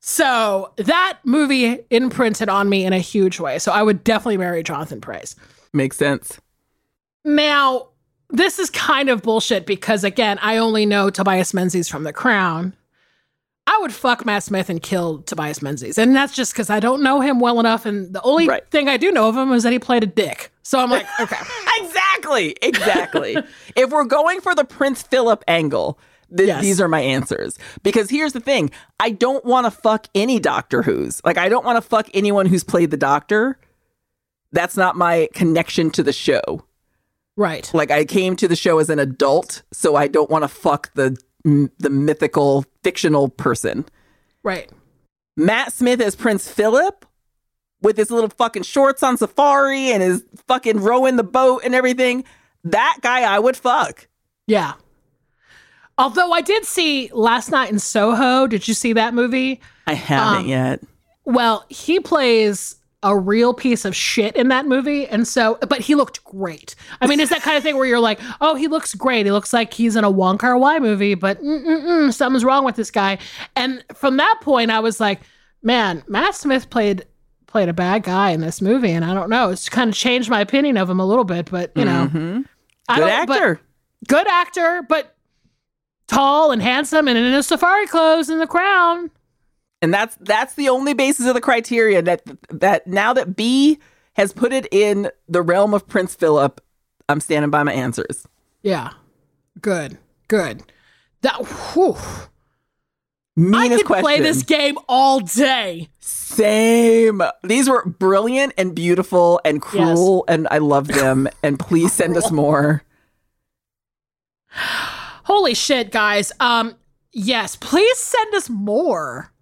So 0.00 0.72
that 0.76 1.18
movie 1.24 1.78
imprinted 1.90 2.48
on 2.48 2.68
me 2.68 2.84
in 2.84 2.92
a 2.92 2.98
huge 2.98 3.38
way. 3.38 3.58
So 3.58 3.70
I 3.72 3.82
would 3.82 4.02
definitely 4.02 4.38
marry 4.38 4.62
Jonathan 4.62 5.00
Pryce. 5.00 5.36
Makes 5.72 5.98
sense. 5.98 6.40
Now, 7.24 7.89
this 8.32 8.58
is 8.58 8.70
kind 8.70 9.08
of 9.08 9.22
bullshit 9.22 9.66
because 9.66 10.04
again, 10.04 10.38
I 10.42 10.56
only 10.58 10.86
know 10.86 11.10
Tobias 11.10 11.52
Menzies 11.54 11.88
from 11.88 12.04
The 12.04 12.12
Crown. 12.12 12.74
I 13.66 13.78
would 13.82 13.92
fuck 13.92 14.26
Matt 14.26 14.42
Smith 14.42 14.68
and 14.68 14.82
kill 14.82 15.22
Tobias 15.22 15.62
Menzies. 15.62 15.96
And 15.98 16.16
that's 16.16 16.34
just 16.34 16.52
because 16.52 16.70
I 16.70 16.80
don't 16.80 17.02
know 17.02 17.20
him 17.20 17.38
well 17.38 17.60
enough. 17.60 17.86
And 17.86 18.12
the 18.12 18.22
only 18.22 18.48
Right. 18.48 18.68
thing 18.70 18.88
I 18.88 18.96
do 18.96 19.12
know 19.12 19.28
of 19.28 19.36
him 19.36 19.52
is 19.52 19.62
that 19.62 19.72
he 19.72 19.78
played 19.78 20.02
a 20.02 20.06
dick. 20.06 20.50
So 20.62 20.80
I'm 20.80 20.90
like, 20.90 21.06
okay. 21.20 21.36
Exactly. 21.78 22.56
Exactly. 22.62 23.36
if 23.76 23.90
we're 23.90 24.04
going 24.04 24.40
for 24.40 24.54
the 24.54 24.64
Prince 24.64 25.02
Philip 25.02 25.44
angle, 25.46 26.00
th- 26.36 26.48
Yes. 26.48 26.62
these 26.62 26.80
are 26.80 26.88
my 26.88 27.00
answers. 27.00 27.58
Because 27.84 28.10
here's 28.10 28.32
the 28.32 28.40
thing 28.40 28.70
I 28.98 29.10
don't 29.10 29.44
want 29.44 29.66
to 29.66 29.70
fuck 29.70 30.08
any 30.16 30.40
Doctor 30.40 30.82
Who's. 30.82 31.20
Like, 31.24 31.38
I 31.38 31.48
don't 31.48 31.64
want 31.64 31.76
to 31.76 31.82
fuck 31.88 32.08
anyone 32.12 32.46
who's 32.46 32.64
played 32.64 32.90
the 32.90 32.96
Doctor. 32.96 33.58
That's 34.52 34.76
not 34.76 34.96
my 34.96 35.28
connection 35.32 35.90
to 35.92 36.02
the 36.02 36.12
show. 36.12 36.64
Right. 37.36 37.70
Like, 37.74 37.90
I 37.90 38.04
came 38.04 38.36
to 38.36 38.48
the 38.48 38.56
show 38.56 38.78
as 38.78 38.90
an 38.90 38.98
adult, 38.98 39.62
so 39.72 39.96
I 39.96 40.06
don't 40.08 40.30
want 40.30 40.42
to 40.44 40.48
fuck 40.48 40.92
the 40.94 41.16
the 41.44 41.88
mythical 41.90 42.64
fictional 42.84 43.28
person. 43.30 43.86
Right. 44.42 44.70
Matt 45.36 45.72
Smith 45.72 46.00
as 46.02 46.14
Prince 46.14 46.50
Philip 46.50 47.06
with 47.80 47.96
his 47.96 48.10
little 48.10 48.28
fucking 48.28 48.64
shorts 48.64 49.02
on 49.02 49.16
safari 49.16 49.90
and 49.90 50.02
his 50.02 50.22
fucking 50.48 50.80
rowing 50.80 51.16
the 51.16 51.22
boat 51.24 51.62
and 51.64 51.74
everything. 51.74 52.24
That 52.64 52.98
guy 53.00 53.22
I 53.22 53.38
would 53.38 53.56
fuck. 53.56 54.06
Yeah. 54.46 54.74
Although 55.96 56.32
I 56.32 56.42
did 56.42 56.66
see 56.66 57.10
last 57.12 57.50
night 57.50 57.70
in 57.70 57.78
Soho. 57.78 58.46
Did 58.46 58.68
you 58.68 58.74
see 58.74 58.92
that 58.94 59.14
movie? 59.14 59.60
I 59.86 59.94
haven't 59.94 60.40
Um, 60.44 60.46
yet. 60.48 60.80
Well, 61.24 61.64
he 61.70 62.00
plays 62.00 62.76
a 63.02 63.16
real 63.16 63.54
piece 63.54 63.84
of 63.86 63.96
shit 63.96 64.36
in 64.36 64.48
that 64.48 64.66
movie. 64.66 65.06
And 65.06 65.26
so, 65.26 65.58
but 65.68 65.80
he 65.80 65.94
looked 65.94 66.22
great. 66.24 66.74
I 67.00 67.06
mean, 67.06 67.18
it's 67.18 67.30
that 67.30 67.40
kind 67.42 67.56
of 67.56 67.62
thing 67.62 67.76
where 67.76 67.86
you're 67.86 67.98
like, 68.00 68.20
oh, 68.42 68.54
he 68.56 68.68
looks 68.68 68.94
great. 68.94 69.24
He 69.24 69.32
looks 69.32 69.52
like 69.54 69.72
he's 69.72 69.96
in 69.96 70.04
a 70.04 70.10
Wong 70.10 70.36
Kar 70.36 70.58
Wai 70.58 70.78
movie, 70.80 71.14
but 71.14 71.38
something's 72.12 72.44
wrong 72.44 72.64
with 72.64 72.76
this 72.76 72.90
guy. 72.90 73.16
And 73.56 73.82
from 73.94 74.18
that 74.18 74.40
point, 74.42 74.70
I 74.70 74.80
was 74.80 75.00
like, 75.00 75.20
man, 75.62 76.02
Matt 76.08 76.34
Smith 76.34 76.68
played 76.70 77.06
played 77.46 77.68
a 77.68 77.72
bad 77.72 78.02
guy 78.04 78.30
in 78.30 78.40
this 78.42 78.60
movie. 78.62 78.92
And 78.92 79.04
I 79.04 79.12
don't 79.14 79.28
know, 79.30 79.50
it's 79.50 79.68
kind 79.68 79.88
of 79.90 79.96
changed 79.96 80.28
my 80.30 80.40
opinion 80.40 80.76
of 80.76 80.88
him 80.88 81.00
a 81.00 81.06
little 81.06 81.24
bit, 81.24 81.50
but 81.50 81.72
you 81.74 81.84
know, 81.84 82.08
Mhm. 82.12 82.44
I 82.88 82.96
Good 83.00 83.08
actor. 83.08 83.60
good 84.08 84.26
actor, 84.28 84.82
but 84.88 85.16
tall 86.06 86.52
and 86.52 86.60
handsome 86.62 87.08
and 87.08 87.16
in 87.18 87.32
his 87.32 87.46
safari 87.46 87.86
clothes 87.86 88.28
and 88.28 88.40
the 88.40 88.46
crown. 88.46 89.10
And 89.82 89.92
that's 89.94 90.16
that's 90.20 90.54
the 90.54 90.68
only 90.68 90.92
basis 90.94 91.26
of 91.26 91.34
the 91.34 91.40
criteria 91.40 92.02
that 92.02 92.22
that 92.50 92.86
now 92.86 93.12
that 93.12 93.36
B 93.36 93.78
has 94.14 94.32
put 94.32 94.52
it 94.52 94.66
in 94.72 95.10
the 95.28 95.42
realm 95.42 95.72
of 95.74 95.86
Prince 95.86 96.14
Philip, 96.14 96.60
I'm 97.08 97.20
standing 97.20 97.50
by 97.50 97.62
my 97.62 97.72
answers. 97.72 98.26
Yeah. 98.62 98.92
Good. 99.60 99.98
Good. 100.28 100.62
That 101.22 101.36
whew. 101.74 101.94
I 101.96 102.26
Meanest 103.36 103.78
could 103.78 103.86
question. 103.86 104.02
play 104.04 104.20
this 104.20 104.42
game 104.42 104.76
all 104.88 105.20
day. 105.20 105.88
Same. 106.00 107.22
These 107.42 107.70
were 107.70 107.84
brilliant 107.86 108.52
and 108.58 108.74
beautiful 108.74 109.40
and 109.44 109.62
cruel, 109.62 110.24
and 110.28 110.46
I 110.50 110.58
love 110.58 110.88
them. 110.88 111.28
and 111.42 111.58
please 111.58 111.92
send 111.92 112.16
us 112.16 112.30
more. 112.32 112.82
Holy 114.52 115.54
shit, 115.54 115.90
guys. 115.90 116.32
Um, 116.40 116.74
yes, 117.12 117.56
please 117.56 117.98
send 117.98 118.34
us 118.34 118.50
more. 118.50 119.32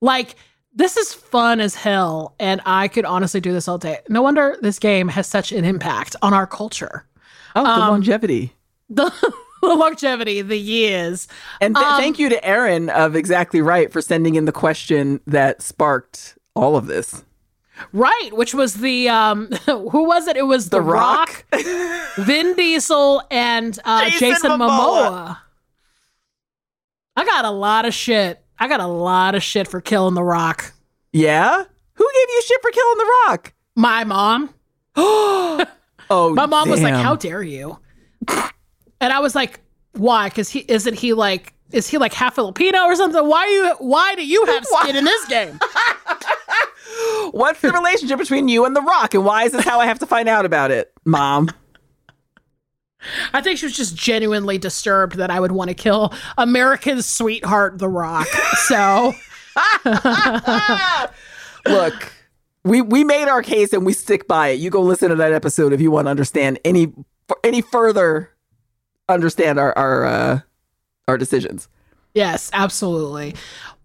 Like, 0.00 0.36
this 0.74 0.96
is 0.96 1.12
fun 1.12 1.60
as 1.60 1.74
hell, 1.74 2.34
and 2.38 2.60
I 2.64 2.88
could 2.88 3.04
honestly 3.04 3.40
do 3.40 3.52
this 3.52 3.66
all 3.68 3.78
day. 3.78 3.98
No 4.08 4.22
wonder 4.22 4.56
this 4.60 4.78
game 4.78 5.08
has 5.08 5.26
such 5.26 5.50
an 5.52 5.64
impact 5.64 6.14
on 6.22 6.32
our 6.34 6.46
culture. 6.46 7.04
Oh, 7.56 7.64
the 7.64 7.70
Um, 7.70 7.80
longevity. 7.90 8.52
The, 8.88 9.10
the 9.62 9.74
longevity, 9.74 10.40
the 10.42 10.56
years. 10.58 11.26
And 11.60 11.74
th- 11.74 11.84
um, 11.84 12.00
thank 12.00 12.18
you 12.18 12.28
to 12.28 12.44
Aaron 12.44 12.90
of 12.90 13.16
Exactly 13.16 13.60
Right 13.60 13.92
for 13.92 14.00
sending 14.00 14.34
in 14.36 14.44
the 14.44 14.52
question 14.52 15.20
that 15.26 15.62
sparked 15.62 16.38
all 16.54 16.76
of 16.76 16.86
this. 16.86 17.24
Right, 17.92 18.30
which 18.32 18.54
was 18.54 18.74
the 18.74 19.08
um 19.08 19.46
who 19.66 20.02
was 20.04 20.26
it? 20.26 20.36
It 20.36 20.46
was 20.46 20.68
The, 20.70 20.78
The 20.78 20.82
Rock, 20.82 21.44
Rock. 21.52 21.62
Vin 22.18 22.54
Diesel, 22.56 23.22
and 23.30 23.78
uh, 23.84 24.04
Jason 24.10 24.18
Jason, 24.30 24.50
Momoa. 24.50 24.68
Momoa. 24.68 25.38
I 27.16 27.24
got 27.24 27.44
a 27.44 27.50
lot 27.50 27.84
of 27.84 27.94
shit. 27.94 28.44
I 28.58 28.68
got 28.68 28.80
a 28.80 28.86
lot 28.86 29.34
of 29.34 29.42
shit 29.42 29.68
for 29.68 29.80
killing 29.80 30.14
The 30.14 30.22
Rock. 30.22 30.72
Yeah? 31.12 31.64
Who 31.94 32.08
gave 32.14 32.28
you 32.28 32.42
shit 32.46 32.62
for 32.62 32.70
killing 32.70 32.98
The 32.98 33.12
Rock? 33.28 33.52
My 33.76 34.04
mom. 34.04 34.54
Oh, 36.10 36.34
My 36.34 36.46
mom 36.46 36.70
was 36.70 36.82
like, 36.82 36.94
"How 36.94 37.16
dare 37.16 37.42
you?" 37.42 37.78
And 39.00 39.12
I 39.12 39.20
was 39.20 39.34
like, 39.34 39.60
"Why? 39.92 40.28
Because 40.28 40.48
he 40.48 40.60
isn't 40.60 40.94
he 40.94 41.12
like 41.12 41.52
is 41.70 41.86
he 41.86 41.98
like 41.98 42.14
half 42.14 42.34
Filipino 42.34 42.84
or 42.84 42.96
something? 42.96 43.26
Why 43.26 43.46
you? 43.46 43.74
Why 43.86 44.14
do 44.14 44.26
you 44.26 44.44
have 44.46 44.64
skin 44.80 44.96
in 44.96 45.04
this 45.04 45.24
game?" 45.26 45.58
What's 47.30 47.60
the 47.60 47.70
relationship 47.70 48.18
between 48.18 48.48
you 48.48 48.64
and 48.64 48.74
The 48.74 48.80
Rock, 48.80 49.14
and 49.14 49.24
why 49.24 49.44
is 49.44 49.52
this 49.52 49.64
how 49.64 49.78
I 49.80 49.86
have 49.86 49.98
to 49.98 50.06
find 50.06 50.28
out 50.28 50.46
about 50.46 50.70
it, 50.70 50.92
Mom? 51.04 51.50
I 53.32 53.40
think 53.40 53.58
she 53.58 53.66
was 53.66 53.76
just 53.76 53.96
genuinely 53.96 54.58
disturbed 54.58 55.16
that 55.16 55.30
I 55.30 55.40
would 55.40 55.52
want 55.52 55.68
to 55.68 55.74
kill 55.74 56.12
America's 56.36 57.06
sweetheart, 57.06 57.78
The 57.78 57.88
Rock. 57.88 58.26
So. 58.66 59.12
Look, 61.66 62.12
we 62.64 62.80
we 62.80 63.04
made 63.04 63.28
our 63.28 63.42
case 63.42 63.72
and 63.72 63.84
we 63.84 63.92
stick 63.92 64.28
by 64.28 64.48
it. 64.48 64.60
You 64.60 64.70
go 64.70 64.80
listen 64.82 65.10
to 65.10 65.16
that 65.16 65.32
episode 65.32 65.72
if 65.72 65.80
you 65.80 65.90
want 65.90 66.06
to 66.06 66.10
understand 66.10 66.58
any 66.64 66.92
any 67.44 67.60
further 67.60 68.30
understand 69.08 69.58
our 69.58 69.76
our 69.76 70.04
uh, 70.04 70.40
our 71.08 71.18
decisions. 71.18 71.68
Yes, 72.14 72.50
absolutely. 72.52 73.34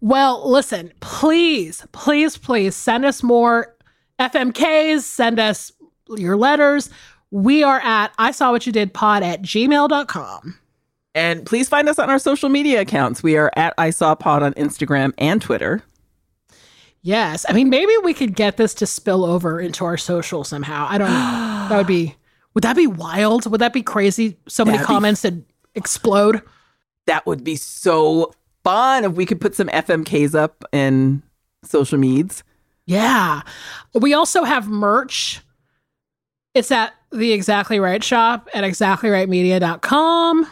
Well, 0.02 0.50
listen, 0.50 0.92
please, 1.00 1.86
please, 1.92 2.38
please 2.38 2.76
send 2.76 3.06
us 3.06 3.24
more 3.24 3.76
FMKs, 4.20 5.02
send 5.02 5.40
us 5.40 5.72
your 6.10 6.36
letters. 6.36 6.90
We 7.34 7.64
are 7.64 7.80
at 7.80 8.14
I 8.20 8.30
saw 8.30 8.52
what 8.52 8.68
you 8.68 8.72
did 8.72 8.94
pod 8.94 9.24
at 9.24 9.42
gmail.com. 9.42 10.60
And 11.16 11.44
please 11.48 11.68
find 11.68 11.90
us 11.90 11.98
on 11.98 12.12
our 12.12 12.20
social 12.20 12.48
media 12.48 12.82
accounts. 12.82 13.24
We 13.24 13.38
are 13.38 13.52
at 13.56 13.74
I 13.76 13.90
Saw 13.90 14.14
Pod 14.14 14.44
on 14.44 14.54
Instagram 14.54 15.14
and 15.18 15.42
Twitter. 15.42 15.82
Yes. 17.02 17.44
I 17.50 17.54
mean, 17.54 17.72
maybe 17.72 17.92
we 18.04 18.14
could 18.14 18.36
get 18.36 18.58
this 18.58 18.76
to 18.76 18.86
spill 18.86 19.26
over 19.26 19.60
into 19.60 19.84
our 19.84 19.98
social 19.98 20.44
somehow. 20.44 20.86
I 20.88 21.00
don't 21.00 21.10
know. 21.10 21.14
that 21.70 21.78
would 21.78 21.88
be, 21.88 22.16
would 22.54 22.64
that 22.64 22.76
be 22.76 22.86
wild? 22.86 23.50
Would 23.50 23.62
that 23.62 23.74
be 23.74 23.82
crazy? 23.82 24.38
So 24.48 24.64
many 24.64 24.78
That'd 24.78 24.88
be- 24.88 24.94
comments 24.94 25.22
that 25.24 25.34
explode. 25.74 26.44
That 27.08 27.26
would 27.26 27.44
be 27.44 27.56
so 27.56 28.32
fun 28.64 29.06
if 29.06 29.14
we 29.14 29.26
could 29.26 29.42
put 29.42 29.56
some 29.56 29.70
FMKs 29.70 30.36
up 30.36 30.64
in 30.72 31.24
social 31.64 31.98
medias. 31.98 32.44
Yeah. 32.86 33.42
We 33.96 34.14
also 34.14 34.44
have 34.44 34.68
merch. 34.68 35.42
It's 36.54 36.72
at 36.72 36.94
the 37.14 37.32
Exactly 37.34 37.80
Right 37.80 38.04
shop 38.04 38.50
at 38.54 38.64
exactlyrightmedia.com. 38.64 40.48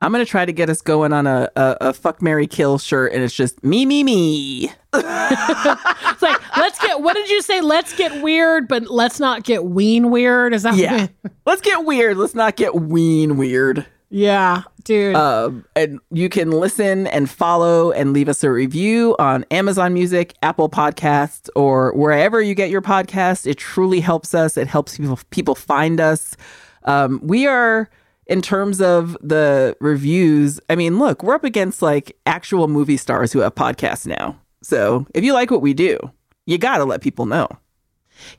I'm 0.00 0.12
gonna 0.12 0.24
try 0.24 0.44
to 0.44 0.52
get 0.52 0.70
us 0.70 0.80
going 0.80 1.12
on 1.12 1.26
a, 1.26 1.50
a, 1.56 1.76
a 1.80 1.92
fuck 1.92 2.22
marry 2.22 2.46
Kill 2.46 2.78
shirt, 2.78 3.12
and 3.12 3.22
it's 3.22 3.34
just 3.34 3.64
me, 3.64 3.84
me, 3.84 4.04
me. 4.04 4.70
It's 4.94 6.22
like, 6.22 6.56
let's 6.56 6.78
get, 6.80 7.00
what 7.00 7.14
did 7.14 7.28
you 7.28 7.42
say? 7.42 7.60
Let's 7.60 7.94
get 7.96 8.22
weird, 8.22 8.68
but 8.68 8.88
let's 8.88 9.18
not 9.18 9.42
get 9.42 9.64
ween 9.64 10.10
weird. 10.10 10.54
Is 10.54 10.62
that 10.62 10.76
Yeah. 10.76 11.08
Let's 11.46 11.60
get 11.62 11.84
weird. 11.84 12.16
Let's 12.16 12.34
not 12.36 12.54
get 12.56 12.76
ween 12.76 13.36
weird. 13.36 13.86
yeah, 14.08 14.62
dude. 14.88 15.14
Um, 15.14 15.64
and 15.76 16.00
you 16.10 16.28
can 16.28 16.50
listen 16.50 17.06
and 17.06 17.30
follow 17.30 17.92
and 17.92 18.12
leave 18.12 18.28
us 18.28 18.42
a 18.42 18.50
review 18.50 19.14
on 19.18 19.44
Amazon 19.52 19.94
Music, 19.94 20.34
Apple 20.42 20.68
Podcasts, 20.68 21.48
or 21.54 21.92
wherever 21.94 22.42
you 22.42 22.54
get 22.54 22.70
your 22.70 22.82
podcast. 22.82 23.46
It 23.46 23.58
truly 23.58 24.00
helps 24.00 24.34
us. 24.34 24.56
It 24.56 24.66
helps 24.66 24.96
people 24.96 25.20
people 25.30 25.54
find 25.54 26.00
us. 26.00 26.36
Um, 26.84 27.20
we 27.22 27.46
are 27.46 27.88
in 28.26 28.42
terms 28.42 28.80
of 28.80 29.16
the 29.22 29.76
reviews. 29.80 30.58
I 30.68 30.74
mean, 30.74 30.98
look, 30.98 31.22
we're 31.22 31.34
up 31.34 31.44
against 31.44 31.82
like 31.82 32.16
actual 32.26 32.66
movie 32.66 32.96
stars 32.96 33.32
who 33.32 33.40
have 33.40 33.54
podcasts 33.54 34.06
now. 34.06 34.40
So 34.62 35.06
if 35.14 35.22
you 35.22 35.32
like 35.32 35.50
what 35.50 35.62
we 35.62 35.74
do, 35.74 35.98
you 36.46 36.58
got 36.58 36.78
to 36.78 36.84
let 36.84 37.00
people 37.00 37.26
know. 37.26 37.48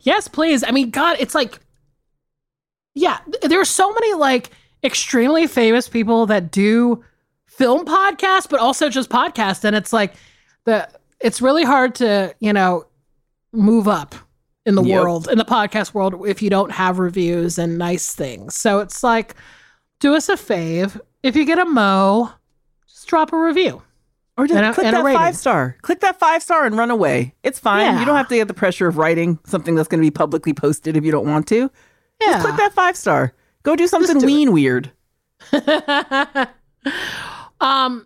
Yes, 0.01 0.27
please. 0.27 0.63
I 0.63 0.71
mean, 0.71 0.89
God, 0.89 1.15
it's 1.19 1.33
like, 1.33 1.59
yeah, 2.95 3.19
th- 3.31 3.43
there 3.43 3.61
are 3.61 3.65
so 3.65 3.93
many 3.93 4.13
like 4.15 4.49
extremely 4.83 5.47
famous 5.47 5.87
people 5.89 6.25
that 6.27 6.51
do 6.51 7.03
film 7.45 7.85
podcasts, 7.85 8.49
but 8.49 8.59
also 8.59 8.89
just 8.89 9.09
podcasts, 9.09 9.63
and 9.63 9.75
it's 9.75 9.91
like 9.93 10.13
the 10.65 10.87
it's 11.19 11.41
really 11.41 11.63
hard 11.63 11.95
to 11.95 12.33
you 12.39 12.53
know 12.53 12.85
move 13.51 13.87
up 13.87 14.15
in 14.65 14.75
the 14.75 14.83
Yep. 14.83 15.01
world 15.01 15.27
in 15.29 15.37
the 15.37 15.45
podcast 15.45 15.93
world 15.93 16.27
if 16.27 16.41
you 16.41 16.49
don't 16.49 16.71
have 16.71 16.99
reviews 16.99 17.57
and 17.57 17.77
nice 17.77 18.13
things. 18.13 18.55
So 18.55 18.79
it's 18.79 19.03
like, 19.03 19.35
do 19.99 20.13
us 20.15 20.29
a 20.29 20.35
fave. 20.35 20.99
If 21.23 21.35
you 21.35 21.45
get 21.45 21.57
a 21.59 21.65
mo, 21.65 22.31
just 22.87 23.07
drop 23.07 23.33
a 23.33 23.37
review. 23.37 23.81
Or 24.37 24.47
just 24.47 24.57
And 24.61 24.73
click 24.73 24.87
a 24.87 24.91
that 24.91 25.03
five 25.13 25.35
star. 25.35 25.75
Click 25.81 25.99
that 25.99 26.17
five 26.19 26.41
star 26.41 26.65
and 26.65 26.77
run 26.77 26.91
away. 26.91 27.33
It's 27.43 27.59
fine. 27.59 27.81
Yeah. 27.81 27.99
You 27.99 28.05
don't 28.05 28.15
have 28.15 28.29
to 28.29 28.35
get 28.35 28.47
the 28.47 28.53
pressure 28.53 28.87
of 28.87 28.97
writing 28.97 29.37
something 29.45 29.75
that's 29.75 29.89
going 29.89 29.99
to 30.01 30.05
be 30.05 30.11
publicly 30.11 30.53
posted 30.53 30.95
if 30.95 31.03
you 31.03 31.11
don't 31.11 31.27
want 31.27 31.45
to. 31.47 31.69
Yeah. 32.21 32.31
Just 32.33 32.45
click 32.45 32.55
that 32.57 32.73
five 32.73 32.95
star. 32.95 33.33
Go 33.63 33.75
do 33.75 33.87
something 33.87 34.19
do 34.19 34.27
it. 34.27 34.51
weird. 34.51 34.91
um, 37.61 38.05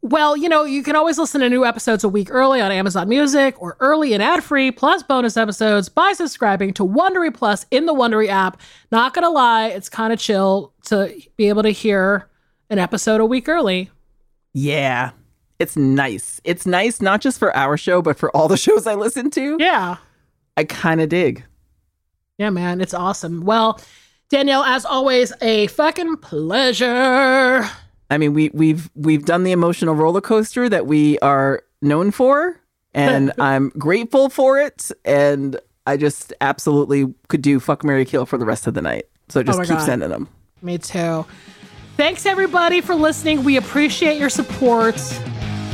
well, 0.00 0.36
you 0.36 0.48
know, 0.48 0.64
you 0.64 0.82
can 0.82 0.96
always 0.96 1.18
listen 1.18 1.40
to 1.40 1.48
new 1.48 1.64
episodes 1.64 2.04
a 2.04 2.08
week 2.08 2.28
early 2.30 2.60
on 2.60 2.70
Amazon 2.70 3.08
Music 3.08 3.60
or 3.60 3.76
early 3.80 4.12
and 4.12 4.22
ad 4.22 4.44
free, 4.44 4.70
plus 4.70 5.02
bonus 5.02 5.36
episodes 5.36 5.88
by 5.88 6.12
subscribing 6.12 6.72
to 6.74 6.84
Wondery 6.84 7.34
Plus 7.34 7.66
in 7.70 7.86
the 7.86 7.94
Wondery 7.94 8.28
app. 8.28 8.60
Not 8.92 9.12
gonna 9.14 9.30
lie, 9.30 9.68
it's 9.68 9.88
kind 9.88 10.12
of 10.12 10.18
chill 10.18 10.72
to 10.86 11.12
be 11.36 11.48
able 11.48 11.62
to 11.64 11.70
hear 11.70 12.28
an 12.70 12.78
episode 12.78 13.20
a 13.20 13.26
week 13.26 13.48
early. 13.48 13.90
Yeah. 14.54 15.10
It's 15.58 15.76
nice. 15.76 16.40
It's 16.44 16.66
nice 16.66 17.00
not 17.00 17.20
just 17.20 17.38
for 17.38 17.54
our 17.56 17.76
show, 17.76 18.00
but 18.00 18.16
for 18.16 18.34
all 18.36 18.46
the 18.48 18.56
shows 18.58 18.86
I 18.86 18.94
listen 18.94 19.30
to. 19.30 19.56
Yeah. 19.58 19.96
I 20.56 20.64
kind 20.64 21.00
of 21.00 21.08
dig. 21.08 21.44
Yeah, 22.38 22.50
man, 22.50 22.80
it's 22.80 22.94
awesome. 22.94 23.44
Well, 23.44 23.80
Danielle, 24.30 24.64
as 24.64 24.84
always, 24.84 25.32
a 25.40 25.66
fucking 25.68 26.18
pleasure. 26.18 27.68
I 28.10 28.18
mean, 28.18 28.34
we 28.34 28.50
we've 28.50 28.90
we've 28.94 29.24
done 29.24 29.42
the 29.44 29.52
emotional 29.52 29.94
roller 29.94 30.20
coaster 30.20 30.68
that 30.68 30.86
we 30.86 31.18
are 31.20 31.62
known 31.82 32.10
for, 32.10 32.60
and 32.94 33.32
I'm 33.38 33.70
grateful 33.70 34.28
for 34.28 34.58
it. 34.58 34.90
And 35.04 35.58
I 35.86 35.96
just 35.96 36.32
absolutely 36.40 37.12
could 37.28 37.42
do 37.42 37.60
fuck 37.60 37.84
marry 37.84 38.04
Kill 38.04 38.26
for 38.26 38.36
the 38.38 38.44
rest 38.46 38.66
of 38.66 38.74
the 38.74 38.82
night. 38.82 39.06
So 39.28 39.42
just 39.42 39.58
Oh 39.58 39.62
keep 39.62 39.70
God. 39.70 39.84
sending 39.84 40.10
them. 40.10 40.28
Me 40.62 40.76
too. 40.78 41.24
Thanks 41.96 42.26
everybody 42.26 42.80
for 42.80 42.94
listening. 42.94 43.44
We 43.44 43.56
appreciate 43.56 44.18
your 44.18 44.30
support. 44.30 44.96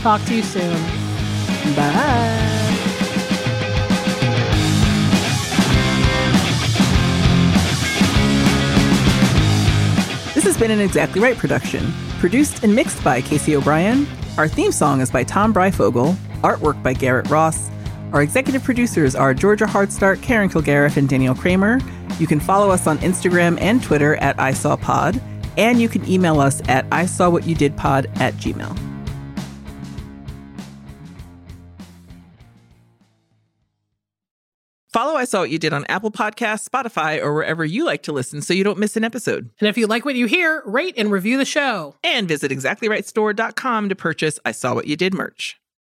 Talk 0.01 0.23
to 0.25 0.35
you 0.35 0.43
soon. 0.43 0.81
Bye. 1.77 2.51
This 10.45 10.57
has 10.57 10.61
been 10.61 10.79
an 10.79 10.85
Exactly 10.85 11.23
Right 11.23 11.39
production, 11.39 11.91
produced 12.19 12.65
and 12.65 12.77
mixed 12.77 13.03
by 13.03 13.23
Casey 13.23 13.57
O'Brien. 13.57 14.07
Our 14.37 14.47
theme 14.47 14.73
song 14.73 15.01
is 15.01 15.11
by 15.11 15.25
Tom 15.25 15.55
Breyfogle, 15.55 16.13
artwork 16.43 16.83
by 16.83 16.93
Garrett 16.93 17.31
Ross. 17.31 17.71
Our 18.13 18.21
executive 18.21 18.63
producers 18.63 19.15
are 19.15 19.33
Georgia 19.33 19.65
Hardstark, 19.65 20.21
Karen 20.21 20.51
Kilgariff, 20.51 20.99
and 20.99 21.09
Danielle 21.09 21.35
Kramer. 21.35 21.81
You 22.19 22.27
can 22.27 22.41
follow 22.41 22.71
us 22.71 22.87
on 22.87 22.99
Instagram 22.99 23.59
and 23.59 23.83
Twitter 23.83 24.17
at 24.17 24.37
ISawPod, 24.37 25.19
and 25.57 25.81
you 25.81 25.89
can 25.89 26.07
email 26.07 26.41
us 26.41 26.61
at 26.69 26.87
ISawWhatYouDidPod 26.91 28.21
at 28.21 28.35
gmail. 28.35 28.94
Follow 34.95 35.17
I 35.17 35.25
Saw 35.25 35.41
What 35.41 35.51
You 35.51 35.59
Did 35.59 35.73
on 35.73 35.85
Apple 35.89 36.13
Podcasts, 36.13 36.69
Spotify, 36.69 37.21
or 37.21 37.35
wherever 37.35 37.65
you 37.65 37.85
like 37.85 38.05
to 38.05 38.13
listen 38.13 38.41
so 38.41 38.55
you 38.55 38.63
don't 38.63 38.79
miss 38.79 38.97
an 38.97 39.03
episode. 39.03 39.51
And 39.59 39.69
if 39.69 39.77
you 39.77 39.89
like 39.89 40.05
what 40.05 40.15
you 40.15 40.27
hear, 40.27 40.63
rate 40.67 40.95
and 40.97 41.11
review 41.11 41.37
the 41.37 41.45
show. 41.45 41.97
And 42.05 42.29
visit 42.29 42.53
exactlyrightstore.com 42.53 43.89
to 43.89 43.95
purchase 43.97 44.39
I 44.45 44.53
Saw 44.53 44.73
What 44.73 44.87
You 44.87 44.95
Did 44.95 45.13
merch. 45.13 45.59